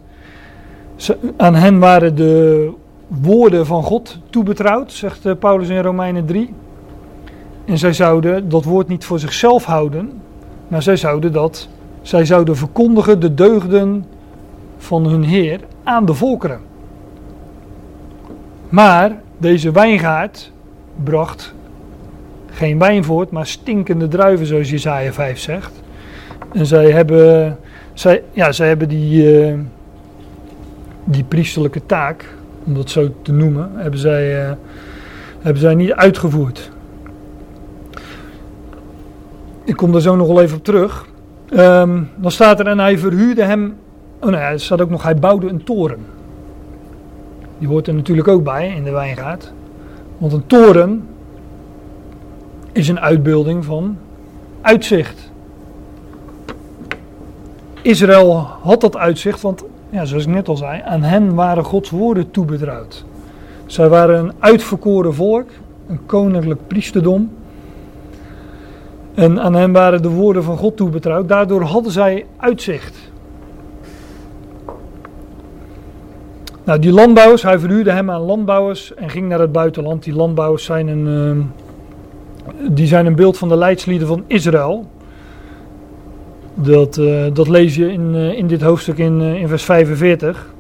Aan 1.38 1.56
hen 1.56 1.80
waren 1.80 2.16
de 2.16 2.70
woorden 3.08 3.66
van 3.66 3.84
God 3.84 4.20
toebetrouwd, 4.30 4.92
zegt 4.92 5.26
eh, 5.26 5.34
Paulus 5.40 5.70
in 5.70 5.82
Romeinen 5.82 6.26
3. 6.26 6.54
En 7.66 7.78
zij 7.78 7.94
zouden 7.94 8.50
dat 8.50 8.64
woord 8.64 8.88
niet 8.88 9.06
voor 9.06 9.20
zichzelf 9.20 9.64
houden, 9.64 10.22
maar 10.68 10.82
zij 10.82 10.96
zouden 10.96 11.32
dat, 11.32 11.70
zij 12.02 12.26
zouden 12.26 12.58
verkondigen 12.58 13.20
de 13.20 13.34
deugden 13.34 14.06
van 14.78 15.08
hun 15.08 15.24
Heer 15.24 15.60
aan 15.84 16.06
de 16.06 16.14
volkeren. 16.14 16.60
Maar 18.70 19.22
deze 19.38 19.72
wijngaard 19.72 20.52
bracht 21.04 21.54
geen 22.54 22.80
wijn 22.80 23.04
voort, 23.04 23.32
maar 23.32 23.48
stinkende 23.48 24.08
druiven, 24.08 24.46
zoals 24.46 24.70
Jesaja 24.70 25.14
5 25.14 25.40
zegt. 25.40 25.82
En 26.54 26.66
zij 26.66 26.92
hebben, 26.92 27.58
zij, 27.94 28.24
ja, 28.32 28.52
zij 28.52 28.68
hebben 28.68 28.88
die, 28.88 29.42
uh, 29.44 29.54
die 31.04 31.24
priesterlijke 31.24 31.86
taak, 31.86 32.26
om 32.64 32.74
dat 32.74 32.90
zo 32.90 33.10
te 33.22 33.32
noemen, 33.32 33.72
hebben 33.76 34.00
zij, 34.00 34.46
uh, 34.46 34.52
hebben 35.40 35.62
zij 35.62 35.76
niet 35.76 35.92
uitgevoerd. 35.92 36.72
Ik 39.64 39.76
kom 39.76 39.92
daar 39.92 40.02
zo 40.02 40.16
nog 40.16 40.28
wel 40.28 40.42
even 40.42 40.58
op 40.58 40.64
terug. 40.64 41.06
Um, 41.54 42.10
dan 42.16 42.32
staat 42.32 42.60
er 42.60 42.68
en 42.68 42.80
hij 42.80 42.98
verhuurde 42.98 43.44
hem. 43.44 43.76
Oh 44.20 44.30
nee, 44.30 44.40
er 44.40 44.60
staat 44.60 44.82
ook 44.82 44.90
nog, 44.90 45.04
hij 45.04 45.16
bouwde 45.16 45.48
een 45.48 45.64
toren. 45.64 46.00
Die 47.58 47.68
hoort 47.68 47.88
er 47.88 47.94
natuurlijk 47.94 48.28
ook 48.28 48.44
bij 48.44 48.74
in 48.76 48.84
de 48.84 48.92
wijngaard. 48.92 49.54
Want 50.24 50.36
een 50.36 50.48
toren 50.48 51.08
is 52.72 52.88
een 52.88 53.00
uitbeelding 53.00 53.66
van 53.66 53.98
uitzicht. 54.62 55.32
Israël 57.82 58.36
had 58.62 58.82
dat 58.82 58.98
uitzicht, 58.98 59.42
want 59.42 59.64
ja, 59.90 60.06
zoals 60.06 60.26
ik 60.26 60.30
net 60.30 60.48
al 60.48 60.58
zei, 60.58 60.82
aan 60.86 61.04
hen 61.04 61.34
waren 61.34 61.64
Gods 61.64 61.90
woorden 61.90 62.32
toebetrouwd. 62.32 63.06
Zij 63.66 63.90
waren 63.90 64.20
een 64.20 64.34
uitverkoren 64.40 65.14
volk, 65.14 65.50
een 65.88 66.06
koninklijk 66.06 66.68
priesterdom. 66.68 67.32
En 69.14 69.42
aan 69.42 69.54
hen 69.54 69.72
waren 69.72 70.02
de 70.02 70.10
woorden 70.10 70.44
van 70.44 70.58
God 70.58 70.78
toebetrouwd. 70.78 71.28
Daardoor 71.28 71.62
hadden 71.62 71.92
zij 71.92 72.26
uitzicht. 72.38 73.12
Nou, 76.66 76.80
die 76.80 76.92
landbouwers, 76.92 77.44
hij 77.44 77.60
verhuurde 77.60 77.92
hem 77.92 78.12
aan 78.12 78.22
landbouwers 78.22 78.94
en 78.94 79.10
ging 79.10 79.28
naar 79.28 79.40
het 79.40 79.52
buitenland. 79.52 80.04
Die 80.04 80.14
landbouwers 80.14 80.64
zijn 80.64 80.88
een, 80.88 81.08
uh, 81.08 82.72
die 82.72 82.88
zijn 82.88 83.06
een 83.06 83.16
beeld 83.16 83.38
van 83.38 83.50
de 83.50 83.56
leidslieden 83.56 84.08
van 84.08 84.24
Israël. 84.28 84.90
Dat, 86.54 86.98
uh, 86.98 87.26
dat 87.34 87.48
lees 87.48 87.76
je 87.76 87.92
in, 87.92 88.16
uh, 88.16 88.38
in 88.38 88.48
dit 88.48 88.62
hoofdstuk 88.62 88.98
in, 88.98 89.22
in 89.22 89.48
vers 89.48 89.64
45. 89.64 90.54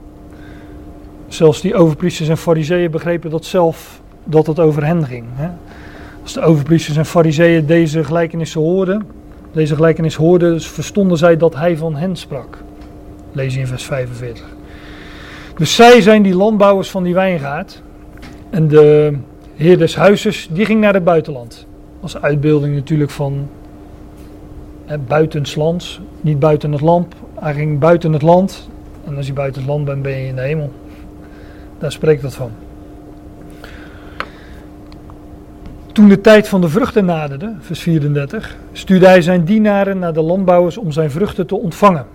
Zelfs 1.28 1.62
die 1.62 1.76
overpriesters 1.76 2.30
en 2.30 2.38
fariseeën 2.38 2.92
begrepen 2.92 3.30
dat 3.30 3.46
zelf 3.46 4.02
dat 4.24 4.48
het 4.48 4.60
over 4.60 4.86
hen 4.86 5.06
ging. 5.06 5.26
Hè? 5.34 5.50
Als 6.22 6.34
de 6.34 6.42
overpriesters 6.42 6.98
en 6.98 7.06
fariseeën 7.06 7.66
deze 7.66 8.04
gelijkenissen 8.04 8.62
hoorden, 8.62 9.06
deze 9.52 9.76
gelijkenis 9.76 10.16
hoorden, 10.16 10.62
verstonden 10.62 11.18
zij 11.18 11.38
dat 11.38 11.56
hij 11.56 11.78
van 11.78 11.96
hen 11.96 12.16
sprak. 12.16 12.58
Lees 13.32 13.54
je 13.54 13.60
in 13.60 13.68
vers 13.68 13.84
45. 13.84 14.46
Dus 15.58 15.76
zij 15.76 16.02
zijn 16.02 16.22
die 16.22 16.36
landbouwers 16.36 16.92
van 16.92 17.04
die 17.04 17.14
wijngaard. 17.14 17.82
En 18.50 18.68
de 18.68 19.18
heer 19.56 19.78
des 19.78 19.96
huizes, 19.96 20.50
die 20.52 20.66
ging 20.66 20.82
naar 20.82 20.94
het 20.94 21.04
buitenland. 21.04 21.66
Als 22.00 22.22
uitbeelding 22.22 22.76
natuurlijk 22.76 23.12
van 23.12 23.48
hè, 24.86 24.98
buitenslands. 24.98 26.02
Niet 26.22 26.40
buiten 26.40 26.72
het 26.72 26.82
land, 26.82 27.14
hij 27.40 27.54
ging 27.54 27.80
buiten 27.80 28.14
het 28.14 28.22
land. 28.22 28.70
En 29.06 29.18
als 29.18 29.28
je 29.28 29.34
buiten 29.34 29.62
het 29.62 29.70
land 29.70 29.86
bent, 29.86 30.02
ben 30.02 30.18
je 30.18 30.28
in 30.28 30.36
de 30.36 30.42
hemel. 30.42 30.72
Daar 31.78 31.92
spreekt 31.92 32.22
dat 32.22 32.34
van. 32.34 32.52
Toen 35.92 36.08
de 36.08 36.22
tijd 36.22 36.48
van 36.48 36.62
de 36.62 36.70
vruchten 36.70 37.06
naderde, 37.06 37.54
vers 37.60 37.80
34, 37.80 38.58
stuurde 38.72 39.08
hij 39.08 39.22
zijn 39.22 39.44
dienaren 39.44 40.00
naar 40.00 40.14
de 40.14 40.22
landbouwers 40.22 40.78
om 40.78 40.92
zijn 40.92 41.12
vruchten 41.12 41.48
te 41.48 41.56
ontvangen. 41.56 42.06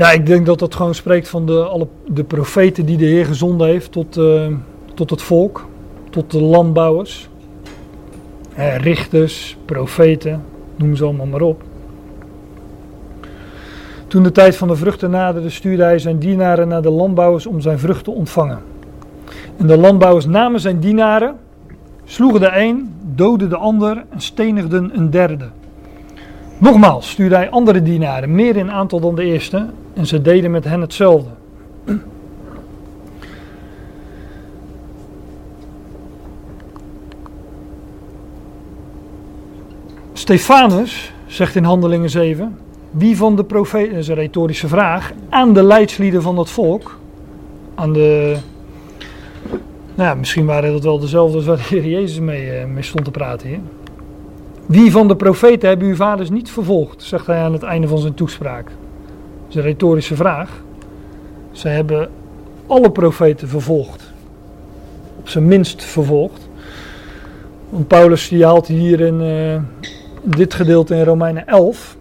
Ja, 0.00 0.10
ik 0.10 0.26
denk 0.26 0.46
dat 0.46 0.58
dat 0.58 0.74
gewoon 0.74 0.94
spreekt 0.94 1.28
van 1.28 1.46
de, 1.46 1.64
alle, 1.64 1.86
de 2.06 2.24
profeten 2.24 2.86
die 2.86 2.96
de 2.96 3.04
Heer 3.04 3.26
gezonden 3.26 3.66
heeft 3.66 3.92
tot, 3.92 4.16
uh, 4.16 4.46
tot 4.94 5.10
het 5.10 5.22
volk, 5.22 5.68
tot 6.10 6.30
de 6.30 6.40
landbouwers, 6.40 7.28
eh, 8.54 8.76
richters, 8.76 9.56
profeten, 9.64 10.42
noem 10.76 10.96
ze 10.96 11.04
allemaal 11.04 11.26
maar 11.26 11.40
op. 11.40 11.62
Toen 14.06 14.22
de 14.22 14.32
tijd 14.32 14.56
van 14.56 14.68
de 14.68 14.76
vruchten 14.76 15.10
naderde, 15.10 15.50
stuurde 15.50 15.82
hij 15.82 15.98
zijn 15.98 16.18
dienaren 16.18 16.68
naar 16.68 16.82
de 16.82 16.90
landbouwers 16.90 17.46
om 17.46 17.60
zijn 17.60 17.78
vruchten 17.78 18.04
te 18.04 18.10
ontvangen. 18.18 18.58
En 19.56 19.66
de 19.66 19.76
landbouwers 19.76 20.26
namen 20.26 20.60
zijn 20.60 20.80
dienaren, 20.80 21.36
sloegen 22.04 22.40
de 22.40 22.50
een, 22.54 22.94
doodden 23.14 23.48
de 23.48 23.56
ander 23.56 24.04
en 24.10 24.20
stenigden 24.20 24.90
een 24.94 25.10
derde. 25.10 25.48
Nogmaals 26.58 27.10
stuurde 27.10 27.34
hij 27.34 27.50
andere 27.50 27.82
dienaren, 27.82 28.34
meer 28.34 28.56
in 28.56 28.70
aantal 28.70 29.00
dan 29.00 29.14
de 29.14 29.24
eerste, 29.24 29.66
en 29.92 30.06
ze 30.06 30.22
deden 30.22 30.50
met 30.50 30.64
hen 30.64 30.80
hetzelfde. 30.80 31.30
Stefanus 40.12 41.12
zegt 41.26 41.54
in 41.54 41.64
Handelingen 41.64 42.10
7: 42.10 42.58
Wie 42.90 43.16
van 43.16 43.36
de 43.36 43.44
profeten, 43.44 43.90
dat 43.90 43.98
is 43.98 44.08
een 44.08 44.14
retorische 44.14 44.68
vraag, 44.68 45.12
aan 45.28 45.52
de 45.52 45.62
leidslieden 45.62 46.22
van 46.22 46.38
het 46.38 46.50
volk, 46.50 46.98
aan 47.74 47.92
de. 47.92 48.36
Nou 49.94 50.08
ja, 50.08 50.14
misschien 50.14 50.46
waren 50.46 50.72
dat 50.72 50.84
wel 50.84 50.98
dezelfde 50.98 51.36
als 51.36 51.46
waar 51.46 51.56
de 51.56 51.62
Heer 51.62 51.86
Jezus 51.86 52.20
mee, 52.20 52.50
eh, 52.50 52.66
mee 52.66 52.82
stond 52.82 53.04
te 53.04 53.10
praten. 53.10 53.62
Wie 54.66 54.90
van 54.90 55.08
de 55.08 55.16
profeten 55.16 55.68
hebben 55.68 55.88
uw 55.88 55.94
vaders 55.94 56.30
niet 56.30 56.50
vervolgd? 56.50 57.02
Zegt 57.02 57.26
hij 57.26 57.42
aan 57.42 57.52
het 57.52 57.62
einde 57.62 57.88
van 57.88 57.98
zijn 57.98 58.14
toespraak. 58.14 58.70
Is 59.50 59.56
een 59.56 59.62
retorische 59.62 60.16
vraag. 60.16 60.62
Ze 61.52 61.68
hebben 61.68 62.10
alle 62.66 62.90
profeten 62.90 63.48
vervolgd. 63.48 64.12
Op 65.18 65.28
zijn 65.28 65.48
minst 65.48 65.84
vervolgd. 65.84 66.48
Want 67.68 67.86
Paulus 67.86 68.28
die 68.28 68.44
haalt 68.44 68.66
hier 68.66 69.00
in 69.00 69.20
uh, 69.20 69.62
dit 70.22 70.54
gedeelte 70.54 70.94
in 70.94 71.04
Romeinen 71.04 71.46
11. 71.46 71.96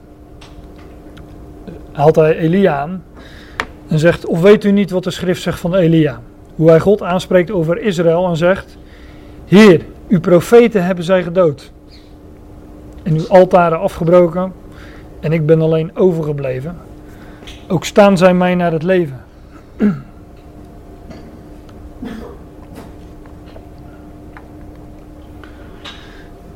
Haalt 1.91 2.15
hij 2.15 2.37
Elia 2.37 2.77
aan. 2.77 3.03
En 3.87 3.99
zegt, 3.99 4.25
of 4.25 4.41
weet 4.41 4.63
u 4.63 4.71
niet 4.71 4.91
wat 4.91 5.03
de 5.03 5.11
schrift 5.11 5.41
zegt 5.41 5.59
van 5.59 5.75
Elia? 5.75 6.21
Hoe 6.55 6.69
hij 6.69 6.79
God 6.79 7.01
aanspreekt 7.01 7.51
over 7.51 7.81
Israël 7.81 8.27
en 8.27 8.37
zegt... 8.37 8.77
Heer, 9.45 9.85
uw 10.07 10.19
profeten 10.19 10.85
hebben 10.85 11.03
zij 11.03 11.23
gedood 11.23 11.71
en 13.03 13.15
uw 13.15 13.27
altaren 13.27 13.79
afgebroken 13.79 14.53
en 15.19 15.31
ik 15.31 15.45
ben 15.45 15.61
alleen 15.61 15.95
overgebleven. 15.95 16.88
Ook 17.71 17.85
staan 17.85 18.17
zij 18.17 18.33
mij 18.33 18.55
naar 18.55 18.71
het 18.71 18.83
leven. 18.83 19.23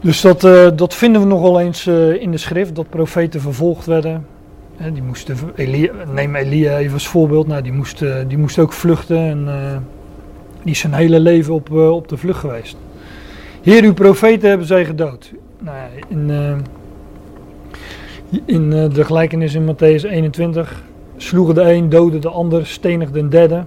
Dus 0.02 0.22
dat, 0.22 0.44
uh, 0.44 0.68
dat 0.76 0.94
vinden 0.94 1.22
we 1.22 1.28
nogal 1.28 1.60
eens 1.60 1.88
uh, 1.88 2.22
in 2.22 2.32
de 2.32 2.38
schrift, 2.38 2.76
dat 2.76 2.90
profeten 2.90 3.42
vervolgd 3.42 3.86
werden. 3.86 4.26
Die 4.94 5.04
moesten, 5.04 5.38
Elia, 5.56 5.92
neem 6.14 6.36
Elia 6.36 6.78
even 6.78 6.94
als 6.94 7.08
voorbeeld, 7.08 7.48
nou, 7.48 7.62
die, 7.62 7.72
moest, 7.72 8.02
uh, 8.02 8.16
die 8.28 8.38
moest 8.38 8.60
ook 8.60 8.74
vluchten 8.74 9.18
en 9.18 9.48
die 10.64 10.72
is 10.72 10.80
zijn 10.80 10.94
hele 10.94 11.20
leven 11.20 11.54
op, 11.54 11.72
op 11.72 12.08
de 12.08 12.18
vlucht 12.18 12.40
geweest. 12.40 12.78
Heer, 13.62 13.84
uw 13.84 13.94
profeten 13.94 14.50
hebben 14.50 14.68
zij 14.68 14.86
gedood 14.86 15.32
nou 15.60 15.78
in, 16.08 16.32
in 18.46 18.70
de 18.70 19.06
gelijkenis 19.06 19.54
in 19.54 19.76
Matthäus 19.76 20.10
21 20.10 20.84
sloegen 21.18 21.56
de 21.56 21.62
een, 21.62 21.90
doden 21.90 22.22
de 22.22 22.30
ander, 22.30 22.66
stenigden 22.66 23.24
de 23.24 23.30
derde. 23.30 23.64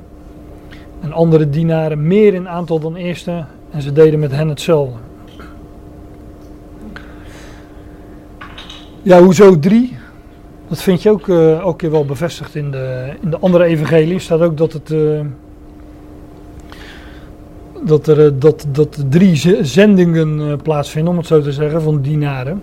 En 1.00 1.12
andere 1.12 1.50
dienaren 1.50 2.06
meer 2.06 2.34
in 2.34 2.48
aantal 2.48 2.80
dan 2.80 2.96
eerste 2.96 3.44
en 3.70 3.82
ze 3.82 3.92
deden 3.92 4.18
met 4.18 4.32
hen 4.32 4.48
hetzelfde. 4.48 4.98
Ja, 9.02 9.22
hoezo 9.22 9.58
drie? 9.58 9.96
Dat 10.68 10.82
vind 10.82 11.02
je 11.02 11.10
ook 11.10 11.26
uh, 11.26 11.68
keer 11.76 11.90
wel 11.90 12.04
bevestigd 12.04 12.54
in 12.54 12.70
de, 12.70 13.12
in 13.20 13.30
de 13.30 13.38
andere 13.38 13.64
evangelie. 13.64 14.18
staat 14.18 14.40
ook 14.40 14.56
dat 14.56 14.72
het 14.72 14.90
dat 17.86 18.06
er 18.06 18.26
eh, 18.26 18.32
dat, 18.38 18.66
dat 18.72 19.04
drie 19.08 19.64
zendingen 19.64 20.60
plaatsvinden, 20.62 21.12
om 21.12 21.18
het 21.18 21.26
zo 21.26 21.40
te 21.40 21.52
zeggen, 21.52 21.82
van 21.82 22.00
dienaren. 22.00 22.62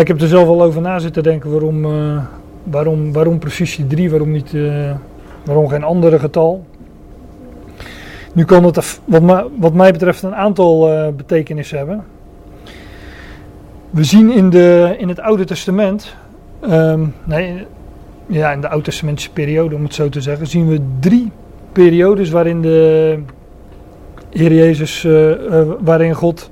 Ik 0.00 0.08
heb 0.08 0.20
er 0.20 0.28
zelf 0.28 0.48
al 0.48 0.62
over 0.62 0.80
na 0.80 0.98
zitten 0.98 1.22
denken 1.22 1.50
waarom, 1.50 1.84
uh, 1.84 2.22
waarom, 2.62 3.12
waarom 3.12 3.38
precies 3.38 3.76
die 3.76 3.86
drie, 3.86 4.10
waarom, 4.10 4.30
niet, 4.30 4.52
uh, 4.52 4.90
waarom 5.44 5.68
geen 5.68 5.84
andere 5.84 6.18
getal. 6.18 6.64
Nu 8.32 8.44
kan 8.44 8.64
het 8.64 9.00
wat, 9.04 9.46
wat 9.58 9.74
mij 9.74 9.92
betreft 9.92 10.22
een 10.22 10.34
aantal 10.34 10.88
betekenissen 11.16 11.78
hebben. 11.78 12.04
We 13.90 14.04
zien 14.04 14.30
in, 14.30 14.50
de, 14.50 14.94
in 14.98 15.08
het 15.08 15.20
Oude 15.20 15.44
Testament, 15.44 16.16
um, 16.70 17.14
nee, 17.24 17.66
ja, 18.26 18.52
in 18.52 18.60
de 18.60 18.68
Oud-testamentische 18.68 19.30
periode 19.32 19.74
om 19.74 19.82
het 19.82 19.94
zo 19.94 20.08
te 20.08 20.20
zeggen, 20.20 20.46
zien 20.46 20.68
we 20.68 20.80
drie 21.00 21.30
periodes 21.72 22.30
waarin 22.30 22.62
de 22.62 23.18
Heer 24.30 24.52
Jezus, 24.52 25.06
waarin 25.80 26.14
God 26.14 26.50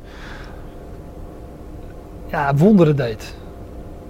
ja, 2.35 2.55
wonderen 2.55 2.97
deed. 2.97 3.35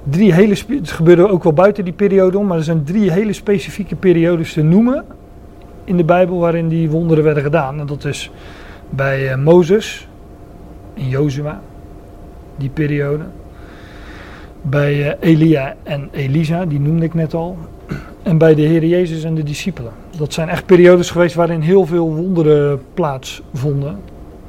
Drie 0.02 0.32
hele, 0.32 0.56
het 0.68 0.90
gebeurde 0.90 1.28
ook 1.28 1.42
wel 1.42 1.52
buiten 1.52 1.84
die 1.84 1.92
periode 1.92 2.38
om, 2.38 2.46
maar 2.46 2.56
er 2.56 2.64
zijn 2.64 2.84
drie 2.84 3.10
hele 3.12 3.32
specifieke 3.32 3.96
periodes 3.96 4.52
te 4.52 4.62
noemen 4.62 5.04
in 5.84 5.96
de 5.96 6.04
Bijbel 6.04 6.38
waarin 6.38 6.68
die 6.68 6.90
wonderen 6.90 7.24
werden 7.24 7.42
gedaan. 7.42 7.80
En 7.80 7.86
dat 7.86 8.04
is 8.04 8.30
bij 8.90 9.30
uh, 9.30 9.36
Mozes, 9.36 10.08
in 10.94 11.08
Jozua, 11.08 11.60
die 12.56 12.70
periode. 12.70 13.24
Bij 14.62 15.16
Elia 15.20 15.74
en 15.82 16.08
Elisa, 16.12 16.66
die 16.66 16.80
noemde 16.80 17.04
ik 17.04 17.14
net 17.14 17.34
al. 17.34 17.56
En 18.22 18.38
bij 18.38 18.54
de 18.54 18.62
Heer 18.62 18.84
Jezus 18.84 19.24
en 19.24 19.34
de 19.34 19.42
discipelen 19.42 19.92
dat 20.16 20.32
zijn 20.32 20.48
echt 20.48 20.66
periodes 20.66 21.10
geweest 21.10 21.34
waarin 21.34 21.60
heel 21.60 21.86
veel 21.86 22.14
wonderen 22.14 22.80
plaatsvonden. 22.94 23.98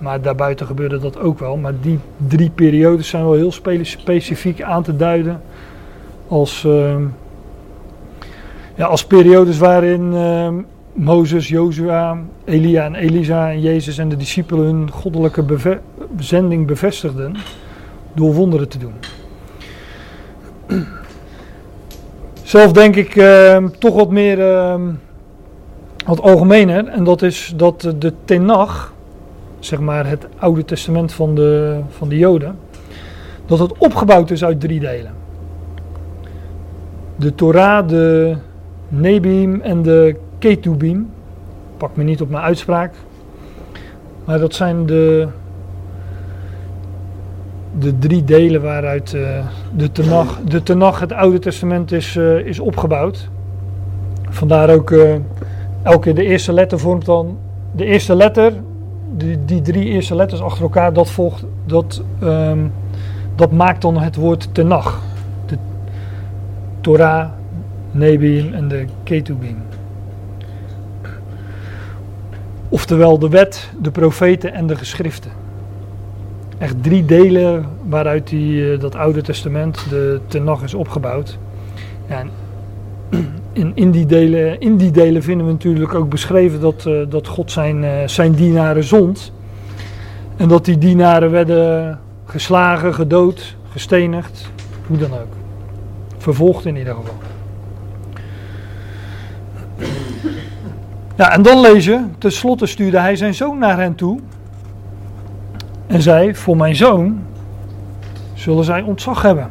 Maar 0.05 0.21
daarbuiten 0.21 0.65
gebeurde 0.65 0.99
dat 0.99 1.19
ook 1.19 1.39
wel. 1.39 1.57
Maar 1.57 1.73
die 1.81 1.99
drie 2.27 2.49
periodes 2.49 3.07
zijn 3.07 3.23
wel 3.23 3.33
heel 3.33 3.51
specifiek 3.81 4.61
aan 4.61 4.83
te 4.83 4.95
duiden 4.95 5.41
als, 6.27 6.63
uh, 6.63 6.95
ja, 8.75 8.85
als 8.85 9.05
periodes 9.05 9.57
waarin 9.57 10.13
uh, 10.13 10.49
Mozes, 10.93 11.47
Jozua, 11.47 12.17
Elia 12.43 12.85
en 12.85 12.95
Elisa 12.95 13.51
en 13.51 13.61
Jezus 13.61 13.97
en 13.97 14.09
de 14.09 14.17
discipelen 14.17 14.65
hun 14.65 14.91
goddelijke 14.91 15.43
beve 15.43 15.79
zending 16.19 16.67
bevestigden. 16.67 17.35
door 18.13 18.33
wonderen 18.33 18.69
te 18.69 18.77
doen. 18.77 18.93
Zelf 22.43 22.71
denk 22.71 22.95
ik 22.95 23.15
uh, 23.15 23.63
toch 23.79 23.95
wat 23.95 24.09
meer 24.09 24.37
wat 26.05 26.21
algemener. 26.21 26.87
En 26.87 27.03
dat 27.03 27.21
is 27.21 27.53
dat 27.55 27.81
de 27.99 28.13
Tenach, 28.25 28.93
zeg 29.65 29.79
maar 29.79 30.07
het 30.07 30.27
Oude 30.37 30.65
Testament 30.65 31.13
van 31.13 31.35
de, 31.35 31.79
van 31.89 32.09
de 32.09 32.17
Joden, 32.17 32.57
dat 33.45 33.59
het 33.59 33.77
opgebouwd 33.77 34.31
is 34.31 34.43
uit 34.43 34.59
drie 34.59 34.79
delen. 34.79 35.11
De 37.15 37.35
Torah, 37.35 37.87
de 37.87 38.35
Nebim 38.87 39.61
en 39.61 39.81
de 39.81 40.15
Ketubim. 40.39 41.09
Pak 41.77 41.95
me 41.95 42.03
niet 42.03 42.21
op 42.21 42.29
mijn 42.29 42.43
uitspraak. 42.43 42.93
Maar 44.25 44.39
dat 44.39 44.53
zijn 44.53 44.85
de, 44.85 45.27
de 47.79 47.97
drie 47.97 48.23
delen 48.23 48.61
waaruit 48.61 49.13
uh, 49.13 49.45
de, 49.75 49.91
tenach, 49.91 50.39
de 50.41 50.61
het 50.99 51.13
Oude 51.13 51.39
Testament, 51.39 51.91
is, 51.91 52.15
uh, 52.15 52.45
is 52.45 52.59
opgebouwd. 52.59 53.29
Vandaar 54.29 54.69
ook 54.69 54.89
uh, 54.89 55.15
elke 55.83 56.13
de 56.13 56.23
eerste 56.23 56.53
letter 56.53 56.79
vormt 56.79 57.05
dan 57.05 57.37
de 57.71 57.85
eerste 57.85 58.15
letter, 58.15 58.53
die, 59.17 59.45
die 59.45 59.61
drie 59.61 59.85
eerste 59.85 60.15
letters 60.15 60.41
achter 60.41 60.63
elkaar, 60.63 60.93
dat 60.93 61.09
volgt, 61.09 61.43
dat, 61.65 62.01
um, 62.23 62.71
dat 63.35 63.51
maakt 63.51 63.81
dan 63.81 63.97
het 63.97 64.15
woord 64.15 64.49
Tenach. 64.51 65.01
De 65.45 65.57
Torah, 66.81 67.29
Nebim 67.91 68.53
en 68.53 68.67
de 68.67 68.85
Ketubim. 69.03 69.57
Oftewel 72.69 73.19
de 73.19 73.29
wet, 73.29 73.71
de 73.81 73.91
profeten 73.91 74.53
en 74.53 74.67
de 74.67 74.75
geschriften. 74.75 75.31
Echt 76.57 76.83
drie 76.83 77.05
delen 77.05 77.65
waaruit 77.87 78.27
die, 78.27 78.53
uh, 78.53 78.79
dat 78.79 78.95
Oude 78.95 79.21
Testament, 79.21 79.89
de 79.89 80.19
Tenach, 80.27 80.63
is 80.63 80.73
opgebouwd. 80.73 81.37
En 82.07 82.29
in, 83.75 83.91
die 83.91 84.05
delen, 84.05 84.59
in 84.59 84.77
die 84.77 84.91
delen 84.91 85.23
vinden 85.23 85.45
we 85.45 85.51
natuurlijk 85.51 85.93
ook 85.93 86.09
beschreven 86.09 86.61
dat, 86.61 86.85
uh, 86.87 87.01
dat 87.09 87.27
God 87.27 87.51
zijn, 87.51 87.83
uh, 87.83 87.91
zijn 88.05 88.31
dienaren 88.31 88.83
zond. 88.83 89.31
En 90.37 90.47
dat 90.47 90.65
die 90.65 90.77
dienaren 90.77 91.31
werden 91.31 91.99
geslagen, 92.25 92.93
gedood, 92.93 93.55
gestenigd, 93.71 94.51
hoe 94.87 94.97
dan 94.97 95.13
ook. 95.13 95.33
Vervolgd 96.17 96.65
in 96.65 96.75
ieder 96.75 96.95
geval. 96.95 97.15
Ja, 101.15 101.31
en 101.31 101.41
dan 101.41 101.81
je, 101.81 102.05
tenslotte 102.17 102.65
stuurde 102.65 102.99
hij 102.99 103.15
zijn 103.15 103.33
zoon 103.33 103.57
naar 103.57 103.77
hen 103.77 103.95
toe. 103.95 104.19
En 105.87 106.01
zei, 106.01 106.35
voor 106.35 106.57
mijn 106.57 106.75
zoon 106.75 107.21
zullen 108.33 108.63
zij 108.63 108.81
ontzag 108.81 109.21
hebben. 109.21 109.49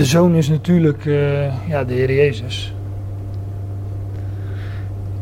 De 0.00 0.06
zoon 0.06 0.34
is 0.34 0.48
natuurlijk 0.48 1.04
uh, 1.04 1.68
ja, 1.68 1.84
de 1.84 1.94
Heer 1.94 2.14
Jezus. 2.14 2.74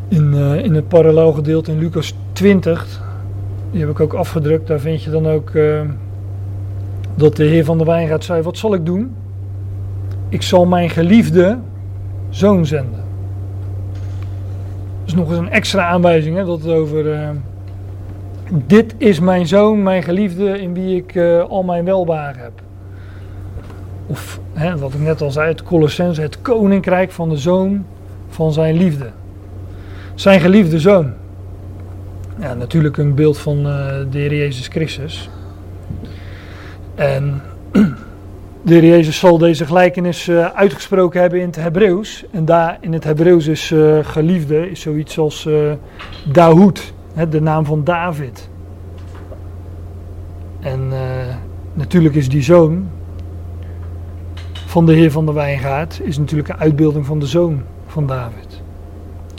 In, 0.09 0.33
uh, 0.35 0.64
in 0.64 0.74
het 0.74 0.89
parallelgedeelte 0.89 1.70
in 1.70 1.79
Lucas 1.79 2.14
20, 2.33 3.03
die 3.70 3.81
heb 3.81 3.91
ik 3.91 4.01
ook 4.01 4.12
afgedrukt, 4.12 4.66
daar 4.66 4.81
vind 4.81 5.03
je 5.03 5.11
dan 5.11 5.26
ook 5.26 5.51
uh, 5.51 5.81
dat 7.14 7.37
de 7.37 7.45
Heer 7.45 7.64
van 7.64 7.79
de 7.79 7.85
Wijngaard 7.85 8.24
zei, 8.24 8.43
wat 8.43 8.57
zal 8.57 8.74
ik 8.74 8.87
doen? 8.87 9.14
ik 10.29 10.43
zal 10.43 10.66
mijn 10.66 10.91
geliefde 10.91 11.59
zoon 12.29 12.66
zenden. 12.66 13.05
Dat 15.01 15.07
is 15.07 15.14
nog 15.14 15.29
eens 15.29 15.39
een 15.39 15.51
extra 15.51 15.89
aanwijzing, 15.89 16.37
hè, 16.37 16.45
dat 16.45 16.62
het 16.62 16.72
over. 16.72 17.35
Dit 18.66 18.95
is 18.99 19.20
mijn 19.20 19.47
zoon, 19.47 19.83
mijn 19.83 20.03
geliefde, 20.03 20.61
in 20.61 20.74
wie 20.74 20.97
ik 20.97 21.16
al 21.49 21.62
mijn 21.62 21.85
welwagen 21.85 22.43
heb. 22.43 22.66
Of 24.11 24.41
hè, 24.53 24.79
wat 24.79 24.95
ik 24.95 25.01
net 25.01 25.21
al 25.21 25.31
zei, 25.31 25.49
het 25.49 25.63
Colossense, 25.63 26.21
het 26.21 26.43
koninkrijk 26.43 27.11
van 27.11 27.29
de 27.29 27.37
zoon 27.37 27.85
van 28.29 28.53
zijn 28.53 28.77
liefde. 28.77 29.11
Zijn 30.15 30.41
geliefde 30.41 30.81
zoon. 30.81 31.13
Ja, 32.39 32.55
natuurlijk 32.55 32.97
een 32.97 33.15
beeld 33.15 33.39
van 33.39 33.59
uh, 33.59 33.67
de 34.11 34.19
Heer 34.19 34.35
Jezus 34.35 34.67
Christus. 34.67 35.31
En 36.95 37.43
de 38.63 38.75
heer 38.75 38.85
Jezus 38.85 39.19
zal 39.19 39.39
deze 39.39 39.67
gelijkenis 39.67 40.29
uh, 40.29 40.47
uitgesproken 40.47 41.21
hebben 41.21 41.41
in 41.41 41.47
het 41.47 41.57
Hebreeuws. 41.57 42.25
En 42.31 42.45
daar 42.45 42.79
in 42.81 42.93
het 42.93 43.05
Hebreeuws 43.05 43.47
is 43.47 43.71
uh, 43.71 43.99
geliefde 44.03 44.71
is 44.71 44.81
zoiets 44.81 45.19
als 45.19 45.45
uh, 45.45 45.73
Dahoed, 46.33 46.93
hè, 47.15 47.29
de 47.29 47.41
naam 47.41 47.65
van 47.65 47.85
David. 47.85 48.49
En 50.61 50.93
natuurlijk 51.75 52.15
is 52.15 52.29
die 52.29 52.43
zoon 52.43 52.89
van 54.79 54.87
de 54.87 54.93
Heer 54.93 55.11
van 55.11 55.26
de 55.26 55.33
Wijngaard 55.33 56.01
is 56.03 56.18
natuurlijk 56.18 56.49
een 56.49 56.59
uitbeelding 56.59 57.07
van 57.07 57.18
de 57.18 57.26
zoon 57.26 57.62
van 57.87 58.07
David. 58.07 58.61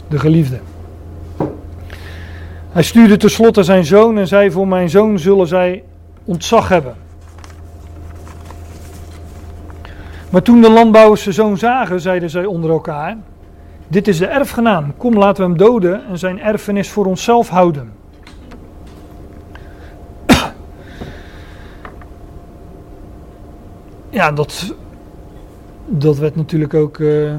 De 0.08 0.18
geliefde. 0.18 0.60
Hij 2.70 2.82
stuurde 2.82 3.16
tenslotte 3.16 3.62
zijn 3.62 3.84
zoon 3.84 4.18
en 4.18 4.26
zei: 4.26 4.50
Voor 4.50 4.68
mijn 4.68 4.90
zoon 4.90 5.18
zullen 5.18 5.46
zij 5.46 5.82
ontzag 6.24 6.68
hebben. 6.68 6.94
Maar 10.30 10.42
toen 10.42 10.60
de 10.60 10.70
landbouwers 10.70 11.22
zijn 11.22 11.34
zoon 11.34 11.58
zagen, 11.58 12.00
zeiden 12.00 12.30
zij 12.30 12.44
onder 12.44 12.70
elkaar: 12.70 13.16
Dit 13.88 14.08
is 14.08 14.18
de 14.18 14.26
erfgenaam, 14.26 14.96
kom 14.96 15.18
laten 15.18 15.42
we 15.42 15.48
hem 15.48 15.58
doden 15.58 16.06
en 16.06 16.18
zijn 16.18 16.40
erfenis 16.40 16.90
voor 16.90 17.06
onszelf 17.06 17.48
houden. 17.48 17.92
Ja, 24.10 24.32
dat, 24.32 24.74
dat 25.90 26.18
werd 26.18 26.36
natuurlijk 26.36 26.74
ook. 26.74 26.98
Uh, 26.98 27.34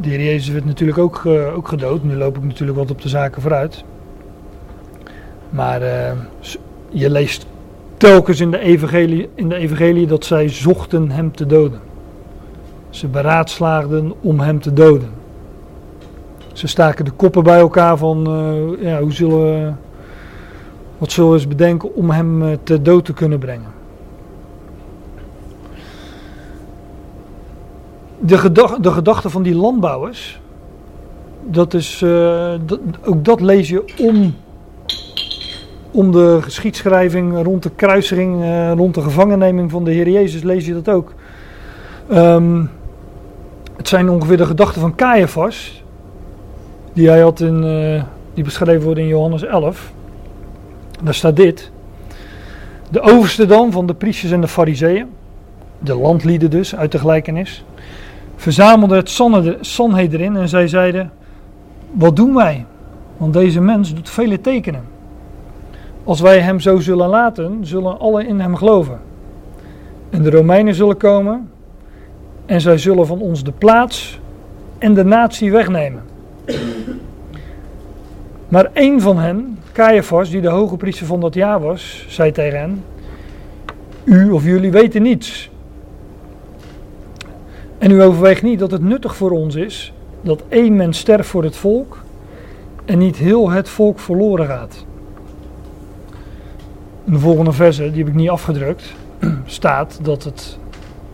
de 0.00 0.08
heer 0.08 0.22
Jezus 0.22 0.48
werd 0.48 0.64
natuurlijk 0.64 0.98
ook, 0.98 1.26
ook 1.56 1.68
gedood. 1.68 2.04
Nu 2.04 2.14
loop 2.14 2.36
ik 2.36 2.42
natuurlijk 2.44 2.78
wat 2.78 2.90
op 2.90 3.02
de 3.02 3.08
zaken 3.08 3.42
vooruit. 3.42 3.84
Maar 5.50 5.82
uh, 5.82 6.12
je 6.90 7.10
leest 7.10 7.46
telkens 7.96 8.40
in 8.40 8.50
de, 8.50 8.58
evangelie, 8.58 9.28
in 9.34 9.48
de 9.48 9.54
evangelie 9.54 10.06
dat 10.06 10.24
zij 10.24 10.48
zochten 10.48 11.10
hem 11.10 11.32
te 11.32 11.46
doden. 11.46 11.80
Ze 12.90 13.08
beraadslaagden 13.08 14.12
om 14.20 14.40
hem 14.40 14.60
te 14.60 14.72
doden. 14.72 15.10
Ze 16.52 16.66
staken 16.66 17.04
de 17.04 17.10
koppen 17.10 17.42
bij 17.42 17.58
elkaar 17.58 17.96
van, 17.96 18.28
uh, 18.28 18.82
ja, 18.82 19.00
hoe 19.00 19.12
zullen 19.12 19.42
we, 19.42 19.72
wat 20.98 21.12
zullen 21.12 21.30
we 21.30 21.36
eens 21.36 21.48
bedenken 21.48 21.94
om 21.94 22.10
hem 22.10 22.58
te 22.62 22.82
dood 22.82 23.04
te 23.04 23.12
kunnen 23.12 23.38
brengen. 23.38 23.81
De, 28.24 28.38
gedag, 28.38 28.78
de 28.78 28.90
gedachte 28.90 29.30
van 29.30 29.42
die 29.42 29.54
landbouwers, 29.54 30.40
dat 31.44 31.74
is, 31.74 31.98
dat, 32.66 32.78
ook 33.04 33.24
dat 33.24 33.40
lees 33.40 33.68
je 33.68 33.94
om 33.98 34.34
om 35.92 36.12
de 36.12 36.38
geschiedschrijving 36.40 37.42
rond 37.42 37.62
de 37.62 37.70
kruising, 37.76 38.40
uh, 38.40 38.72
rond 38.72 38.94
de 38.94 39.02
gevangenneming 39.02 39.70
van 39.70 39.84
de 39.84 39.90
Heer 39.90 40.08
Jezus, 40.08 40.42
lees 40.42 40.66
je 40.66 40.72
dat 40.72 40.88
ook. 40.88 41.14
Um, 42.12 42.70
het 43.76 43.88
zijn 43.88 44.08
ongeveer 44.08 44.36
de 44.36 44.46
gedachten 44.46 44.80
van 44.80 44.94
Caiaphas, 44.94 45.84
die 46.92 47.08
hij 47.08 47.20
had 47.20 47.40
in, 47.40 47.64
uh, 47.64 48.02
die 48.34 48.44
beschreven 48.44 48.82
worden 48.82 49.02
in 49.02 49.08
Johannes 49.08 49.42
11. 49.42 49.92
Daar 51.02 51.14
staat 51.14 51.36
dit. 51.36 51.70
De 52.90 53.00
overste 53.00 53.46
dan 53.46 53.72
van 53.72 53.86
de 53.86 53.94
priesters 53.94 54.32
en 54.32 54.40
de 54.40 54.48
fariseeën, 54.48 55.06
de 55.78 55.96
landlieden 55.96 56.50
dus 56.50 56.76
uit 56.76 56.92
de 56.92 56.98
gelijkenis, 56.98 57.64
verzamelden 58.42 58.96
het 58.96 59.20
Sanhedrin 59.60 60.36
en 60.36 60.48
zij 60.48 60.68
zeiden, 60.68 61.10
wat 61.90 62.16
doen 62.16 62.34
wij? 62.34 62.66
Want 63.16 63.32
deze 63.32 63.60
mens 63.60 63.94
doet 63.94 64.10
vele 64.10 64.40
tekenen. 64.40 64.84
Als 66.04 66.20
wij 66.20 66.40
hem 66.40 66.60
zo 66.60 66.80
zullen 66.80 67.08
laten, 67.08 67.66
zullen 67.66 67.98
alle 67.98 68.26
in 68.26 68.40
hem 68.40 68.56
geloven. 68.56 69.00
En 70.10 70.22
de 70.22 70.30
Romeinen 70.30 70.74
zullen 70.74 70.96
komen 70.96 71.50
en 72.46 72.60
zij 72.60 72.78
zullen 72.78 73.06
van 73.06 73.20
ons 73.20 73.44
de 73.44 73.52
plaats 73.52 74.20
en 74.78 74.94
de 74.94 75.04
natie 75.04 75.52
wegnemen. 75.52 76.02
Maar 78.48 78.70
één 78.72 79.00
van 79.00 79.18
hen, 79.18 79.58
Caiaphas, 79.72 80.30
die 80.30 80.40
de 80.40 80.48
hoge 80.48 80.76
priester 80.76 81.06
van 81.06 81.20
dat 81.20 81.34
jaar 81.34 81.60
was, 81.60 82.06
zei 82.08 82.32
tegen 82.32 82.58
hen: 82.58 82.84
U 84.04 84.30
of 84.30 84.44
jullie 84.44 84.70
weten 84.70 85.02
niets. 85.02 85.51
En 87.82 87.90
u 87.90 88.02
overweegt 88.02 88.42
niet 88.42 88.58
dat 88.58 88.70
het 88.70 88.82
nuttig 88.82 89.16
voor 89.16 89.30
ons 89.30 89.54
is 89.54 89.92
dat 90.20 90.42
één 90.48 90.76
mens 90.76 90.98
sterft 90.98 91.28
voor 91.28 91.42
het 91.42 91.56
volk 91.56 91.98
en 92.84 92.98
niet 92.98 93.16
heel 93.16 93.50
het 93.50 93.68
volk 93.68 93.98
verloren 93.98 94.46
gaat. 94.46 94.84
In 97.04 97.12
de 97.12 97.18
volgende 97.18 97.52
verse, 97.52 97.90
die 97.90 97.98
heb 97.98 98.08
ik 98.08 98.14
niet 98.14 98.28
afgedrukt, 98.28 98.94
staat 99.44 99.98
dat, 100.02 100.24
het, 100.24 100.58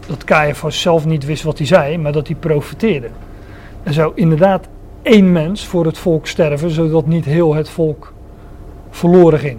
dat 0.06 0.24
Caiaphas 0.24 0.80
zelf 0.80 1.06
niet 1.06 1.24
wist 1.24 1.42
wat 1.42 1.58
hij 1.58 1.66
zei, 1.66 1.98
maar 1.98 2.12
dat 2.12 2.26
hij 2.26 2.36
profeteerde. 2.36 3.08
Er 3.82 3.92
zou 3.92 4.12
inderdaad 4.14 4.68
één 5.02 5.32
mens 5.32 5.66
voor 5.66 5.84
het 5.84 5.98
volk 5.98 6.26
sterven, 6.26 6.70
zodat 6.70 7.06
niet 7.06 7.24
heel 7.24 7.54
het 7.54 7.68
volk 7.68 8.12
verloren 8.90 9.38
ging. 9.38 9.58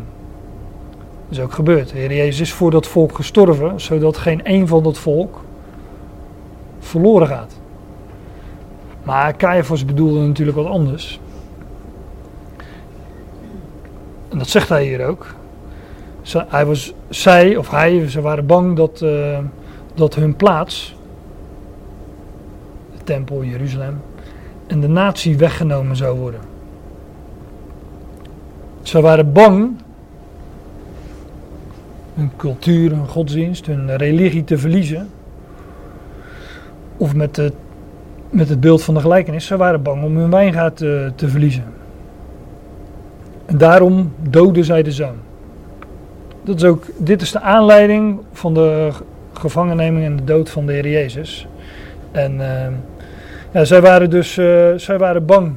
Dat 1.27 1.37
is 1.37 1.43
ook 1.43 1.53
gebeurd. 1.53 1.89
De 1.89 1.97
Heer 1.97 2.13
Jezus 2.13 2.39
is 2.39 2.53
voor 2.53 2.71
dat 2.71 2.87
volk 2.87 3.15
gestorven, 3.15 3.81
zodat 3.81 4.17
geen 4.17 4.43
één 4.43 4.67
van 4.67 4.83
dat 4.83 4.97
volk 4.97 5.47
verloren 6.89 7.27
gaat. 7.27 7.59
Maar 9.03 9.35
Caiaphas 9.35 9.85
bedoelde 9.85 10.19
natuurlijk 10.19 10.57
wat 10.57 10.65
anders. 10.65 11.19
En 14.29 14.37
dat 14.37 14.47
zegt 14.47 14.69
hij 14.69 14.83
hier 14.83 15.05
ook. 15.05 15.25
Hij 16.31 16.65
was, 16.65 16.93
zij 17.09 17.55
of 17.55 17.69
hij, 17.69 18.09
ze 18.09 18.21
waren 18.21 18.45
bang 18.45 18.75
dat, 18.75 19.01
uh, 19.01 19.37
dat 19.93 20.15
hun 20.15 20.35
plaats, 20.35 20.95
de 22.97 23.03
tempel 23.03 23.43
Jeruzalem, 23.43 24.01
en 24.67 24.79
de 24.79 24.87
natie 24.87 25.37
weggenomen 25.37 25.95
zou 25.95 26.19
worden. 26.19 26.39
Ze 28.81 29.01
waren 29.01 29.33
bang 29.33 29.71
hun 32.15 32.31
cultuur, 32.35 32.91
hun 32.91 33.07
godsdienst, 33.07 33.65
hun 33.65 33.97
religie 33.97 34.43
te 34.43 34.57
verliezen. 34.57 35.09
Of 36.99 37.15
met 37.15 37.35
het, 37.35 37.53
met 38.29 38.49
het 38.49 38.59
beeld 38.59 38.83
van 38.83 38.93
de 38.93 38.99
gelijkenis, 38.99 39.45
ze 39.45 39.57
waren 39.57 39.81
bang 39.81 40.03
om 40.03 40.17
hun 40.17 40.29
wijngaard 40.29 40.77
te, 40.77 41.11
te 41.15 41.27
verliezen. 41.27 41.63
En 43.45 43.57
daarom 43.57 44.13
doden 44.21 44.63
zij 44.63 44.83
de 44.83 44.91
zoon. 44.91 45.15
Dat 46.43 46.55
is 46.55 46.63
ook, 46.63 46.85
dit 46.97 47.21
is 47.21 47.31
de 47.31 47.39
aanleiding 47.39 48.19
van 48.31 48.53
de 48.53 48.89
gevangenneming 49.33 50.05
en 50.05 50.15
de 50.15 50.23
dood 50.23 50.49
van 50.49 50.65
de 50.65 50.73
Heer 50.73 50.87
Jezus. 50.87 51.47
En 52.11 52.33
uh, 52.33 52.67
ja, 53.51 53.65
zij 53.65 53.81
waren 53.81 54.09
dus 54.09 54.37
uh, 54.37 54.97
waren 54.97 55.25
bang 55.25 55.53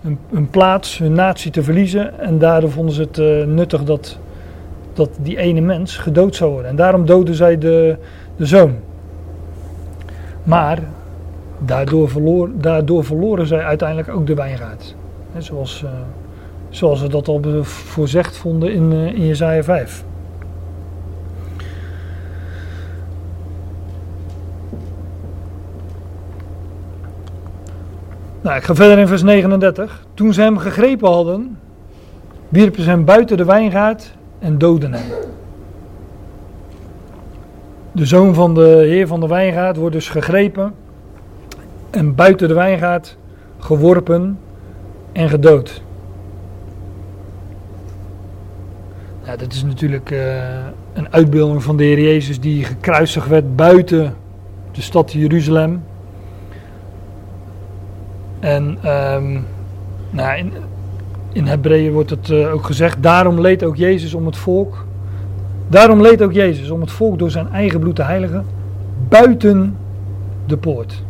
hun, 0.00 0.18
hun, 0.32 0.50
plaats, 0.50 0.98
hun 0.98 1.12
natie 1.12 1.50
te 1.50 1.62
verliezen. 1.62 2.20
En 2.20 2.38
daardoor 2.38 2.70
vonden 2.70 2.94
ze 2.94 3.00
het 3.00 3.48
nuttig 3.48 3.84
dat, 3.84 4.18
dat 4.92 5.10
die 5.16 5.36
ene 5.36 5.60
mens 5.60 5.96
gedood 5.96 6.36
zou 6.36 6.50
worden. 6.50 6.70
En 6.70 6.76
daarom 6.76 7.06
doden 7.06 7.34
zij 7.34 7.58
de, 7.58 7.96
de 8.36 8.46
zoon. 8.46 8.74
Maar 10.44 10.78
daardoor, 11.58 12.50
daardoor 12.54 13.04
verloren 13.04 13.46
zij 13.46 13.64
uiteindelijk 13.64 14.08
ook 14.08 14.26
de 14.26 14.34
wijngaard. 14.34 14.94
zoals, 15.38 15.84
zoals 16.68 17.00
we 17.00 17.08
dat 17.08 17.28
al 17.28 17.40
voorzegd 17.62 18.36
vonden 18.36 18.72
in, 18.72 18.92
in 18.92 19.26
Jezaja 19.26 19.62
5. 19.62 20.04
Nou, 28.42 28.56
ik 28.56 28.62
ga 28.62 28.74
verder 28.74 28.98
in 28.98 29.06
vers 29.06 29.22
39. 29.22 30.04
Toen 30.14 30.32
ze 30.32 30.40
hem 30.40 30.58
gegrepen 30.58 31.08
hadden, 31.08 31.58
wierpen 32.48 32.82
ze 32.82 32.88
hem 32.88 33.04
buiten 33.04 33.36
de 33.36 33.44
wijngaard 33.44 34.14
en 34.38 34.58
doden 34.58 34.92
hem. 34.92 35.04
De 37.92 38.06
zoon 38.06 38.34
van 38.34 38.54
de 38.54 38.84
heer 38.86 39.06
van 39.06 39.20
de 39.20 39.26
wijngaard 39.26 39.76
wordt 39.76 39.94
dus 39.94 40.08
gegrepen 40.08 40.74
en 41.90 42.14
buiten 42.14 42.48
de 42.48 42.54
wijngaard 42.54 43.16
geworpen 43.58 44.38
en 45.12 45.28
gedood. 45.28 45.82
Nou, 49.24 49.38
dat 49.38 49.52
is 49.52 49.62
natuurlijk 49.62 50.10
uh, 50.10 50.44
een 50.92 51.12
uitbeelding 51.12 51.62
van 51.62 51.76
de 51.76 51.84
Heer 51.84 52.00
Jezus 52.00 52.40
die 52.40 52.64
gekruisigd 52.64 53.28
werd 53.28 53.56
buiten 53.56 54.14
de 54.72 54.82
stad 54.82 55.12
Jeruzalem. 55.12 55.82
En 58.40 58.78
um, 58.90 59.44
nou, 60.10 60.38
in, 60.38 60.52
in 61.32 61.46
Hebreeën 61.46 61.92
wordt 61.92 62.10
het 62.10 62.28
uh, 62.28 62.52
ook 62.52 62.64
gezegd, 62.64 63.02
daarom 63.02 63.40
leed 63.40 63.64
ook 63.64 63.76
Jezus 63.76 64.14
om 64.14 64.26
het 64.26 64.36
volk. 64.36 64.84
Daarom 65.72 66.00
leed 66.00 66.22
ook 66.22 66.32
Jezus 66.32 66.70
om 66.70 66.80
het 66.80 66.90
volk 66.90 67.18
door 67.18 67.30
zijn 67.30 67.52
eigen 67.52 67.80
bloed 67.80 67.96
te 67.96 68.02
heiligen, 68.02 68.46
buiten 69.08 69.76
de 70.46 70.56
poort. 70.56 71.02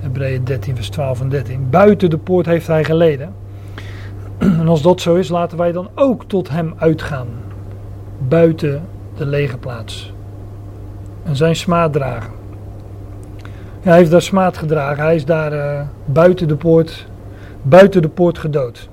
Hebreeën 0.00 0.44
13, 0.44 0.74
vers 0.74 0.88
12 0.88 1.20
en 1.20 1.28
13. 1.28 1.70
Buiten 1.70 2.10
de 2.10 2.18
poort 2.18 2.46
heeft 2.46 2.66
hij 2.66 2.84
geleden. 2.84 3.34
En 4.38 4.68
als 4.68 4.82
dat 4.82 5.00
zo 5.00 5.14
is, 5.14 5.28
laten 5.28 5.58
wij 5.58 5.72
dan 5.72 5.88
ook 5.94 6.24
tot 6.24 6.48
hem 6.48 6.74
uitgaan. 6.76 7.26
Buiten 8.28 8.82
de 9.16 9.26
lege 9.26 9.58
plaats. 9.58 10.12
En 11.24 11.36
zijn 11.36 11.56
smaad 11.56 11.92
dragen. 11.92 12.32
Hij 13.80 13.96
heeft 13.96 14.10
daar 14.10 14.22
smaad 14.22 14.56
gedragen. 14.56 15.04
Hij 15.04 15.14
is 15.14 15.24
daar 15.24 15.52
uh, 15.52 15.80
buiten, 16.04 16.48
de 16.48 16.56
poort, 16.56 17.06
buiten 17.62 18.02
de 18.02 18.08
poort 18.08 18.38
gedood. 18.38 18.88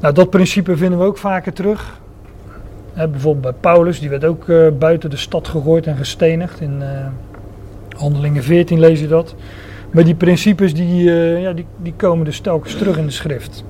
Nou, 0.00 0.14
dat 0.14 0.30
principe 0.30 0.76
vinden 0.76 0.98
we 0.98 1.04
ook 1.04 1.18
vaker 1.18 1.52
terug. 1.52 1.99
Bijvoorbeeld 2.94 3.40
bij 3.40 3.72
Paulus, 3.72 4.00
die 4.00 4.08
werd 4.08 4.24
ook 4.24 4.46
uh, 4.46 4.66
buiten 4.78 5.10
de 5.10 5.16
stad 5.16 5.48
gegooid 5.48 5.86
en 5.86 5.96
gestenigd. 5.96 6.60
In 6.60 6.78
uh, 6.80 6.86
Handelingen 7.96 8.42
14 8.42 8.80
lees 8.80 9.00
je 9.00 9.08
dat. 9.08 9.34
Maar 9.90 10.04
die 10.04 10.14
principes 10.14 10.74
die, 10.74 11.12
ja, 11.40 11.52
die, 11.52 11.66
die 11.76 11.94
komen 11.96 12.24
dus 12.24 12.40
telkens 12.40 12.74
terug 12.74 12.98
in 12.98 13.06
de 13.06 13.12
schrift. 13.12 13.64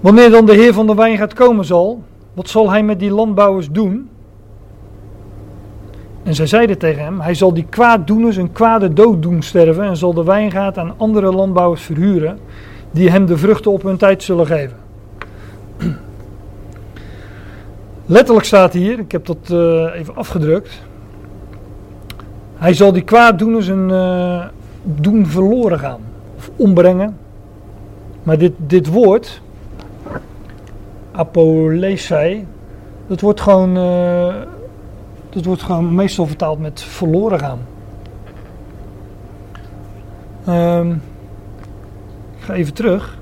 Wanneer 0.00 0.30
dan 0.30 0.46
de 0.46 0.54
Heer 0.54 0.72
van 0.72 0.86
de 0.86 0.94
wijn 0.94 1.16
gaat 1.16 1.34
komen 1.34 1.64
zal, 1.64 2.02
wat 2.32 2.48
zal 2.48 2.70
hij 2.70 2.82
met 2.82 2.98
die 2.98 3.10
landbouwers 3.10 3.70
doen? 3.70 4.08
En 6.22 6.34
zij 6.34 6.46
zeiden 6.46 6.78
tegen 6.78 7.04
hem: 7.04 7.20
Hij 7.20 7.34
zal 7.34 7.54
die 7.54 7.66
kwaaddoeners 7.68 8.36
een 8.36 8.52
kwade 8.52 8.92
dood 8.92 9.22
doen 9.22 9.42
sterven 9.42 9.84
en 9.84 9.96
zal 9.96 10.14
de 10.14 10.24
wijngaard 10.24 10.78
aan 10.78 10.94
andere 10.96 11.32
landbouwers 11.32 11.82
verhuren, 11.82 12.38
die 12.90 13.10
hem 13.10 13.26
de 13.26 13.36
vruchten 13.38 13.70
op 13.70 13.82
hun 13.82 13.96
tijd 13.96 14.22
zullen 14.22 14.46
geven. 14.46 14.76
Letterlijk 18.06 18.46
staat 18.46 18.72
hier, 18.72 18.98
ik 18.98 19.12
heb 19.12 19.26
dat 19.26 19.48
uh, 19.50 19.94
even 19.94 20.16
afgedrukt. 20.16 20.82
Hij 22.54 22.74
zal 22.74 22.92
die 22.92 23.02
kwaaddoeners 23.02 23.66
een 23.66 23.88
uh, 23.88 24.44
doen 24.82 25.26
verloren 25.26 25.78
gaan, 25.78 26.00
of 26.36 26.50
ombrengen. 26.56 27.16
Maar 28.22 28.38
dit, 28.38 28.52
dit 28.56 28.86
woord, 28.86 29.40
apolesei, 31.12 32.46
dat 33.06 33.20
wordt 33.20 33.40
gewoon. 33.40 33.76
Uh, 33.76 34.34
dat 35.30 35.44
wordt 35.44 35.62
gewoon 35.62 35.94
meestal 35.94 36.26
vertaald 36.26 36.60
met 36.60 36.82
verloren 36.82 37.38
gaan. 37.38 37.58
Um, 40.48 41.02
ik 42.38 42.44
ga 42.44 42.54
even 42.54 42.74
terug. 42.74 43.18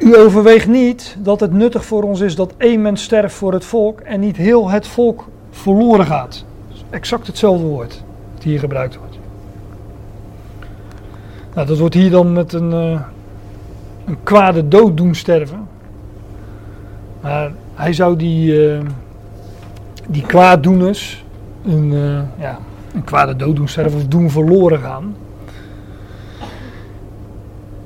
U 0.00 0.16
overweegt 0.16 0.68
niet 0.68 1.16
dat 1.18 1.40
het 1.40 1.52
nuttig 1.52 1.84
voor 1.84 2.02
ons 2.02 2.20
is 2.20 2.34
dat 2.34 2.54
één 2.56 2.82
mens 2.82 3.02
sterft 3.02 3.34
voor 3.34 3.52
het 3.52 3.64
volk 3.64 4.00
en 4.00 4.20
niet 4.20 4.36
heel 4.36 4.70
het 4.70 4.86
volk 4.86 5.28
verloren 5.50 6.06
gaat. 6.06 6.44
exact 6.90 7.26
hetzelfde 7.26 7.66
woord 7.66 8.02
dat 8.34 8.42
hier 8.42 8.58
gebruikt 8.58 8.96
wordt. 8.96 9.18
Nou, 11.54 11.66
dat 11.66 11.78
wordt 11.78 11.94
hier 11.94 12.10
dan 12.10 12.32
met 12.32 12.52
een, 12.52 12.70
uh, 12.72 13.00
een 14.06 14.16
kwade 14.22 14.68
dood 14.68 14.96
doen 14.96 15.14
sterven. 15.14 15.68
Maar 17.20 17.50
hij 17.74 17.92
zou 17.92 18.16
die, 18.16 18.70
uh, 18.72 18.80
die 20.08 20.22
kwaaddoeners 20.22 21.24
een, 21.64 21.92
uh, 21.92 22.20
ja, 22.38 22.58
een 22.94 23.04
kwade 23.04 23.36
dood 23.36 23.56
doen 23.56 23.68
sterven 23.68 23.98
of 23.98 24.06
doen 24.06 24.30
verloren 24.30 24.78
gaan. 24.78 25.16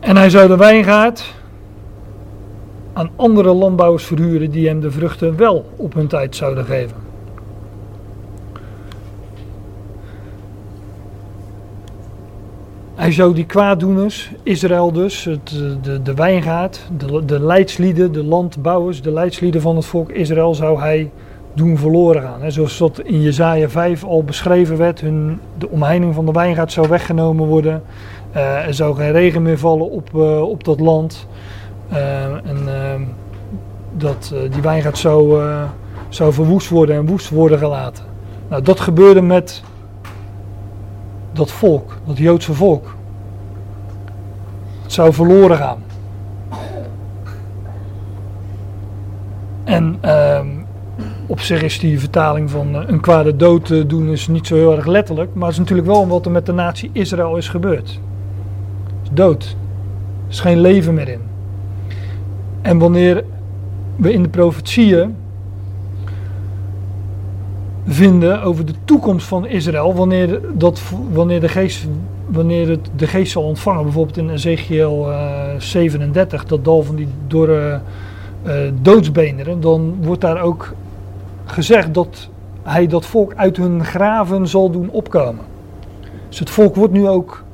En 0.00 0.16
hij 0.16 0.30
zou 0.30 0.48
de 0.48 0.56
wijngaard 0.56 1.34
aan 2.94 3.10
andere 3.16 3.52
landbouwers 3.52 4.04
verhuren 4.04 4.50
die 4.50 4.68
hem 4.68 4.80
de 4.80 4.90
vruchten 4.90 5.36
wel 5.36 5.64
op 5.76 5.94
hun 5.94 6.06
tijd 6.06 6.36
zouden 6.36 6.64
geven. 6.64 6.96
Hij 12.94 13.12
zou 13.12 13.34
die 13.34 13.46
kwaaddoeners, 13.46 14.30
Israël 14.42 14.92
dus, 14.92 15.24
het, 15.24 15.48
de, 15.82 16.02
de 16.02 16.14
wijngaard, 16.14 16.80
de, 16.96 17.24
de 17.24 17.40
leidslieden, 17.40 18.12
de 18.12 18.24
landbouwers, 18.24 19.02
de 19.02 19.12
leidslieden 19.12 19.60
van 19.60 19.76
het 19.76 19.84
volk 19.84 20.10
Israël 20.10 20.54
zou 20.54 20.80
hij 20.80 21.10
doen 21.54 21.78
verloren 21.78 22.22
gaan. 22.22 22.52
Zoals 22.52 22.78
dat 22.78 23.00
in 23.00 23.20
Jezaja 23.20 23.68
5 23.68 24.04
al 24.04 24.24
beschreven 24.24 24.76
werd, 24.76 25.00
hun, 25.00 25.40
de 25.58 25.68
omheining 25.68 26.14
van 26.14 26.26
de 26.26 26.32
wijngaard 26.32 26.72
zou 26.72 26.88
weggenomen 26.88 27.46
worden. 27.46 27.82
Uh, 28.36 28.66
er 28.66 28.74
zou 28.74 28.96
geen 28.96 29.12
regen 29.12 29.42
meer 29.42 29.58
vallen 29.58 29.90
op, 29.90 30.10
uh, 30.14 30.42
op 30.42 30.64
dat 30.64 30.80
land. 30.80 31.26
Uh, 31.94 32.24
en 32.24 32.68
dat 33.96 34.34
die 34.50 34.62
wijngaard 34.62 34.98
zou, 34.98 35.42
zou 36.08 36.32
verwoest 36.32 36.68
worden 36.68 36.96
en 36.96 37.06
woest 37.06 37.28
worden 37.28 37.58
gelaten. 37.58 38.04
Nou, 38.48 38.62
dat 38.62 38.80
gebeurde 38.80 39.22
met 39.22 39.62
dat 41.32 41.50
volk, 41.50 41.96
dat 42.06 42.18
Joodse 42.18 42.54
volk. 42.54 42.96
Het 44.82 44.92
zou 44.92 45.12
verloren 45.12 45.56
gaan. 45.56 45.82
En 49.64 49.98
uh, 50.04 50.40
op 51.26 51.40
zich 51.40 51.62
is 51.62 51.78
die 51.78 52.00
vertaling 52.00 52.50
van 52.50 52.74
een 52.74 53.00
kwade 53.00 53.36
dood 53.36 53.88
doen 53.88 54.08
is 54.08 54.28
niet 54.28 54.46
zo 54.46 54.54
heel 54.54 54.76
erg 54.76 54.86
letterlijk. 54.86 55.34
Maar 55.34 55.44
het 55.44 55.52
is 55.52 55.58
natuurlijk 55.58 55.88
wel 55.88 56.08
wat 56.08 56.24
er 56.24 56.30
met 56.30 56.46
de 56.46 56.52
natie 56.52 56.90
Israël 56.92 57.36
is 57.36 57.48
gebeurd. 57.48 57.88
Het 57.88 59.02
is 59.02 59.08
dood. 59.12 59.44
Er 59.44 60.30
is 60.30 60.40
geen 60.40 60.60
leven 60.60 60.94
meer 60.94 61.08
in. 61.08 61.33
En 62.64 62.78
wanneer 62.78 63.24
we 63.96 64.12
in 64.12 64.22
de 64.22 64.28
profetieën 64.28 65.16
vinden 67.86 68.42
over 68.42 68.66
de 68.66 68.74
toekomst 68.84 69.26
van 69.26 69.46
Israël, 69.46 69.94
wanneer, 69.94 70.40
dat, 70.52 70.82
wanneer, 71.12 71.40
de, 71.40 71.48
geest, 71.48 71.86
wanneer 72.26 72.68
het 72.68 72.88
de 72.96 73.06
geest 73.06 73.32
zal 73.32 73.42
ontvangen, 73.42 73.82
bijvoorbeeld 73.82 74.16
in 74.16 74.30
Ezekiel 74.30 75.10
uh, 75.10 75.44
37, 75.58 76.44
dat 76.44 76.64
dal 76.64 76.82
van 76.82 76.96
die 76.96 77.08
door 77.26 77.48
uh, 77.48 77.76
doodsbeenderen, 78.82 79.60
dan 79.60 79.94
wordt 80.00 80.20
daar 80.20 80.42
ook 80.42 80.74
gezegd 81.44 81.94
dat 81.94 82.28
hij 82.62 82.86
dat 82.86 83.06
volk 83.06 83.34
uit 83.34 83.56
hun 83.56 83.84
graven 83.84 84.48
zal 84.48 84.70
doen 84.70 84.90
opkomen. 84.90 85.44
Dus 86.28 86.38
het 86.38 86.50
volk 86.50 86.74
wordt 86.74 86.92
nu 86.92 87.08
ook 87.08 87.44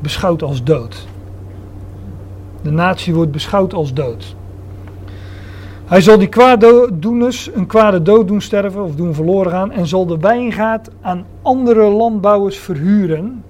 beschouwd 0.00 0.42
als 0.42 0.64
dood. 0.64 1.07
De 2.62 2.70
natie 2.70 3.14
wordt 3.14 3.32
beschouwd 3.32 3.74
als 3.74 3.94
dood. 3.94 4.36
Hij 5.88 6.00
zal 6.00 6.18
die 6.18 6.28
kwaadoeners 6.28 7.50
een 7.54 7.66
kwade 7.66 8.02
dood 8.02 8.28
doen 8.28 8.40
sterven 8.40 8.84
of 8.84 8.94
doen 8.94 9.14
verloren 9.14 9.50
gaan 9.50 9.72
en 9.72 9.86
zal 9.86 10.06
de 10.06 10.18
wijngaard 10.18 10.88
aan 11.00 11.24
andere 11.42 11.82
landbouwers 11.82 12.58
verhuren 12.58 13.42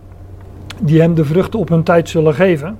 die 0.81 1.01
hem 1.01 1.15
de 1.15 1.25
vruchten 1.25 1.59
op 1.59 1.69
hun 1.69 1.83
tijd 1.83 2.09
zullen 2.09 2.35
geven. 2.35 2.77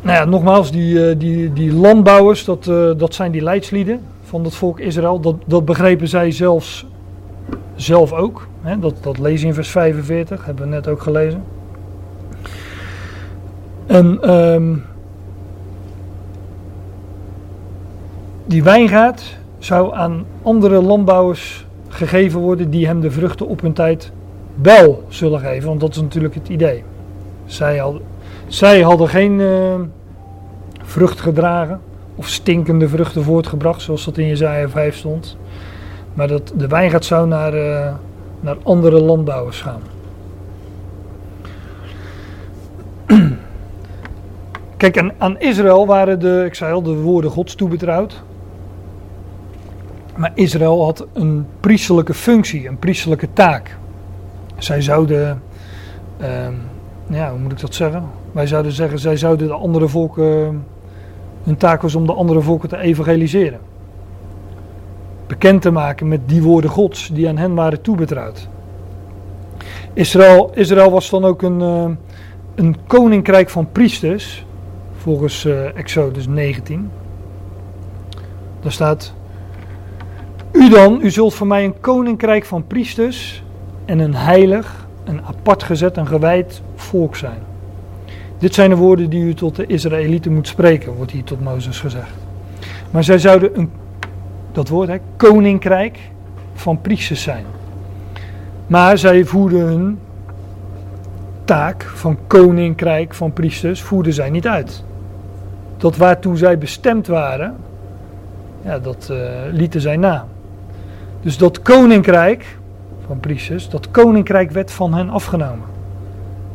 Nou 0.00 0.18
ja, 0.18 0.24
nogmaals, 0.24 0.70
die, 0.70 1.08
eh, 1.08 1.18
die, 1.18 1.52
die 1.52 1.72
landbouwers, 1.72 2.44
dat, 2.44 2.66
uh, 2.66 2.90
dat 2.96 3.14
zijn 3.14 3.32
die 3.32 3.42
leidslieden 3.42 4.00
van 4.22 4.44
het 4.44 4.54
volk 4.54 4.80
Israël. 4.80 5.20
Dat, 5.20 5.36
dat 5.46 5.64
begrepen 5.64 6.08
zij 6.08 6.30
zelfs 6.30 6.86
zelf 7.74 8.12
ook. 8.12 8.46
Dat, 8.80 8.94
dat 9.00 9.18
lezen 9.18 9.48
in 9.48 9.54
vers 9.54 9.68
45, 9.70 10.44
hebben 10.44 10.64
we 10.64 10.70
net 10.70 10.88
ook 10.88 11.02
gelezen. 11.02 11.42
En 13.86 14.30
um, 14.34 14.84
die 18.46 18.62
wijngaard 18.62 19.36
zou 19.58 19.94
aan 19.94 20.24
andere 20.42 20.82
landbouwers 20.82 21.66
gegeven 21.88 22.40
worden 22.40 22.70
die 22.70 22.86
hem 22.86 23.00
de 23.00 23.10
vruchten 23.10 23.46
op 23.46 23.60
hun 23.60 23.72
tijd 23.72 24.12
wel 24.62 25.04
zullen 25.08 25.40
geven. 25.40 25.68
Want 25.68 25.80
dat 25.80 25.90
is 25.90 26.00
natuurlijk 26.00 26.34
het 26.34 26.48
idee. 26.48 26.82
Zij 27.44 27.76
hadden, 27.76 28.02
zij 28.46 28.80
hadden 28.80 29.08
geen 29.08 29.38
uh, 29.38 29.74
vrucht 30.82 31.20
gedragen 31.20 31.80
of 32.14 32.28
stinkende 32.28 32.88
vruchten 32.88 33.22
voortgebracht, 33.22 33.82
zoals 33.82 34.04
dat 34.04 34.18
in 34.18 34.26
Jezaja 34.26 34.68
5 34.68 34.96
stond. 34.96 35.36
Maar 36.14 36.28
dat 36.28 36.52
de 36.56 36.66
wijngaard 36.66 37.04
zou 37.04 37.28
naar, 37.28 37.54
uh, 37.54 37.94
naar 38.40 38.56
andere 38.62 39.00
landbouwers 39.00 39.60
gaan. 39.60 39.80
Kijk, 44.90 45.12
aan, 45.18 45.38
Israël 45.38 45.86
waren 45.86 46.20
de, 46.20 46.42
ik 46.46 46.54
zei 46.54 46.72
al, 46.72 46.82
de 46.82 46.94
woorden 46.94 47.30
Gods 47.30 47.54
toebetrouwd. 47.54 48.22
Maar 50.16 50.32
Israël 50.34 50.84
had 50.84 51.06
een 51.12 51.46
priesterlijke 51.60 52.14
functie, 52.14 52.68
een 52.68 52.78
priesterlijke 52.78 53.28
taak. 53.32 53.76
Zij 54.58 54.82
zouden, 54.82 55.42
uh, 56.20 56.28
ja, 57.06 57.30
hoe 57.30 57.38
moet 57.38 57.52
ik 57.52 57.60
dat 57.60 57.74
zeggen? 57.74 58.04
Wij 58.32 58.46
zouden 58.46 58.72
zeggen, 58.72 58.98
zij 58.98 59.16
zouden 59.16 59.46
de 59.46 59.54
andere 59.54 59.88
volken, 59.88 60.64
hun 61.42 61.56
taak 61.56 61.82
was 61.82 61.94
om 61.94 62.06
de 62.06 62.14
andere 62.14 62.40
volken 62.40 62.68
te 62.68 62.78
evangeliseren. 62.78 63.60
Bekend 65.26 65.62
te 65.62 65.70
maken 65.70 66.08
met 66.08 66.20
die 66.28 66.42
woorden 66.42 66.70
Gods 66.70 67.08
die 67.12 67.28
aan 67.28 67.38
hen 67.38 67.54
waren 67.54 67.80
toebetrouwd. 67.80 68.48
Israël, 69.92 70.50
Israël 70.54 70.90
was 70.90 71.10
dan 71.10 71.24
ook 71.24 71.42
een, 71.42 71.60
uh, 71.60 71.84
een 72.54 72.76
koninkrijk 72.86 73.50
van 73.50 73.72
priesters, 73.72 74.44
volgens 75.04 75.44
uh, 75.44 75.76
Exodus 75.76 76.26
19. 76.26 76.90
Daar 78.60 78.72
staat 78.72 79.14
u 80.52 80.68
dan, 80.68 81.00
u 81.02 81.10
zult 81.10 81.34
voor 81.34 81.46
mij 81.46 81.64
een 81.64 81.80
koninkrijk 81.80 82.44
van 82.44 82.66
priesters 82.66 83.42
en 83.84 83.98
een 83.98 84.14
heilig, 84.14 84.86
een 85.04 85.24
apart 85.24 85.62
gezet 85.62 85.96
en 85.96 86.06
gewijd 86.06 86.62
volk 86.74 87.16
zijn. 87.16 87.38
Dit 88.38 88.54
zijn 88.54 88.70
de 88.70 88.76
woorden 88.76 89.10
die 89.10 89.22
u 89.22 89.34
tot 89.34 89.56
de 89.56 89.66
Israëlieten 89.66 90.34
moet 90.34 90.48
spreken, 90.48 90.92
wordt 90.92 91.12
hier 91.12 91.24
tot 91.24 91.40
Mozes 91.40 91.80
gezegd. 91.80 92.14
Maar 92.90 93.04
zij 93.04 93.18
zouden 93.18 93.58
een, 93.58 93.70
dat 94.52 94.68
woord, 94.68 94.88
hè, 94.88 94.96
koninkrijk 95.16 95.98
van 96.54 96.80
priesters 96.80 97.22
zijn. 97.22 97.44
Maar 98.66 98.98
zij 98.98 99.24
voerden 99.24 99.60
hun 99.60 99.98
taak 101.44 101.82
van 101.82 102.18
koninkrijk 102.26 103.14
van 103.14 103.32
priesters, 103.32 103.82
voerden 103.82 104.12
zij 104.12 104.30
niet 104.30 104.46
uit. 104.46 104.84
Dat 105.84 105.96
waartoe 105.96 106.36
zij 106.36 106.58
bestemd 106.58 107.06
waren, 107.06 107.56
ja, 108.62 108.78
dat 108.78 109.08
uh, 109.10 109.18
lieten 109.52 109.80
zij 109.80 109.96
na. 109.96 110.26
Dus 111.20 111.36
dat 111.38 111.62
koninkrijk 111.62 112.58
van 113.06 113.20
priesters, 113.20 113.68
dat 113.68 113.90
koninkrijk 113.90 114.50
werd 114.50 114.70
van 114.70 114.94
hen 114.94 115.10
afgenomen. 115.10 115.66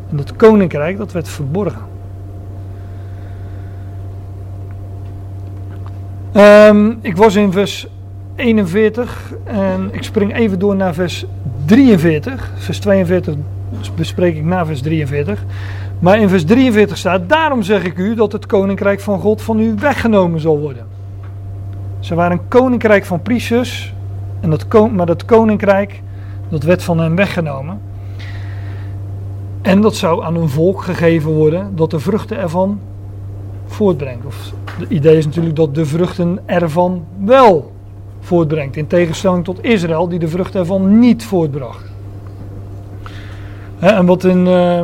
En 0.09 0.17
dat 0.17 0.35
koninkrijk, 0.35 0.97
dat 0.97 1.11
werd 1.11 1.27
verborgen. 1.27 1.81
Um, 6.33 6.97
ik 7.01 7.17
was 7.17 7.35
in 7.35 7.51
vers 7.51 7.87
41 8.35 9.33
en 9.43 9.89
ik 9.91 10.03
spring 10.03 10.35
even 10.35 10.59
door 10.59 10.75
naar 10.75 10.93
vers 10.93 11.25
43. 11.65 12.51
Vers 12.55 12.79
42 12.79 13.35
bespreek 13.95 14.35
ik 14.35 14.43
na 14.43 14.65
vers 14.65 14.81
43. 14.81 15.43
Maar 15.99 16.19
in 16.19 16.29
vers 16.29 16.45
43 16.45 16.97
staat: 16.97 17.29
Daarom 17.29 17.63
zeg 17.63 17.83
ik 17.83 17.97
u 17.97 18.15
dat 18.15 18.31
het 18.31 18.45
koninkrijk 18.45 18.99
van 18.99 19.19
God 19.19 19.41
van 19.41 19.59
u 19.59 19.75
weggenomen 19.79 20.39
zal 20.39 20.59
worden. 20.59 20.87
Ze 21.99 22.15
waren 22.15 22.31
een 22.37 22.47
koninkrijk 22.47 23.05
van 23.05 23.21
priesters 23.21 23.93
en 24.39 24.49
dat, 24.49 24.91
maar 24.91 25.05
dat 25.05 25.25
koninkrijk, 25.25 26.01
dat 26.49 26.63
werd 26.63 26.83
van 26.83 26.99
hen 26.99 27.15
weggenomen. 27.15 27.81
En 29.61 29.81
dat 29.81 29.95
zou 29.95 30.23
aan 30.23 30.35
een 30.35 30.49
volk 30.49 30.81
gegeven 30.81 31.31
worden 31.31 31.75
dat 31.75 31.91
de 31.91 31.99
vruchten 31.99 32.37
ervan 32.37 32.79
voortbrengt. 33.65 34.25
Of 34.25 34.51
het 34.79 34.89
idee 34.89 35.17
is 35.17 35.25
natuurlijk 35.25 35.55
dat 35.55 35.75
de 35.75 35.85
vruchten 35.85 36.39
ervan 36.45 37.05
wel 37.23 37.71
voortbrengt. 38.19 38.75
In 38.75 38.87
tegenstelling 38.87 39.43
tot 39.43 39.63
Israël, 39.63 40.07
die 40.07 40.19
de 40.19 40.27
vruchten 40.27 40.59
ervan 40.59 40.99
niet 40.99 41.25
voortbracht. 41.25 41.91
En 43.79 44.05
wat, 44.05 44.23
in, 44.23 44.45
uh, 44.45 44.81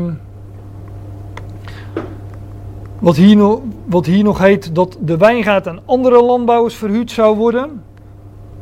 wat, 3.05 3.15
hier 3.15 3.35
nog, 3.35 3.59
wat 3.85 4.05
hier 4.05 4.23
nog 4.23 4.37
heet 4.37 4.75
dat 4.75 4.97
de 4.99 5.17
wijngaard 5.17 5.67
aan 5.67 5.79
andere 5.85 6.23
landbouwers 6.23 6.75
verhuurd 6.75 7.11
zou 7.11 7.37
worden. 7.37 7.83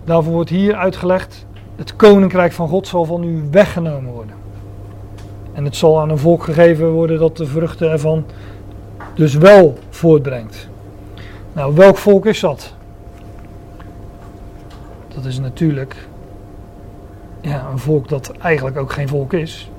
Daarvoor 0.03 0.33
wordt 0.33 0.49
hier 0.49 0.75
uitgelegd: 0.75 1.45
het 1.75 1.95
koninkrijk 1.95 2.51
van 2.51 2.67
God 2.67 2.87
zal 2.87 3.05
van 3.05 3.23
u 3.23 3.43
weggenomen 3.51 4.11
worden. 4.11 4.35
En 5.53 5.65
het 5.65 5.75
zal 5.75 5.99
aan 5.99 6.09
een 6.09 6.17
volk 6.17 6.43
gegeven 6.43 6.91
worden 6.91 7.19
dat 7.19 7.37
de 7.37 7.45
vruchten 7.45 7.91
ervan 7.91 8.25
dus 9.15 9.33
wel 9.33 9.77
voortbrengt. 9.89 10.67
Nou, 11.53 11.75
welk 11.75 11.97
volk 11.97 12.25
is 12.25 12.39
dat? 12.39 12.73
Dat 15.15 15.25
is 15.25 15.39
natuurlijk 15.39 16.07
ja, 17.41 17.67
een 17.71 17.79
volk 17.79 18.09
dat 18.09 18.31
eigenlijk 18.31 18.77
ook 18.77 18.91
geen 18.91 19.07
volk 19.07 19.33
is. 19.33 19.71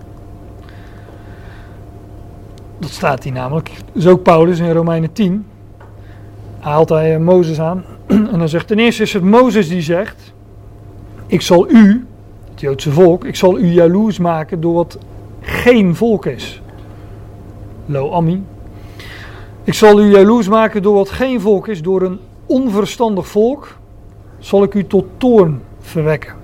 Dat 2.79 2.91
staat 2.91 3.25
hier 3.25 3.33
namelijk. 3.33 3.71
Dus 3.93 4.07
ook 4.07 4.23
Paulus 4.23 4.59
in 4.59 4.71
Romeinen 4.71 5.13
10. 5.13 5.47
Haalt 6.61 6.89
hij 6.89 7.19
Mozes 7.19 7.61
aan. 7.61 7.85
En 8.33 8.39
dan 8.39 8.49
zegt 8.49 8.67
ten 8.67 8.79
eerste 8.79 9.03
is 9.03 9.13
het 9.13 9.23
Mozes 9.23 9.69
die 9.69 9.81
zegt: 9.81 10.33
Ik 11.27 11.41
zal 11.41 11.71
u, 11.71 12.07
het 12.51 12.61
Joodse 12.61 12.93
volk, 12.93 13.25
ik 13.25 13.37
zal 13.37 13.59
u 13.59 13.67
jaloers 13.67 14.19
maken 14.19 14.61
door 14.61 14.75
wat 14.75 14.99
geen 15.41 15.95
volk 15.95 16.27
is. 16.27 16.63
Lo 17.87 18.11
Ami. 18.11 18.43
Ik 19.65 19.75
zal 19.75 20.01
u 20.01 20.11
jaloers 20.11 20.49
maken 20.49 20.83
door 20.83 20.95
wat 20.95 21.11
geen 21.11 21.41
volk 21.41 21.69
is, 21.69 21.83
door 21.83 22.03
een 22.03 22.19
onverstandig 22.47 23.27
volk 23.27 23.77
zal 24.39 24.63
ik 24.63 24.75
u 24.75 24.87
tot 24.87 25.05
toorn 25.17 25.61
verwekken. 25.81 26.44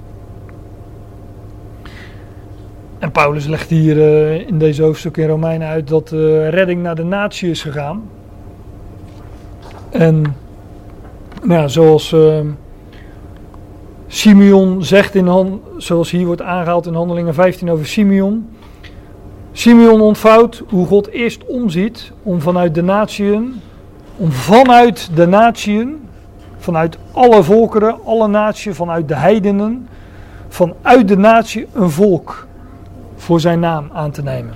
En 3.00 3.10
Paulus 3.10 3.46
legt 3.46 3.70
hier 3.70 3.96
uh, 3.96 4.48
in 4.48 4.58
deze 4.58 4.82
hoofdstuk 4.82 5.16
in 5.16 5.28
Romeinen 5.28 5.68
uit 5.68 5.88
dat 5.88 6.08
de 6.08 6.42
uh, 6.44 6.48
redding 6.48 6.82
naar 6.82 6.94
de 6.94 7.04
natie 7.04 7.50
is 7.50 7.62
gegaan. 7.62 8.02
En 9.90 10.22
nou 11.42 11.60
ja, 11.60 11.68
zoals 11.68 12.12
uh, 12.12 12.40
Simeon 14.06 14.84
zegt, 14.84 15.14
in 15.14 15.60
zoals 15.76 16.10
hier 16.10 16.26
wordt 16.26 16.42
aangehaald 16.42 16.86
in 16.86 16.94
Handelingen 16.94 17.34
15 17.34 17.70
over 17.70 17.86
Simeon. 17.86 18.48
Simeon 19.52 20.00
ontvouwt 20.00 20.62
hoe 20.68 20.86
God 20.86 21.08
eerst 21.08 21.44
omziet 21.44 22.12
om 22.22 22.40
vanuit 22.40 22.74
de 22.74 22.82
natieën, 22.82 23.60
om 24.16 24.32
vanuit 24.32 25.10
de 25.14 25.26
natieën 25.26 26.08
vanuit 26.56 26.98
alle 27.12 27.42
volkeren, 27.42 28.04
alle 28.04 28.28
naties, 28.28 28.76
vanuit 28.76 29.08
de 29.08 29.14
heidenen, 29.14 29.88
vanuit 30.48 31.08
de 31.08 31.16
natie 31.16 31.66
een 31.72 31.90
volk 31.90 32.48
voor 33.20 33.40
zijn 33.40 33.60
naam 33.60 33.90
aan 33.92 34.10
te 34.10 34.22
nemen. 34.22 34.54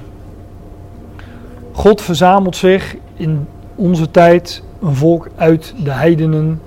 God 1.72 2.02
verzamelt 2.02 2.56
zich 2.56 2.96
in 3.14 3.46
onze 3.74 4.10
tijd 4.10 4.62
een 4.80 4.94
volk 4.94 5.28
uit 5.36 5.74
de 5.82 5.90
heidenen 5.90 6.60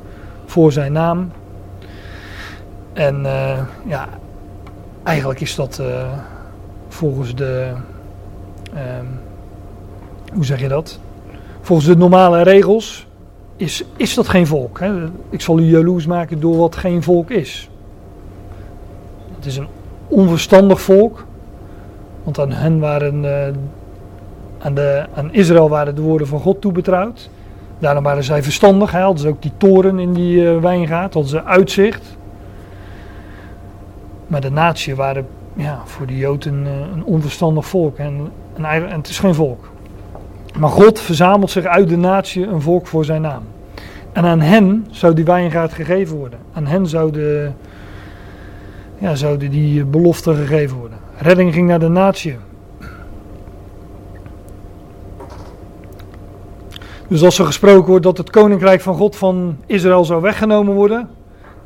voor 0.45 0.71
zijn 0.71 0.91
naam. 0.91 1.31
En 2.93 3.21
uh, 3.21 3.59
ja, 3.85 4.07
eigenlijk 5.03 5.39
is 5.39 5.55
dat 5.55 5.77
uh, 5.81 6.11
volgens 6.87 7.35
de. 7.35 7.71
Um, 8.73 9.19
hoe 10.33 10.45
zeg 10.45 10.59
je 10.59 10.67
dat? 10.67 10.99
Volgens 11.61 11.87
de 11.87 11.97
normale 11.97 12.41
regels 12.41 13.07
is, 13.55 13.83
is 13.95 14.13
dat 14.13 14.27
geen 14.27 14.47
volk. 14.47 14.79
Hè? 14.79 15.09
Ik 15.29 15.41
zal 15.41 15.59
u 15.59 15.63
jaloers 15.63 16.05
maken 16.05 16.39
door 16.39 16.57
wat 16.57 16.75
geen 16.75 17.03
volk 17.03 17.29
is. 17.29 17.69
Het 19.35 19.45
is 19.45 19.57
een 19.57 19.67
onverstandig 20.07 20.81
volk. 20.81 21.25
Want 22.27 22.39
aan 22.39 22.51
hen 22.51 22.79
waren. 22.79 23.23
Uh, 23.23 23.47
aan, 24.59 24.73
de, 24.73 25.05
aan 25.13 25.33
Israël 25.33 25.69
waren 25.69 25.95
de 25.95 26.01
woorden 26.01 26.27
van 26.27 26.39
God 26.39 26.61
toebetrouwd. 26.61 27.29
Daarom 27.79 28.03
waren 28.03 28.23
zij 28.23 28.43
verstandig. 28.43 28.91
Hè? 28.91 28.99
Hadden 28.99 29.21
ze 29.21 29.27
ook 29.27 29.41
die 29.41 29.51
toren 29.57 29.99
in 29.99 30.13
die 30.13 30.41
uh, 30.41 30.57
wijngaard. 30.57 31.13
Hadden 31.13 31.31
ze 31.31 31.43
uitzicht. 31.43 32.17
Maar 34.27 34.41
de 34.41 34.51
natie 34.51 34.95
waren 34.95 35.27
ja, 35.53 35.81
voor 35.85 36.05
de 36.05 36.17
Joden 36.17 36.65
uh, 36.65 36.71
een 36.93 37.03
onverstandig 37.03 37.65
volk. 37.65 37.97
En, 37.97 38.31
en, 38.55 38.63
en 38.65 38.97
het 38.97 39.07
is 39.07 39.19
geen 39.19 39.35
volk. 39.35 39.69
Maar 40.59 40.69
God 40.69 40.99
verzamelt 40.99 41.51
zich 41.51 41.65
uit 41.65 41.89
de 41.89 41.97
natie 41.97 42.47
een 42.47 42.61
volk 42.61 42.87
voor 42.87 43.05
zijn 43.05 43.21
naam. 43.21 43.43
En 44.11 44.25
aan 44.25 44.41
hen 44.41 44.87
zou 44.91 45.13
die 45.13 45.25
wijngaard 45.25 45.73
gegeven 45.73 46.17
worden. 46.17 46.39
Aan 46.53 46.65
hen 46.65 46.87
zouden, 46.87 47.55
ja, 48.97 49.15
zouden 49.15 49.49
die 49.49 49.85
beloften 49.85 50.35
gegeven 50.35 50.77
worden. 50.77 50.96
Redding 51.19 51.53
ging 51.53 51.67
naar 51.67 51.79
de 51.79 51.87
natie. 51.87 52.37
Dus 57.07 57.23
als 57.23 57.39
er 57.39 57.45
gesproken 57.45 57.89
wordt 57.89 58.03
dat 58.03 58.17
het 58.17 58.29
koninkrijk 58.29 58.81
van 58.81 58.95
God 58.95 59.15
van 59.15 59.57
Israël 59.65 60.05
zou 60.05 60.21
weggenomen 60.21 60.73
worden 60.73 61.09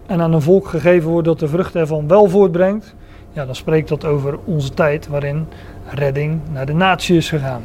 en 0.05 0.21
aan 0.21 0.33
een 0.33 0.41
volk 0.41 0.67
gegeven 0.67 1.09
wordt 1.09 1.27
dat 1.27 1.39
de 1.39 1.47
vrucht 1.47 1.75
ervan 1.75 2.07
wel 2.07 2.29
voortbrengt, 2.29 2.95
ja, 3.31 3.45
dan 3.45 3.55
spreekt 3.55 3.89
dat 3.89 4.05
over 4.05 4.39
onze 4.43 4.73
tijd 4.73 5.07
waarin 5.07 5.47
redding 5.87 6.39
naar 6.51 6.65
de 6.65 6.73
natie 6.73 7.17
is 7.17 7.29
gegaan. 7.29 7.61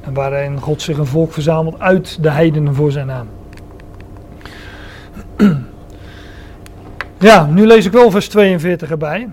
En 0.00 0.14
waarin 0.14 0.60
God 0.60 0.82
zich 0.82 0.98
een 0.98 1.06
volk 1.06 1.32
verzamelt 1.32 1.80
uit 1.80 2.22
de 2.22 2.30
heidenen 2.30 2.74
voor 2.74 2.92
zijn 2.92 3.06
naam. 3.06 3.28
Ja, 7.20 7.46
nu 7.46 7.66
lees 7.66 7.86
ik 7.86 7.92
wel 7.92 8.10
vers 8.10 8.28
42 8.28 8.90
erbij. 8.90 9.28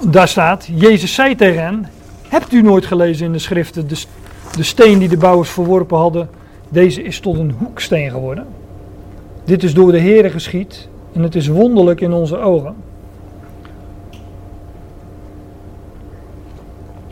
Daar 0.00 0.28
staat, 0.28 0.68
Jezus 0.74 1.14
zei 1.14 1.34
tegen 1.34 1.62
hen, 1.62 1.86
hebt 2.28 2.52
u 2.52 2.62
nooit 2.62 2.86
gelezen 2.86 3.26
in 3.26 3.32
de 3.32 3.38
schriften, 3.38 3.88
de, 3.88 4.02
de 4.56 4.62
steen 4.62 4.98
die 4.98 5.08
de 5.08 5.16
bouwers 5.16 5.50
verworpen 5.50 5.98
hadden, 5.98 6.28
deze 6.68 7.02
is 7.02 7.20
tot 7.20 7.38
een 7.38 7.54
hoeksteen 7.58 8.10
geworden. 8.10 8.46
Dit 9.44 9.62
is 9.62 9.74
door 9.74 9.92
de 9.92 10.00
Heere 10.00 10.30
geschied 10.30 10.88
en 11.12 11.22
het 11.22 11.34
is 11.34 11.48
wonderlijk 11.48 12.00
in 12.00 12.12
onze 12.12 12.38
ogen. 12.38 12.74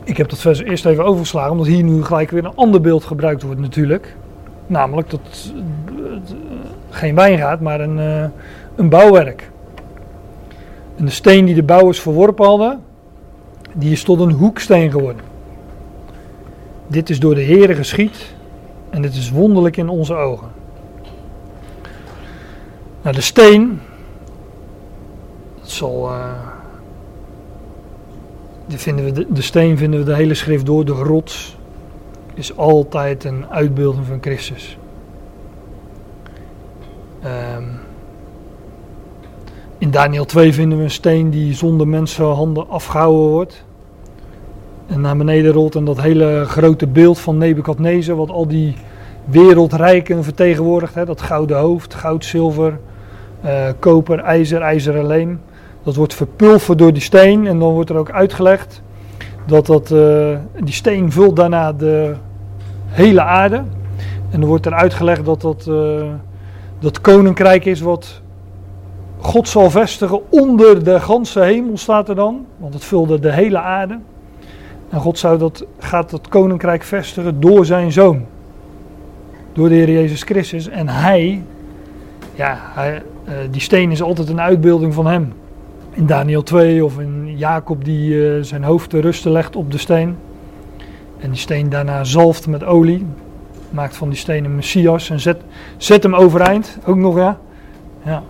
Ik 0.05 0.17
heb 0.17 0.29
dat 0.29 0.39
vers 0.39 0.63
eerst 0.63 0.87
even 0.87 1.05
overgeslagen, 1.05 1.51
omdat 1.51 1.67
hier 1.67 1.83
nu 1.83 2.05
gelijk 2.05 2.31
weer 2.31 2.45
een 2.45 2.55
ander 2.57 2.81
beeld 2.81 3.05
gebruikt 3.05 3.43
wordt 3.43 3.61
natuurlijk. 3.61 4.17
Namelijk 4.67 5.11
dat 5.11 5.53
geen 6.91 7.15
wijngaard, 7.15 7.61
maar 7.61 7.81
een, 7.81 7.99
uh, 7.99 8.25
een 8.77 8.89
bouwwerk. 8.89 9.51
En 10.97 11.05
de 11.05 11.11
steen 11.11 11.45
die 11.45 11.55
de 11.55 11.63
bouwers 11.63 12.01
verworpen 12.01 12.47
hadden, 12.47 12.83
die 13.73 13.93
is 13.93 14.03
tot 14.03 14.21
een 14.21 14.31
hoeksteen 14.31 14.91
geworden. 14.91 15.23
Dit 16.87 17.11
is 17.11 17.21
door 17.21 17.35
de 17.35 17.45
Heere 17.45 17.75
geschied 17.75 18.35
en 18.91 19.03
dit 19.03 19.15
is 19.15 19.31
wonderlijk 19.31 19.77
in 19.77 19.89
onze 19.89 20.15
ogen. 20.15 20.49
Nou, 23.03 23.15
de 23.15 23.21
steen, 23.21 23.81
dat 25.61 25.71
zal, 25.71 26.11
die 28.67 28.79
vinden 28.79 29.05
we 29.05 29.13
de, 29.13 29.27
de 29.29 29.43
steen 29.43 29.79
vinden 29.79 30.01
we 30.01 30.07
de 30.07 30.15
hele 30.15 30.35
schrift 30.35 30.67
door. 30.67 30.85
De 30.85 30.93
rots 30.93 31.57
is 32.35 32.57
altijd 32.57 33.25
een 33.25 33.47
uitbeelding 33.49 34.07
van 34.07 34.19
Christus. 34.21 34.79
Um, 37.25 37.82
in 39.83 39.91
Daniel 39.91 40.25
2 40.25 40.55
vinden 40.55 40.79
we 40.79 40.85
een 40.85 40.91
steen 40.91 41.31
die 41.31 41.55
zonder 41.55 41.89
mensenhanden 41.89 42.69
afgehouden 42.69 43.29
wordt. 43.31 43.65
En 44.87 45.01
naar 45.01 45.17
beneden 45.17 45.53
rolt 45.53 45.75
en 45.75 45.85
dat 45.85 46.01
hele 46.01 46.45
grote 46.47 46.87
beeld 46.87 47.19
van 47.19 47.39
Nebukadnezar, 47.39 48.17
wat 48.17 48.31
al 48.31 48.47
die 48.47 48.77
wereldrijken 49.25 50.25
vertegenwoordigt. 50.25 50.95
Hè, 50.95 51.05
dat 51.05 51.23
gouden 51.23 51.59
hoofd, 51.59 51.95
goud, 51.95 52.25
zilver, 52.25 52.79
uh, 53.45 53.69
koper, 53.79 54.19
ijzer, 54.19 54.61
ijzeren 54.61 55.07
leem. 55.07 55.41
Dat 55.83 55.97
wordt 55.97 56.15
verpulverd 56.15 56.79
door 56.79 56.93
die 56.93 57.03
steen 57.03 57.47
en 57.47 57.59
dan 57.59 57.73
wordt 57.73 57.91
er 57.91 57.97
ook 57.97 58.11
uitgelegd 58.11 58.83
dat, 59.47 59.67
dat 59.67 59.91
uh, 59.91 60.37
die 60.65 60.75
steen 60.75 61.13
vult 61.13 61.37
daarna 61.37 61.73
de 61.73 62.15
hele 62.87 63.23
aarde. 63.23 63.57
En 64.31 64.41
dan 64.41 64.49
wordt 64.49 64.67
er 64.67 64.75
uitgelegd 64.75 65.25
dat 65.25 65.41
dat, 65.41 65.67
uh, 65.69 66.03
dat 66.79 67.01
koninkrijk 67.01 67.65
is 67.65 67.81
wat 67.81 68.22
God 69.23 69.49
zal 69.49 69.71
vestigen 69.71 70.31
onder 70.31 70.85
de 70.85 71.01
ganse 71.01 71.41
hemel, 71.41 71.77
staat 71.77 72.09
er 72.09 72.15
dan. 72.15 72.47
Want 72.57 72.75
het 72.75 72.85
vulde 72.85 73.19
de 73.19 73.33
hele 73.33 73.59
aarde. 73.59 73.99
En 74.89 75.01
God 75.01 75.19
zou 75.19 75.39
dat, 75.39 75.65
gaat 75.79 76.11
dat 76.11 76.29
koninkrijk 76.29 76.83
vestigen 76.83 77.41
door 77.41 77.65
zijn 77.67 77.93
zoon. 77.93 78.27
Door 79.53 79.69
de 79.69 79.75
Heer 79.75 79.91
Jezus 79.91 80.23
Christus. 80.23 80.69
En 80.69 80.89
hij, 80.89 81.43
ja, 82.35 82.59
hij, 82.61 83.03
uh, 83.29 83.35
die 83.51 83.61
steen 83.61 83.91
is 83.91 84.03
altijd 84.03 84.29
een 84.29 84.41
uitbeelding 84.41 84.95
van 84.95 85.07
hem. 85.07 85.33
In 85.91 86.07
Daniel 86.07 86.43
2 86.43 86.85
of 86.85 86.99
in 86.99 87.37
Jacob 87.37 87.85
die 87.85 88.15
uh, 88.15 88.43
zijn 88.43 88.65
hoofd 88.65 88.91
te 88.91 89.01
rusten 89.01 89.33
legt 89.33 89.57
op 89.57 89.71
de 89.73 89.79
steen. 89.79 90.17
En 91.19 91.31
die 91.31 91.39
steen 91.39 91.69
daarna 91.69 92.05
zalft 92.05 92.47
met 92.47 92.65
olie. 92.65 93.07
Maakt 93.71 93.97
van 93.97 94.09
die 94.09 94.19
steen 94.19 94.45
een 94.45 94.55
Messias 94.55 95.11
en 95.11 95.21
zet, 95.21 95.41
zet 95.77 96.03
hem 96.03 96.15
overeind. 96.15 96.79
Ook 96.85 96.97
nog 96.97 97.17
ja. 97.17 97.39
Ja. 98.05 98.23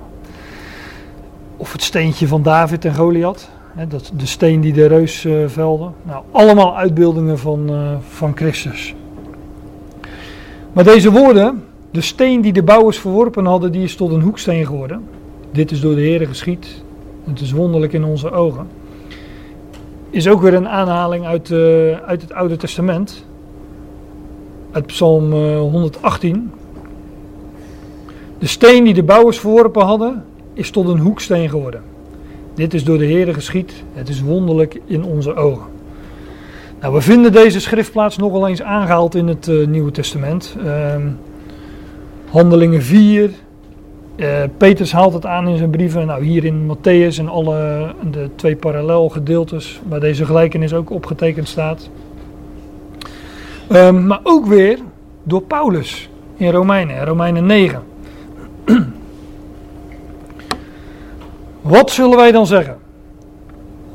Of 1.63 1.73
het 1.73 1.83
steentje 1.83 2.29
van 2.29 2.43
David 2.43 2.85
en 2.85 2.95
Goliath. 2.95 3.49
Hè, 3.75 3.87
dat, 3.87 4.13
de 4.17 4.27
steen 4.27 4.61
die 4.61 4.73
de 4.73 4.87
reus 4.87 5.25
uh, 5.25 5.45
velde. 5.47 5.89
Nou, 6.03 6.25
allemaal 6.31 6.77
uitbeeldingen 6.77 7.39
van, 7.39 7.71
uh, 7.71 7.91
van 8.09 8.37
Christus. 8.37 8.95
Maar 10.73 10.85
deze 10.85 11.11
woorden, 11.11 11.65
de 11.91 12.01
steen 12.01 12.41
die 12.41 12.53
de 12.53 12.63
bouwers 12.63 12.99
verworpen 12.99 13.45
hadden, 13.45 13.73
die 13.73 13.83
is 13.83 13.97
tot 13.97 14.13
een 14.13 14.21
hoeksteen 14.21 14.67
geworden. 14.67 15.09
Dit 15.53 15.71
is 15.71 15.81
door 15.81 15.95
de 15.95 16.01
Heer 16.01 16.27
geschied. 16.27 16.83
Het 17.25 17.41
is 17.41 17.53
wonderlijk 17.53 17.93
in 17.93 18.05
onze 18.05 18.31
ogen. 18.31 18.67
Is 20.11 20.29
ook 20.29 20.41
weer 20.41 20.55
een 20.55 20.69
aanhaling 20.69 21.25
uit, 21.25 21.51
uh, 21.51 21.99
uit 21.99 22.23
het 22.23 22.33
Oude 22.33 22.57
Testament. 22.57 23.25
Uit 24.71 24.87
Psalm 24.87 25.33
118. 25.59 26.53
De 28.39 28.47
steen 28.47 28.85
die 28.85 28.95
de 28.95 29.03
bouwers 29.03 29.39
verworpen 29.39 29.85
hadden, 29.85 30.25
is 30.55 30.71
tot 30.71 30.89
een 30.89 30.99
hoeksteen 30.99 31.49
geworden. 31.49 31.83
Dit 32.55 32.75
is 32.75 32.85
door 32.85 32.99
de 32.99 33.05
Heer 33.05 33.35
geschied. 33.35 33.73
Het 33.93 34.09
is 34.09 34.23
wonderlijk 34.23 34.81
in 34.87 35.05
onze 35.05 35.35
ogen. 35.35 35.67
Nou, 36.81 36.95
we 36.95 37.01
vinden 37.01 37.33
deze 37.33 37.61
schriftplaats 37.61 38.17
nogal 38.17 38.49
eens 38.49 38.63
aangehaald 38.63 39.15
in 39.15 39.29
het 39.29 39.47
uh, 39.47 39.67
Nieuwe 39.67 39.91
Testament. 39.91 40.57
Uh, 40.65 40.95
Handelingen 42.31 42.83
4. 42.83 43.31
Uh, 44.17 44.43
Petrus 44.57 44.93
haalt 44.93 45.13
het 45.13 45.27
aan 45.27 45.49
in 45.49 45.57
zijn 45.57 45.71
brieven. 45.71 46.07
Nou, 46.07 46.25
hier 46.25 46.45
in 46.45 46.77
Matthäus 46.77 47.19
en 47.19 47.29
alle 47.29 47.95
de 48.11 48.29
twee 48.37 48.57
parallelgedeeltes 48.57 49.81
waar 49.89 50.01
deze 50.01 50.25
gelijkenis 50.25 50.75
ook 50.75 50.91
opgetekend 50.91 51.49
staat. 51.49 51.91
Um, 53.73 54.07
maar 54.07 54.21
ook 54.23 54.47
weer 54.47 54.79
door 55.23 55.43
Paulus 55.43 56.09
in 56.37 56.51
Romeinen, 56.51 57.05
Romeinen 57.05 57.47
9. 57.47 57.83
Wat 61.63 61.91
zullen 61.91 62.17
wij 62.17 62.33
dan 62.33 62.47
zeggen? 62.47 62.77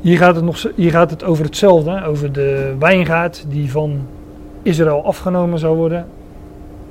Hier 0.00 0.18
gaat 0.18 0.34
het, 0.34 0.44
nog, 0.44 0.64
hier 0.74 0.90
gaat 0.90 1.10
het 1.10 1.24
over 1.24 1.44
hetzelfde, 1.44 2.04
over 2.04 2.32
de 2.32 2.74
wijngaard 2.78 3.44
die 3.48 3.70
van 3.70 4.06
Israël 4.62 5.04
afgenomen 5.04 5.58
zou 5.58 5.76
worden 5.76 6.06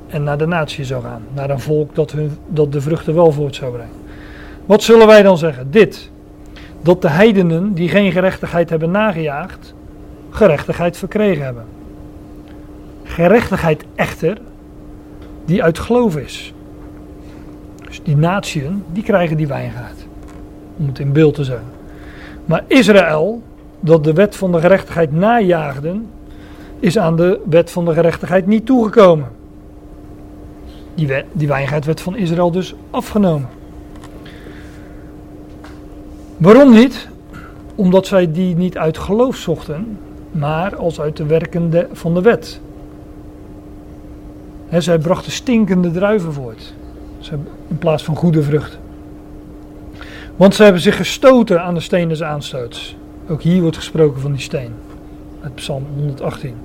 en 0.08 0.24
naar 0.24 0.38
de 0.38 0.46
natie 0.46 0.86
zou 0.86 1.04
gaan, 1.04 1.22
naar 1.34 1.50
een 1.50 1.60
volk 1.60 1.96
dat, 1.96 2.12
hun, 2.12 2.38
dat 2.48 2.72
de 2.72 2.82
vruchten 2.82 3.16
wel 3.16 3.32
voort 3.32 3.56
zou 3.56 3.72
brengen. 3.72 3.94
Wat 4.66 4.84
zullen 4.84 5.08
wij 5.08 5.22
dan 5.22 5.38
zeggen? 5.38 5.72
Dit, 5.72 6.12
dat 6.82 7.02
de 7.02 7.10
heidenen 7.10 7.74
die 7.74 7.90
geen 7.90 8.12
gerechtigheid 8.12 8.70
hebben 8.70 8.92
nagejaagd, 8.92 9.74
gerechtigheid 10.30 10.98
verkregen 10.98 11.44
hebben. 11.44 11.66
Gerechtigheid 13.04 13.84
echter, 13.96 14.38
die 15.46 15.64
uit 15.64 15.80
geloof 15.80 16.18
is. 16.18 16.54
Dus 17.88 18.04
die 18.04 18.16
natieën, 18.16 18.84
die 18.92 19.04
krijgen 19.04 19.38
die 19.38 19.48
wijngaard. 19.48 20.07
Om 20.78 20.88
het 20.88 21.00
in 21.00 21.12
beeld 21.12 21.34
te 21.36 21.44
zeggen. 21.44 21.68
Maar 22.46 22.64
Israël, 22.68 23.42
dat 23.80 24.04
de 24.04 24.14
wet 24.14 24.36
van 24.36 24.52
de 24.52 24.60
gerechtigheid 24.60 25.12
najaagden, 25.12 26.10
is 26.80 26.98
aan 26.98 27.16
de 27.16 27.40
wet 27.50 27.72
van 27.72 27.86
de 27.86 27.94
gerechtigheid 27.94 28.48
niet 28.48 28.66
toegekomen. 28.66 29.28
Die, 30.96 31.08
wet, 31.08 31.26
die 31.32 31.48
wijngaard 31.48 31.86
werd 31.86 32.02
van 32.02 32.16
Israël 32.16 32.52
dus 32.52 32.76
afgenomen. 32.90 33.50
Waarom 36.38 36.74
niet? 36.74 37.08
Omdat 37.76 38.08
zij 38.08 38.32
die 38.32 38.56
niet 38.56 38.78
uit 38.78 38.98
geloof 38.98 39.36
zochten, 39.36 39.98
maar 40.32 40.76
als 40.76 41.00
uit 41.00 41.18
de 41.18 41.26
werken 41.26 41.70
de, 41.70 41.88
van 41.92 42.14
de 42.14 42.22
wet. 42.22 42.60
He, 44.68 44.82
zij 44.82 44.98
brachten 44.98 45.32
stinkende 45.32 45.92
druiven 45.92 46.34
voort, 46.34 46.74
in 47.68 47.78
plaats 47.78 48.04
van 48.04 48.16
goede 48.16 48.44
vruchten. 48.44 48.80
Want 50.38 50.56
ze 50.56 50.64
hebben 50.64 50.82
zich 50.82 50.96
gestoten 50.96 51.62
aan 51.62 51.74
de 51.74 51.80
steen 51.80 52.10
des 52.10 52.24
aanstoots. 52.24 52.96
Ook 53.30 53.42
hier 53.42 53.62
wordt 53.62 53.78
gesproken 53.78 54.22
van 54.22 54.32
die 54.32 54.42
steen. 54.42 54.74
Uit 55.44 55.56
Psalm 55.56 55.86
118. 55.96 56.56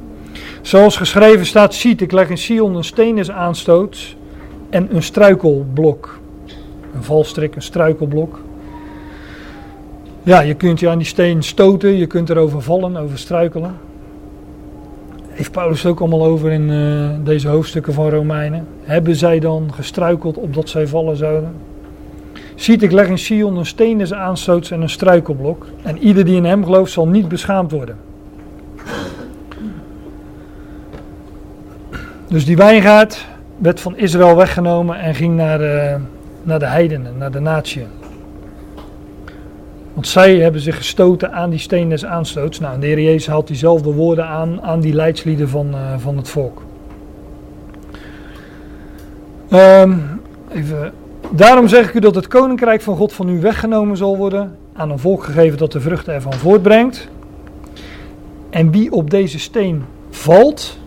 Zoals 0.62 0.96
geschreven 0.96 1.46
staat, 1.46 1.74
ziet, 1.74 2.00
ik 2.00 2.12
leg 2.12 2.28
in 2.28 2.38
Sion 2.38 2.74
een 2.74 2.84
steen 2.84 3.16
des 3.16 3.30
aanstoots 3.30 4.16
en 4.70 4.94
een 4.94 5.02
struikelblok. 5.02 6.20
Een 6.94 7.02
valstrik, 7.02 7.54
een 7.54 7.62
struikelblok. 7.62 8.40
Ja, 10.22 10.40
je 10.40 10.54
kunt 10.54 10.80
je 10.80 10.88
aan 10.88 10.98
die 10.98 11.06
steen 11.06 11.42
stoten, 11.42 11.96
je 11.96 12.06
kunt 12.06 12.30
erover 12.30 12.62
vallen, 12.62 12.96
over 12.96 13.18
struikelen. 13.18 13.74
Heeft 15.28 15.52
Paulus 15.52 15.86
ook 15.86 16.00
allemaal 16.00 16.24
over 16.24 16.50
in 16.50 16.68
uh, 16.68 17.08
deze 17.24 17.48
hoofdstukken 17.48 17.92
van 17.92 18.10
Romeinen. 18.10 18.66
Hebben 18.82 19.16
zij 19.16 19.38
dan 19.38 19.70
gestruikeld 19.74 20.36
opdat 20.36 20.68
zij 20.68 20.86
vallen 20.86 21.16
zouden? 21.16 21.54
Ziet, 22.54 22.82
ik 22.82 22.92
leg 22.92 23.08
in 23.08 23.18
Sion 23.18 23.56
een 23.56 23.66
steen 23.66 23.98
des 23.98 24.12
aanstoots 24.12 24.70
en 24.70 24.80
een 24.80 24.90
struikelblok. 24.90 25.66
En 25.82 25.98
ieder 25.98 26.24
die 26.24 26.36
in 26.36 26.44
hem 26.44 26.64
gelooft 26.64 26.92
zal 26.92 27.08
niet 27.08 27.28
beschaamd 27.28 27.70
worden. 27.70 27.96
Dus 32.28 32.44
die 32.44 32.56
wijngaard 32.56 33.26
werd 33.58 33.80
van 33.80 33.96
Israël 33.96 34.36
weggenomen 34.36 35.00
en 35.00 35.14
ging 35.14 35.36
naar 35.36 35.58
de, 35.58 35.96
naar 36.42 36.58
de 36.58 36.66
heidenen, 36.66 37.18
naar 37.18 37.30
de 37.30 37.40
natie. 37.40 37.86
Want 39.92 40.06
zij 40.06 40.36
hebben 40.36 40.60
zich 40.60 40.76
gestoten 40.76 41.32
aan 41.32 41.50
die 41.50 41.58
steen 41.58 41.88
des 41.88 42.04
aanstoots. 42.04 42.60
Nou, 42.60 42.80
de 42.80 42.86
Heer 42.86 43.00
Jezus 43.00 43.26
haalt 43.26 43.46
diezelfde 43.46 43.92
woorden 43.92 44.26
aan 44.26 44.62
aan 44.62 44.80
die 44.80 44.94
leidslieden 44.94 45.48
van, 45.48 45.74
uh, 45.74 45.78
van 45.98 46.16
het 46.16 46.28
volk. 46.28 46.62
Um, 49.52 50.20
even. 50.52 50.92
Daarom 51.34 51.68
zeg 51.68 51.88
ik 51.88 51.94
u 51.94 51.98
dat 51.98 52.14
het 52.14 52.26
koninkrijk 52.28 52.80
van 52.80 52.96
God 52.96 53.12
van 53.12 53.28
u 53.28 53.40
weggenomen 53.40 53.96
zal 53.96 54.16
worden, 54.16 54.56
aan 54.72 54.90
een 54.90 54.98
volk 54.98 55.24
gegeven 55.24 55.58
dat 55.58 55.72
de 55.72 55.80
vruchten 55.80 56.14
ervan 56.14 56.32
voortbrengt. 56.32 57.08
En 58.50 58.70
wie 58.70 58.92
op 58.92 59.10
deze 59.10 59.38
steen 59.38 59.84
valt, 60.10 60.78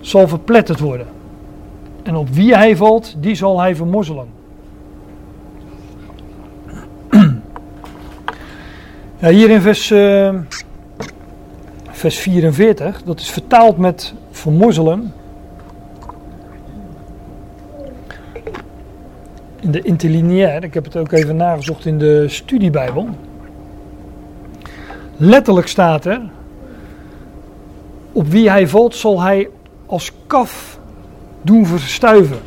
zal 0.00 0.28
verpletterd 0.28 0.80
worden. 0.80 1.06
En 2.02 2.16
op 2.16 2.28
wie 2.28 2.54
hij 2.54 2.76
valt, 2.76 3.14
die 3.18 3.34
zal 3.34 3.60
hij 3.60 3.76
vermorzelen. 3.76 4.26
Ja, 9.20 9.28
hier 9.28 9.50
in 9.50 9.60
vers, 9.60 9.90
uh, 9.90 10.34
vers 11.90 12.18
44, 12.18 13.02
dat 13.02 13.20
is 13.20 13.30
vertaald 13.30 13.78
met 13.78 14.14
vermorzelen. 14.30 15.12
In 19.60 19.70
de 19.70 19.82
interlineair, 19.82 20.64
ik 20.64 20.74
heb 20.74 20.84
het 20.84 20.96
ook 20.96 21.12
even 21.12 21.36
nagezocht 21.36 21.86
in 21.86 21.98
de 21.98 22.28
studiebijbel. 22.28 23.08
Letterlijk 25.16 25.68
staat 25.68 26.04
er, 26.04 26.20
op 28.12 28.26
wie 28.26 28.50
hij 28.50 28.68
valt 28.68 28.94
zal 28.94 29.22
hij 29.22 29.48
als 29.86 30.12
kaf 30.26 30.78
doen 31.42 31.66
verstuiven. 31.66 32.38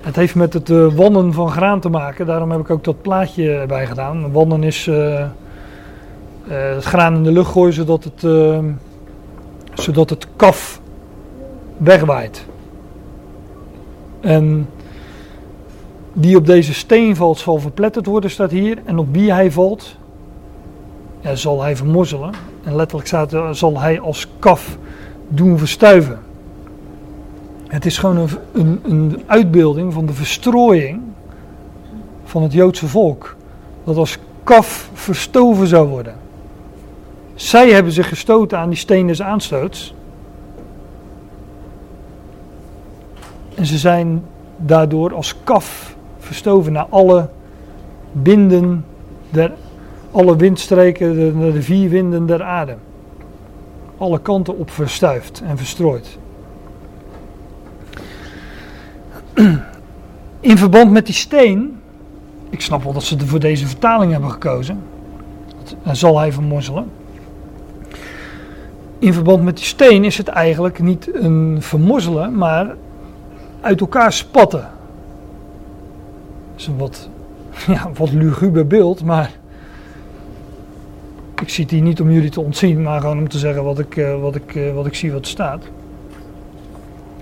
Het 0.00 0.16
heeft 0.16 0.34
met 0.34 0.52
het 0.52 0.68
uh, 0.68 0.94
wannen 0.94 1.32
van 1.32 1.50
graan 1.50 1.80
te 1.80 1.88
maken. 1.88 2.26
Daarom 2.26 2.50
heb 2.50 2.60
ik 2.60 2.70
ook 2.70 2.84
dat 2.84 3.02
plaatje 3.02 3.64
bij 3.66 3.86
gedaan. 3.86 4.32
Wannen 4.32 4.62
is 4.62 4.86
uh, 4.86 4.96
uh, 4.96 5.26
het 6.48 6.84
graan 6.84 7.14
in 7.14 7.22
de 7.22 7.32
lucht 7.32 7.50
gooien 7.50 7.72
zodat 7.72 8.04
het, 8.04 8.20
zodat 9.74 10.10
het 10.10 10.26
kaf 10.36 10.80
wegwaait. 11.76 12.46
En 14.20 14.68
die 16.12 16.36
op 16.36 16.46
deze 16.46 16.74
steen 16.74 17.16
valt 17.16 17.38
zal 17.38 17.58
verpletterd 17.58 18.06
worden, 18.06 18.30
staat 18.30 18.50
hier. 18.50 18.78
En 18.84 18.98
op 18.98 19.06
wie 19.10 19.32
hij 19.32 19.52
valt, 19.52 19.96
ja, 21.20 21.34
zal 21.34 21.62
hij 21.62 21.76
vermorzelen. 21.76 22.32
En 22.64 22.76
letterlijk 22.76 23.08
staat 23.08 23.32
er, 23.32 23.54
zal 23.54 23.80
hij 23.80 24.00
als 24.00 24.28
kaf 24.38 24.78
doen 25.28 25.58
verstuiven. 25.58 26.18
Het 27.66 27.86
is 27.86 27.98
gewoon 27.98 28.16
een, 28.16 28.28
een, 28.52 28.80
een 28.84 29.22
uitbeelding 29.26 29.92
van 29.92 30.06
de 30.06 30.12
verstrooiing 30.12 31.00
van 32.24 32.42
het 32.42 32.52
Joodse 32.52 32.86
volk. 32.86 33.36
Dat 33.84 33.96
als 33.96 34.18
kaf 34.44 34.90
verstoven 34.92 35.66
zou 35.66 35.88
worden. 35.88 36.14
Zij 37.34 37.70
hebben 37.70 37.92
zich 37.92 38.08
gestoten 38.08 38.58
aan 38.58 38.68
die 38.68 38.78
steen 38.78 39.06
des 39.06 39.22
aanstoots. 39.22 39.94
En 43.58 43.66
ze 43.66 43.78
zijn 43.78 44.24
daardoor 44.56 45.14
als 45.14 45.34
kaf 45.44 45.96
verstoven 46.18 46.72
naar 46.72 46.86
alle 46.88 47.28
winden 48.22 48.84
der, 49.30 49.52
alle 50.10 50.36
windstreken, 50.36 51.14
de, 51.14 51.52
de 51.52 51.62
vier 51.62 51.88
winden 51.90 52.26
der 52.26 52.42
aarde. 52.42 52.76
Alle 53.96 54.20
kanten 54.20 54.58
op 54.58 54.70
verstuift 54.70 55.42
en 55.46 55.56
verstrooid. 55.56 56.18
In 60.40 60.58
verband 60.58 60.90
met 60.90 61.06
die 61.06 61.14
steen, 61.14 61.80
ik 62.50 62.60
snap 62.60 62.82
wel 62.82 62.92
dat 62.92 63.02
ze 63.02 63.26
voor 63.26 63.40
deze 63.40 63.66
vertaling 63.66 64.12
hebben 64.12 64.30
gekozen, 64.30 64.82
en 65.82 65.96
zal 65.96 66.18
hij 66.18 66.32
vermorzelen. 66.32 66.90
In 68.98 69.12
verband 69.12 69.42
met 69.42 69.56
die 69.56 69.66
steen 69.66 70.04
is 70.04 70.18
het 70.18 70.28
eigenlijk 70.28 70.78
niet 70.78 71.14
een 71.14 71.56
vermorzelen, 71.60 72.34
maar 72.36 72.74
uit 73.68 73.80
elkaar 73.80 74.12
spatten. 74.12 74.60
Dat 74.60 76.56
is 76.56 76.66
een 76.66 76.76
wat, 76.76 77.08
ja, 77.74 77.90
wat 77.94 78.12
luguber 78.12 78.66
beeld, 78.66 79.04
maar 79.04 79.30
ik 81.40 81.48
zie 81.48 81.64
het 81.64 81.72
hier 81.72 81.82
niet 81.82 82.00
om 82.00 82.10
jullie 82.10 82.30
te 82.30 82.40
ontzien, 82.40 82.82
maar 82.82 83.00
gewoon 83.00 83.18
om 83.18 83.28
te 83.28 83.38
zeggen 83.38 83.64
wat 83.64 83.78
ik, 83.78 83.96
eh, 83.96 84.20
wat 84.20 84.34
ik, 84.34 84.54
eh, 84.54 84.74
wat 84.74 84.86
ik 84.86 84.94
zie 84.94 85.12
wat 85.12 85.26
staat. 85.26 85.64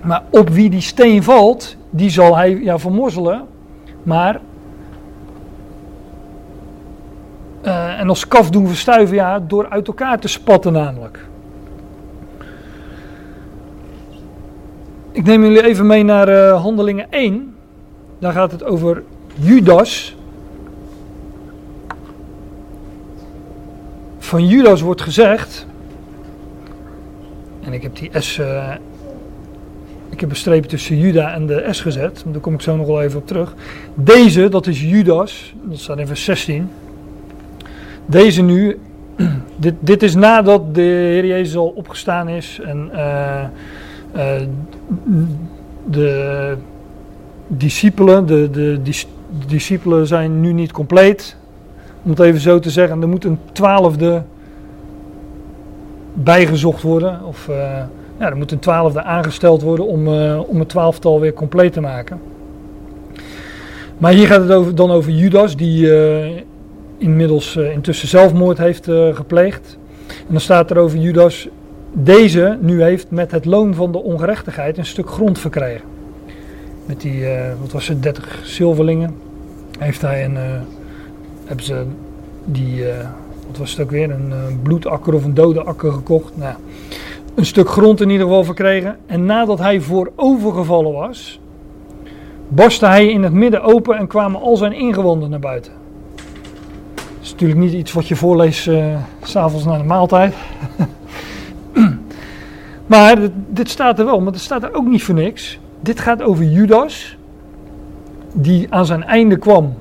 Maar 0.03 0.23
op 0.29 0.49
wie 0.49 0.69
die 0.69 0.81
steen 0.81 1.23
valt, 1.23 1.75
die 1.89 2.09
zal 2.09 2.35
hij 2.35 2.55
ja, 2.55 2.79
vermorzelen. 2.79 3.45
Maar. 4.03 4.39
Uh, 7.65 7.99
en 7.99 8.09
als 8.09 8.27
kaf 8.27 8.49
doen 8.49 8.67
verstuiven, 8.67 9.15
ja, 9.15 9.39
door 9.39 9.69
uit 9.69 9.87
elkaar 9.87 10.19
te 10.19 10.27
spatten 10.27 10.73
namelijk. 10.73 11.26
Ik 15.17 15.25
neem 15.25 15.43
jullie 15.43 15.63
even 15.63 15.87
mee 15.87 16.03
naar 16.03 16.29
uh, 16.29 16.61
Handelingen 16.61 17.11
1. 17.11 17.55
Daar 18.19 18.33
gaat 18.33 18.51
het 18.51 18.63
over 18.63 19.03
Judas. 19.35 20.15
Van 24.17 24.47
Judas 24.47 24.81
wordt 24.81 25.01
gezegd. 25.01 25.65
En 27.63 27.73
ik 27.73 27.81
heb 27.81 27.95
die 27.95 28.11
S 28.13 28.37
uh, 28.37 28.73
ik 30.09 30.19
heb 30.19 30.29
een 30.29 30.35
streep 30.35 30.63
tussen 30.63 30.97
Juda 30.97 31.33
en 31.33 31.47
de 31.47 31.67
S 31.71 31.81
gezet. 31.81 32.23
Daar 32.25 32.41
kom 32.41 32.53
ik 32.53 32.61
zo 32.61 32.75
nog 32.75 32.87
wel 32.87 33.01
even 33.01 33.19
op 33.19 33.27
terug. 33.27 33.55
Deze, 33.93 34.49
dat 34.49 34.67
is 34.67 34.81
Judas. 34.81 35.55
Dat 35.63 35.79
staat 35.79 35.97
in 35.97 36.07
vers 36.07 36.23
16. 36.23 36.69
Deze 38.05 38.41
nu. 38.41 38.79
Dit, 39.55 39.73
dit 39.79 40.03
is 40.03 40.15
nadat 40.15 40.75
de 40.75 40.81
Heer 40.81 41.25
Jezus 41.25 41.55
al 41.55 41.73
opgestaan 41.75 42.29
is. 42.29 42.59
En 42.63 42.89
uh, 42.93 43.43
de 45.89 46.55
discipelen, 47.47 48.25
de, 48.25 48.49
de, 48.51 48.79
discipelen 49.47 50.07
zijn 50.07 50.41
nu 50.41 50.53
niet 50.53 50.71
compleet. 50.71 51.35
Om 52.03 52.09
het 52.09 52.19
even 52.19 52.39
zo 52.39 52.59
te 52.59 52.69
zeggen. 52.69 53.01
Er 53.01 53.07
moet 53.07 53.23
een 53.23 53.39
twaalfde 53.51 54.23
bijgezocht 56.13 56.81
worden. 56.81 57.25
Of... 57.25 57.47
Uh, 57.49 57.55
ja, 58.19 58.29
er 58.29 58.37
moet 58.37 58.51
een 58.51 58.59
twaalfde 58.59 59.03
aangesteld 59.03 59.61
worden 59.61 59.87
om, 59.87 60.07
uh, 60.07 60.39
om 60.49 60.59
het 60.59 60.69
twaalftal 60.69 61.19
weer 61.19 61.33
compleet 61.33 61.73
te 61.73 61.81
maken. 61.81 62.19
Maar 63.97 64.11
hier 64.11 64.27
gaat 64.27 64.49
het 64.49 64.77
dan 64.77 64.91
over 64.91 65.11
Judas, 65.11 65.55
die 65.55 65.91
inmiddels 66.97 67.55
uh, 67.55 67.71
intussen 67.71 68.07
zelfmoord 68.07 68.57
heeft 68.57 68.85
gepleegd. 69.13 69.77
En 70.07 70.31
dan 70.31 70.39
staat 70.39 70.71
er 70.71 70.77
over 70.77 70.97
Judas, 70.97 71.47
deze 71.99 72.57
nu 72.61 72.81
heeft 72.81 73.11
met 73.11 73.31
het 73.31 73.45
loon 73.45 73.73
van 73.73 73.91
de 73.91 73.97
ongerechtigheid 73.97 74.77
een 74.77 74.85
stuk 74.85 75.09
grond 75.09 75.39
verkregen. 75.39 75.85
Met 76.85 77.01
die, 77.01 77.25
eh, 77.25 77.53
wat 77.61 77.71
was 77.71 77.87
het, 77.87 78.03
30 78.03 78.39
zilverlingen 78.43 79.15
heeft 79.79 80.01
hij 80.01 80.25
een, 80.25 80.37
eh, 80.37 80.43
hebben 81.45 81.65
ze 81.65 81.85
die, 82.45 82.89
eh, 82.89 83.07
wat 83.47 83.57
was 83.57 83.71
het 83.71 83.79
ook 83.79 83.91
weer, 83.91 84.11
een 84.11 84.59
bloedakker 84.63 85.13
of 85.13 85.23
een 85.23 85.33
dode 85.33 85.63
akker 85.63 85.91
gekocht. 85.91 86.37
Nou, 86.37 86.55
een 87.35 87.45
stuk 87.45 87.69
grond 87.69 88.01
in 88.01 88.09
ieder 88.09 88.25
geval 88.25 88.43
verkregen. 88.43 88.97
En 89.05 89.25
nadat 89.25 89.59
hij 89.59 89.81
voorovergevallen 89.81 90.93
was, 90.93 91.39
barstte 92.47 92.85
hij 92.85 93.07
in 93.07 93.23
het 93.23 93.33
midden 93.33 93.61
open 93.61 93.97
en 93.97 94.07
kwamen 94.07 94.41
al 94.41 94.57
zijn 94.57 94.73
ingewanden 94.73 95.29
naar 95.29 95.39
buiten. 95.39 95.71
Dat 96.95 97.05
is 97.21 97.31
natuurlijk 97.31 97.59
niet 97.59 97.73
iets 97.73 97.93
wat 97.93 98.07
je 98.07 98.15
voorleest 98.15 98.61
s 98.63 98.69
s'avonds 99.21 99.65
na 99.65 99.77
de 99.77 99.83
maaltijd. 99.83 100.33
maar 102.87 103.19
dit, 103.19 103.31
dit 103.47 103.69
staat 103.69 103.99
er 103.99 104.05
wel, 104.05 104.21
maar 104.21 104.31
het 104.31 104.41
staat 104.41 104.63
er 104.63 104.73
ook 104.73 104.85
niet 104.85 105.03
voor 105.03 105.15
niks. 105.15 105.59
Dit 105.79 105.99
gaat 105.99 106.21
over 106.21 106.43
Judas, 106.43 107.17
die 108.33 108.67
aan 108.69 108.85
zijn 108.85 109.03
einde 109.03 109.37
kwam. 109.37 109.73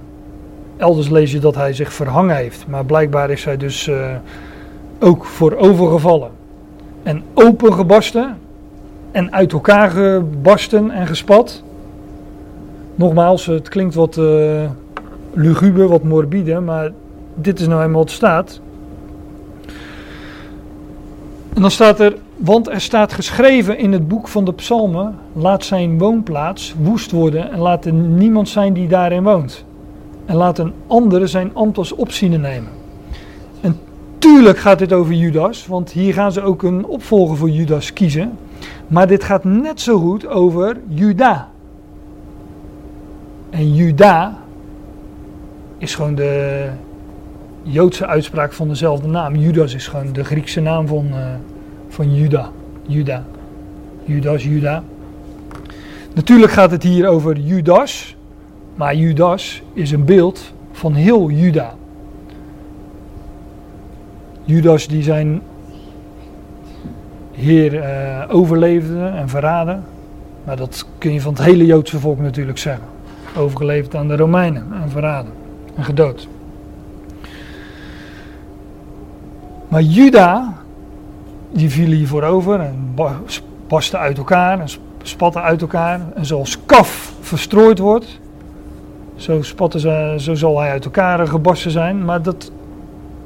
Elders 0.76 1.08
lees 1.08 1.32
je 1.32 1.38
dat 1.38 1.54
hij 1.54 1.72
zich 1.72 1.92
verhangen 1.92 2.36
heeft, 2.36 2.66
maar 2.68 2.84
blijkbaar 2.84 3.30
is 3.30 3.44
hij 3.44 3.56
dus 3.56 3.88
eh, 3.88 4.16
ook 4.98 5.24
voorovergevallen. 5.24 6.30
En 7.02 7.22
opengebarsten 7.34 8.38
en 9.10 9.32
uit 9.32 9.52
elkaar 9.52 9.90
gebarsten 9.90 10.90
en 10.90 11.06
gespat. 11.06 11.62
Nogmaals, 12.94 13.46
het 13.46 13.68
klinkt 13.68 13.94
wat 13.94 14.16
uh, 14.16 14.70
luguber, 15.32 15.88
wat 15.88 16.02
morbide, 16.02 16.60
maar 16.60 16.92
dit 17.34 17.60
is 17.60 17.66
nou 17.66 17.82
eenmaal 17.82 18.00
wat 18.00 18.10
staat. 18.10 18.60
En 21.54 21.60
dan 21.62 21.70
staat 21.70 22.00
er, 22.00 22.16
want 22.36 22.68
er 22.68 22.80
staat 22.80 23.12
geschreven 23.12 23.78
in 23.78 23.92
het 23.92 24.08
boek 24.08 24.28
van 24.28 24.44
de 24.44 24.52
psalmen, 24.52 25.14
laat 25.32 25.64
zijn 25.64 25.98
woonplaats 25.98 26.74
woest 26.82 27.10
worden 27.10 27.52
en 27.52 27.58
laat 27.58 27.84
er 27.84 27.92
niemand 27.92 28.48
zijn 28.48 28.72
die 28.72 28.88
daarin 28.88 29.22
woont. 29.22 29.64
En 30.24 30.36
laat 30.36 30.58
een 30.58 30.72
ander 30.86 31.28
zijn 31.28 31.50
ambt 31.54 31.78
als 31.78 32.20
nemen. 32.20 32.68
En 33.60 33.78
tuurlijk 34.18 34.58
gaat 34.58 34.78
dit 34.78 34.92
over 34.92 35.14
Judas, 35.14 35.66
want 35.66 35.92
hier 35.92 36.12
gaan 36.12 36.32
ze 36.32 36.42
ook 36.42 36.62
een 36.62 36.86
opvolger 36.86 37.36
voor 37.36 37.50
Judas 37.50 37.92
kiezen. 37.92 38.38
Maar 38.86 39.06
dit 39.06 39.24
gaat 39.24 39.44
net 39.44 39.80
zo 39.80 39.98
goed 39.98 40.26
over 40.26 40.76
Juda. 40.88 41.48
En 43.50 43.74
Juda 43.74 44.38
is 45.78 45.94
gewoon 45.94 46.14
de 46.14 46.68
Joodse 47.62 48.06
uitspraak 48.06 48.52
van 48.52 48.68
dezelfde 48.68 49.08
naam. 49.08 49.36
Judas 49.36 49.74
is 49.74 49.88
gewoon 49.88 50.12
de 50.12 50.24
Griekse 50.24 50.60
naam 50.60 50.86
van, 50.86 51.06
uh, 51.06 51.16
van 51.96 52.14
Juda. 52.14 52.50
Juda. 52.86 53.24
Judas, 54.04 54.44
Juda. 54.44 54.82
Natuurlijk 56.14 56.52
gaat 56.52 56.70
het 56.70 56.82
hier 56.82 57.08
over 57.08 57.38
Judas. 57.38 58.16
Maar 58.74 58.94
Judas 58.94 59.62
is 59.72 59.90
een 59.90 60.04
beeld 60.04 60.52
van 60.72 60.94
heel 60.94 61.30
Juda. 61.30 61.74
Judas 64.44 64.88
die 64.88 65.02
zijn 65.02 65.42
heer 67.32 67.74
uh, 67.74 68.24
overleefde 68.28 69.04
en 69.04 69.28
verraden. 69.28 69.84
Maar 70.44 70.56
dat 70.56 70.86
kun 70.98 71.12
je 71.12 71.20
van 71.20 71.34
het 71.34 71.42
hele 71.42 71.66
Joodse 71.66 71.98
volk 71.98 72.18
natuurlijk 72.18 72.58
zeggen. 72.58 72.86
Overgeleverd 73.36 73.94
aan 73.94 74.08
de 74.08 74.16
Romeinen 74.16 74.66
en 74.82 74.90
verraden 74.90 75.32
en 75.74 75.84
gedood. 75.84 76.28
Maar 79.68 79.82
Juda, 79.82 80.64
die 81.50 81.70
viel 81.70 81.90
hier 81.90 82.06
voorover 82.06 82.60
en 82.60 82.94
barstte 83.68 83.98
uit 83.98 84.18
elkaar 84.18 84.60
en 84.60 84.68
spatte 85.02 85.40
uit 85.40 85.60
elkaar. 85.60 86.00
En 86.14 86.26
zoals 86.26 86.58
kaf 86.66 87.12
verstrooid 87.20 87.78
wordt, 87.78 88.20
zo, 89.16 89.42
spatten 89.42 89.80
ze, 89.80 90.14
zo 90.18 90.34
zal 90.34 90.60
hij 90.60 90.70
uit 90.70 90.84
elkaar 90.84 91.26
gebarsten 91.26 91.70
zijn. 91.70 92.04
Maar 92.04 92.22
dat, 92.22 92.50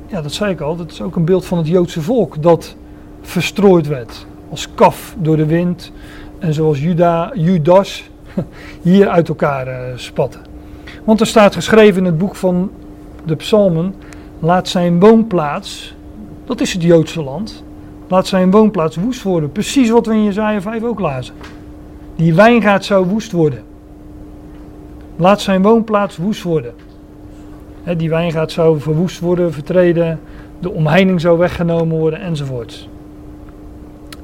ja, 0.07 0.23
dat 0.23 0.33
zei 0.33 0.53
ik 0.53 0.61
al, 0.61 0.77
dat 0.77 0.91
is 0.91 1.03
ook 1.03 1.16
een 1.16 1.25
beeld 1.25 1.47
van 1.47 1.59
het 1.59 1.66
Joodse 1.66 2.03
volk 2.03 2.43
dat 2.43 2.77
verstrooid 3.21 3.87
werd. 3.87 4.27
Als 4.51 4.75
kaf 4.75 5.14
door 5.18 5.37
de 5.37 5.47
wind. 5.47 5.93
En 6.39 6.55
zoals 6.55 6.81
Juda, 6.81 7.33
Judas 7.35 8.11
hier 8.83 9.09
uit 9.09 9.29
elkaar 9.29 9.68
uh, 9.68 9.97
spatten. 9.97 10.41
Want 11.05 11.21
er 11.21 11.27
staat 11.27 11.55
geschreven 11.55 11.99
in 11.99 12.05
het 12.05 12.18
boek 12.18 12.37
van 12.37 12.71
de 13.25 13.37
psalmen. 13.37 13.95
Laat 14.39 14.68
zijn 14.68 15.01
woonplaats, 15.01 15.95
dat 16.45 16.61
is 16.61 16.73
het 16.73 16.83
Joodse 16.83 17.23
land. 17.23 17.62
Laat 18.11 18.26
zijn 18.26 18.50
woonplaats 18.50 18.96
woest 18.96 19.22
worden. 19.22 19.52
Precies 19.52 19.90
wat 19.90 20.06
we 20.06 20.14
in 20.14 20.24
Jezaja 20.24 20.61
5 20.61 20.82
ook 20.82 21.00
lazen. 21.00 21.34
Die 22.16 22.34
wijngaard 22.34 22.84
zou 22.84 23.06
woest 23.06 23.32
worden. 23.32 23.62
Laat 25.16 25.40
zijn 25.40 25.62
woonplaats 25.62 26.16
woest 26.16 26.42
worden. 26.42 26.74
Die 27.96 28.08
wijngaard 28.08 28.52
zou 28.52 28.80
verwoest 28.80 29.20
worden, 29.20 29.52
vertreden. 29.52 30.20
De 30.58 30.70
omheining 30.70 31.20
zou 31.20 31.38
weggenomen 31.38 31.98
worden 31.98 32.20
enzovoort. 32.20 32.88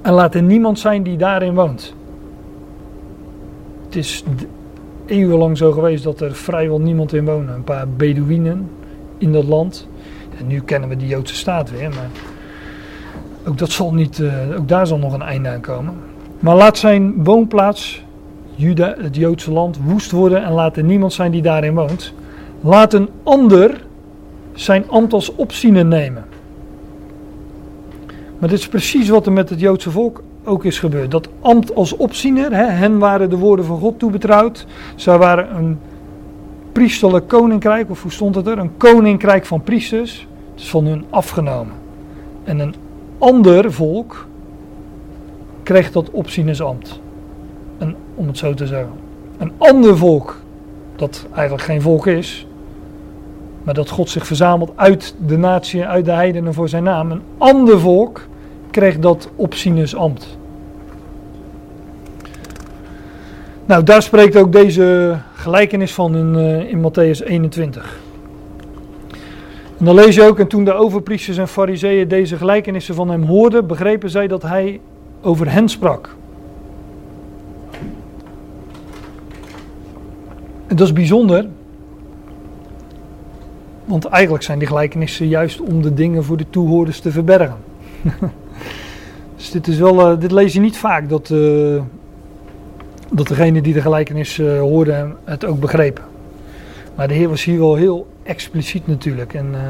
En 0.02 0.12
laat 0.12 0.34
er 0.34 0.42
niemand 0.42 0.78
zijn 0.78 1.02
die 1.02 1.16
daarin 1.16 1.54
woont. 1.54 1.94
Het 3.84 3.96
is 3.96 4.24
eeuwenlang 5.06 5.56
zo 5.56 5.72
geweest 5.72 6.04
dat 6.04 6.20
er 6.20 6.34
vrijwel 6.34 6.80
niemand 6.80 7.12
in 7.12 7.24
woonde. 7.24 7.52
Een 7.52 7.64
paar 7.64 7.88
Bedouinen 7.88 8.70
in 9.18 9.32
dat 9.32 9.44
land. 9.44 9.88
En 10.38 10.46
nu 10.46 10.60
kennen 10.60 10.88
we 10.88 10.96
die 10.96 11.08
Joodse 11.08 11.34
staat 11.34 11.70
weer, 11.70 11.88
maar 11.88 12.10
ook, 13.46 13.58
dat 13.58 13.70
zal 13.70 13.94
niet, 13.94 14.18
uh, 14.18 14.32
ook 14.58 14.68
daar 14.68 14.86
zal 14.86 14.98
nog 14.98 15.12
een 15.12 15.22
einde 15.22 15.48
aan 15.48 15.60
komen. 15.60 15.94
Maar 16.40 16.56
laat 16.56 16.78
zijn 16.78 17.24
woonplaats, 17.24 18.04
Juda, 18.54 18.94
het 18.98 19.16
Joodse 19.16 19.52
land, 19.52 19.78
woest 19.84 20.10
worden 20.10 20.44
en 20.44 20.52
laat 20.52 20.76
er 20.76 20.84
niemand 20.84 21.12
zijn 21.12 21.30
die 21.30 21.42
daarin 21.42 21.74
woont. 21.74 22.12
Laat 22.60 22.92
een 22.92 23.08
ander 23.22 23.84
zijn 24.52 24.88
ambt 24.88 25.12
als 25.12 25.34
opziener 25.34 25.84
nemen. 25.84 26.24
Maar 28.38 28.48
dit 28.48 28.58
is 28.58 28.68
precies 28.68 29.08
wat 29.08 29.26
er 29.26 29.32
met 29.32 29.50
het 29.50 29.60
Joodse 29.60 29.90
volk 29.90 30.22
ook 30.44 30.64
is 30.64 30.78
gebeurd. 30.78 31.10
Dat 31.10 31.28
ambt 31.40 31.74
als 31.74 31.96
opziener, 31.96 32.52
hè, 32.52 32.64
hen 32.64 32.98
waren 32.98 33.30
de 33.30 33.36
woorden 33.36 33.64
van 33.64 33.78
God 33.78 33.98
toebetrouwd. 33.98 34.66
Zij 34.94 35.18
waren 35.18 35.56
een 35.56 35.78
priesterlijk 36.72 37.28
koninkrijk, 37.28 37.90
of 37.90 38.02
hoe 38.02 38.12
stond 38.12 38.34
het 38.34 38.46
er? 38.46 38.58
Een 38.58 38.76
koninkrijk 38.76 39.46
van 39.46 39.62
priesters. 39.62 40.26
Het 40.52 40.60
is 40.60 40.70
van 40.70 40.86
hun 40.86 41.04
afgenomen. 41.10 41.74
En 42.44 42.58
een 42.58 42.74
ander 43.18 43.72
volk 43.72 44.26
kreeg 45.62 45.92
dat 45.92 46.10
opzienersambt. 46.10 47.00
En, 47.78 47.96
om 48.14 48.26
het 48.26 48.38
zo 48.38 48.54
te 48.54 48.66
zeggen. 48.66 48.92
Een 49.38 49.52
ander 49.58 49.96
volk, 49.96 50.40
dat 50.96 51.26
eigenlijk 51.34 51.64
geen 51.64 51.82
volk 51.82 52.06
is, 52.06 52.46
maar 53.62 53.74
dat 53.74 53.90
God 53.90 54.10
zich 54.10 54.26
verzamelt 54.26 54.72
uit 54.74 55.14
de 55.26 55.36
natie, 55.36 55.84
uit 55.84 56.04
de 56.04 56.10
heidenen 56.10 56.54
voor 56.54 56.68
zijn 56.68 56.82
naam. 56.82 57.10
Een 57.10 57.22
ander 57.38 57.80
volk 57.80 58.26
kreeg 58.70 58.98
dat 58.98 59.28
opzienersambt. 59.36 60.38
Nou, 63.66 63.82
daar 63.82 64.02
spreekt 64.02 64.36
ook 64.36 64.52
deze 64.52 65.16
gelijkenis 65.34 65.94
van 65.94 66.16
in, 66.16 66.34
uh, 66.34 66.70
in 66.70 66.78
Matthäus 66.78 67.24
21. 67.24 68.00
En 69.78 69.84
dan 69.84 69.94
lees 69.94 70.14
je 70.14 70.22
ook, 70.22 70.38
en 70.38 70.46
toen 70.46 70.64
de 70.64 70.72
overpriesters 70.72 71.36
en 71.36 71.48
fariseeën 71.48 72.08
deze 72.08 72.36
gelijkenissen 72.36 72.94
van 72.94 73.10
hem 73.10 73.22
hoorden, 73.22 73.66
begrepen 73.66 74.10
zij 74.10 74.26
dat 74.26 74.42
hij 74.42 74.80
over 75.22 75.52
hen 75.52 75.68
sprak. 75.68 76.14
En 80.66 80.76
dat 80.76 80.86
is 80.86 80.92
bijzonder, 80.92 81.46
want 83.84 84.04
eigenlijk 84.04 84.44
zijn 84.44 84.58
die 84.58 84.68
gelijkenissen 84.68 85.28
juist 85.28 85.60
om 85.60 85.82
de 85.82 85.94
dingen 85.94 86.24
voor 86.24 86.36
de 86.36 86.50
toehoorders 86.50 87.00
te 87.00 87.10
verbergen. 87.10 87.56
dus 89.36 89.50
dit, 89.50 89.66
is 89.66 89.78
wel, 89.78 90.12
uh, 90.12 90.20
dit 90.20 90.32
lees 90.32 90.52
je 90.52 90.60
niet 90.60 90.78
vaak, 90.78 91.08
dat, 91.08 91.30
uh, 91.30 91.82
dat 93.12 93.26
degene 93.26 93.60
die 93.62 93.72
de 93.72 93.80
gelijkenis 93.80 94.38
uh, 94.38 94.60
hoorde 94.60 95.14
het 95.24 95.44
ook 95.44 95.60
begrepen. 95.60 96.04
Maar 96.94 97.08
de 97.08 97.14
Heer 97.14 97.28
was 97.28 97.44
hier 97.44 97.58
wel 97.58 97.74
heel 97.74 98.06
expliciet 98.26 98.86
natuurlijk 98.86 99.34
en 99.34 99.46
uh, 99.52 99.60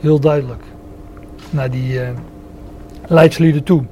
heel 0.00 0.20
duidelijk 0.20 0.62
naar 1.50 1.70
die 1.70 1.92
uh, 1.92 2.08
leidslieden 3.06 3.62
toe. 3.62 3.84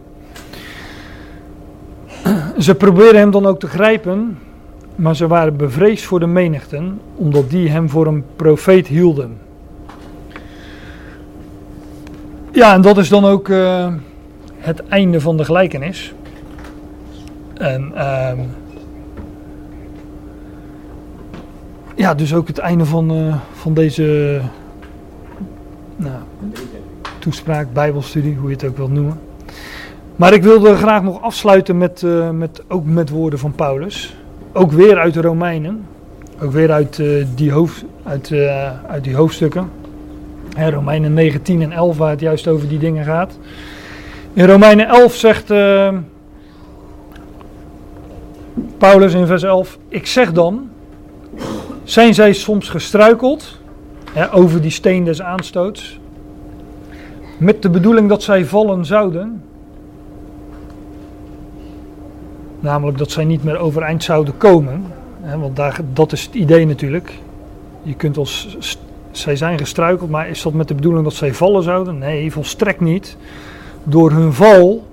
Ze 2.59 2.75
probeerden 2.75 3.21
hem 3.21 3.31
dan 3.31 3.47
ook 3.47 3.61
te 3.61 3.67
grijpen, 3.67 4.39
maar 4.95 5.17
ze 5.17 5.27
waren 5.27 5.57
bevreesd 5.57 6.05
voor 6.05 6.21
de 6.21 6.27
menigten, 6.27 7.01
omdat 7.15 7.51
die 7.51 7.69
hem 7.69 7.89
voor 7.89 8.07
een 8.07 8.25
profeet 8.37 8.87
hielden. 8.87 9.39
Ja, 12.53 12.75
en 12.75 12.81
dat 12.81 12.99
is 12.99 13.09
dan 13.09 13.25
ook 13.25 13.49
uh, 13.49 13.95
het 14.59 14.89
einde 14.89 15.21
van 15.21 15.37
de 15.37 15.45
gelijkenis. 15.45 16.15
En 17.55 17.93
uh, 17.95 18.33
ja, 21.95 22.15
dus 22.15 22.35
ook 22.35 22.47
het 22.47 22.59
einde 22.59 22.85
van, 22.85 23.13
uh, 23.13 23.35
van 23.53 23.75
deze 23.75 24.41
nou, 25.97 26.17
toespraak, 27.19 27.73
bijbelstudie, 27.73 28.37
hoe 28.37 28.49
je 28.49 28.55
het 28.55 28.65
ook 28.65 28.77
wilt 28.77 28.93
noemen. 28.93 29.21
Maar 30.17 30.33
ik 30.33 30.43
wilde 30.43 30.77
graag 30.77 31.03
nog 31.03 31.23
afsluiten 31.23 31.79
met, 31.79 32.03
uh, 32.03 32.31
met, 32.31 32.63
ook 32.69 32.85
met 32.85 33.11
woorden 33.11 33.39
van 33.39 33.53
Paulus. 33.53 34.17
Ook 34.53 34.73
weer 34.73 34.99
uit 34.99 35.15
de 35.15 35.21
Romeinen. 35.21 35.87
Ook 36.41 36.53
weer 36.53 36.73
uit, 36.73 36.99
uh, 36.99 37.27
die, 37.35 37.53
hoofd, 37.53 37.85
uit, 38.03 38.33
uit 38.87 39.05
die 39.05 39.17
hoofdstukken. 39.17 39.71
Romeinen 40.57 41.15
19 41.15 41.63
en 41.63 41.73
11, 41.73 41.97
waar 41.97 42.11
het 42.11 42.21
juist 42.21 42.49
over 42.49 42.69
die 42.69 42.79
dingen 42.79 43.05
gaat. 43.05 43.39
In 44.33 44.47
Romeinen 44.47 44.89
11 44.89 45.15
zegt 45.15 45.47
Paulus 48.79 49.15
in 49.15 49.27
vers 49.27 49.43
11: 49.43 49.79
Ik 49.89 50.07
zeg 50.07 50.33
dan, 50.33 50.69
zijn 51.85 52.15
zij 52.15 52.33
soms 52.33 52.69
gestruikeld 52.69 53.59
hè, 54.13 54.33
over 54.33 54.61
die 54.61 54.71
steen 54.71 55.05
des 55.05 55.23
aanstoots, 55.23 55.99
met 57.39 57.63
de 57.63 57.71
bedoeling 57.71 58.09
dat 58.09 58.23
zij 58.23 58.45
vallen 58.45 58.85
zouden? 58.85 59.43
Namelijk 62.61 62.99
dat 62.99 63.11
zij 63.11 63.25
niet 63.25 63.45
meer 63.45 63.59
overeind 63.59 64.03
zouden 64.03 64.37
komen. 64.37 64.85
Hè, 65.21 65.39
want 65.39 65.57
daar, 65.57 65.81
dat 65.93 66.13
is 66.13 66.25
het 66.25 66.35
idee 66.35 66.67
natuurlijk. 66.67 67.13
Je 67.83 67.95
kunt 67.95 68.17
als. 68.17 68.57
Zij 69.11 69.37
zijn 69.37 69.59
gestruikeld, 69.59 70.11
maar 70.11 70.29
is 70.29 70.43
dat 70.43 70.53
met 70.53 70.69
de 70.69 70.75
bedoeling 70.75 71.05
dat 71.05 71.15
zij 71.15 71.35
vallen 71.35 71.63
zouden? 71.63 71.99
Nee, 71.99 72.33
volstrekt 72.33 72.81
niet. 72.81 73.17
Door 73.85 74.11
hun 74.11 74.33
val, 74.33 74.87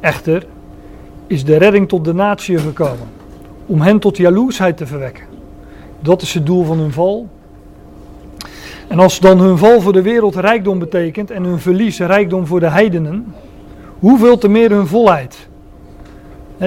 echter, 0.00 0.46
is 1.26 1.44
de 1.44 1.56
redding 1.56 1.88
tot 1.88 2.04
de 2.04 2.14
natie 2.14 2.58
gekomen. 2.58 3.08
Om 3.66 3.80
hen 3.80 3.98
tot 3.98 4.16
jaloersheid 4.16 4.76
te 4.76 4.86
verwekken. 4.86 5.29
Dat 6.00 6.22
is 6.22 6.34
het 6.34 6.46
doel 6.46 6.64
van 6.64 6.78
hun 6.78 6.92
val. 6.92 7.28
En 8.88 8.98
als 8.98 9.20
dan 9.20 9.40
hun 9.40 9.58
val 9.58 9.80
voor 9.80 9.92
de 9.92 10.02
wereld 10.02 10.36
rijkdom 10.36 10.78
betekent 10.78 11.30
en 11.30 11.44
hun 11.44 11.58
verlies 11.58 11.98
rijkdom 11.98 12.46
voor 12.46 12.60
de 12.60 12.70
heidenen, 12.70 13.34
hoeveel 13.98 14.38
te 14.38 14.48
meer 14.48 14.70
hun 14.70 14.86
volheid? 14.86 15.48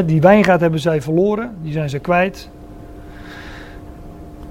die 0.06 0.22
wijngaard 0.22 0.62
hebben 0.62 0.80
zij 0.80 1.02
verloren, 1.02 1.56
die 1.62 1.72
zijn 1.72 1.90
ze 1.90 2.00
kwijt. 2.00 2.50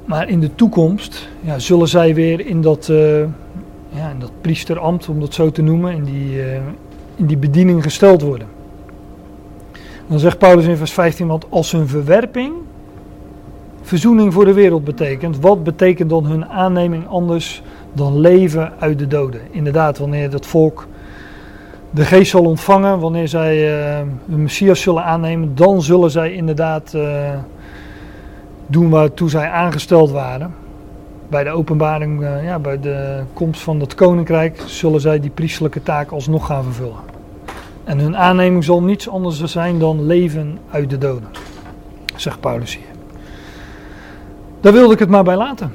Maar 0.04 0.28
in 0.28 0.40
de 0.40 0.54
toekomst 0.54 1.28
ja, 1.40 1.58
zullen 1.58 1.88
zij 1.88 2.14
weer 2.14 2.46
in 2.46 2.60
dat, 2.60 2.88
uh, 2.88 3.20
ja, 3.88 4.10
in 4.10 4.18
dat 4.18 4.30
priesterambt, 4.40 5.08
om 5.08 5.20
dat 5.20 5.34
zo 5.34 5.50
te 5.50 5.62
noemen, 5.62 5.94
in 5.94 6.04
die, 6.04 6.36
uh, 6.36 6.54
in 7.16 7.26
die 7.26 7.36
bediening 7.36 7.82
gesteld 7.82 8.22
worden. 8.22 8.46
Dan 10.06 10.18
zegt 10.18 10.38
Paulus 10.38 10.66
in 10.66 10.76
vers 10.76 10.92
15, 10.92 11.26
want 11.26 11.46
als 11.48 11.72
hun 11.72 11.88
verwerping 11.88 12.52
verzoening 13.82 14.32
voor 14.32 14.44
de 14.44 14.52
wereld 14.52 14.84
betekent, 14.84 15.40
wat 15.40 15.64
betekent 15.64 16.10
dan 16.10 16.24
hun 16.26 16.46
aanneming 16.46 17.08
anders 17.08 17.62
dan 17.92 18.20
leven 18.20 18.72
uit 18.78 18.98
de 18.98 19.06
doden? 19.06 19.40
Inderdaad, 19.50 19.98
wanneer 19.98 20.30
dat 20.30 20.46
volk 20.46 20.86
de 21.90 22.04
geest 22.04 22.30
zal 22.30 22.44
ontvangen, 22.44 22.98
wanneer 22.98 23.28
zij 23.28 23.80
uh, 24.00 24.06
Messias 24.24 24.80
zullen 24.80 25.04
aannemen, 25.04 25.54
dan 25.54 25.82
zullen 25.82 26.10
zij 26.10 26.32
inderdaad 26.32 26.92
uh, 26.96 27.30
doen 28.66 28.90
waartoe 28.90 29.30
zij 29.30 29.48
aangesteld 29.48 30.10
waren. 30.10 30.54
Bij 31.28 31.44
de 31.44 31.50
openbaring, 31.50 32.20
uh, 32.22 32.44
ja, 32.44 32.58
bij 32.58 32.80
de 32.80 33.22
komst 33.32 33.60
van 33.60 33.80
het 33.80 33.94
koninkrijk, 33.94 34.62
zullen 34.66 35.00
zij 35.00 35.20
die 35.20 35.30
priestelijke 35.30 35.82
taak 35.82 36.10
alsnog 36.10 36.46
gaan 36.46 36.64
vervullen. 36.64 37.10
En 37.84 37.98
hun 37.98 38.16
aanneming 38.16 38.64
zal 38.64 38.82
niets 38.82 39.08
anders 39.08 39.42
zijn 39.42 39.78
dan 39.78 40.06
leven 40.06 40.58
uit 40.70 40.90
de 40.90 40.98
doden, 40.98 41.28
zegt 42.16 42.40
Paulus 42.40 42.76
hier. 42.76 42.91
Daar 44.62 44.72
wilde 44.72 44.92
ik 44.92 44.98
het 44.98 45.08
maar 45.08 45.24
bij 45.24 45.36
laten. 45.36 45.74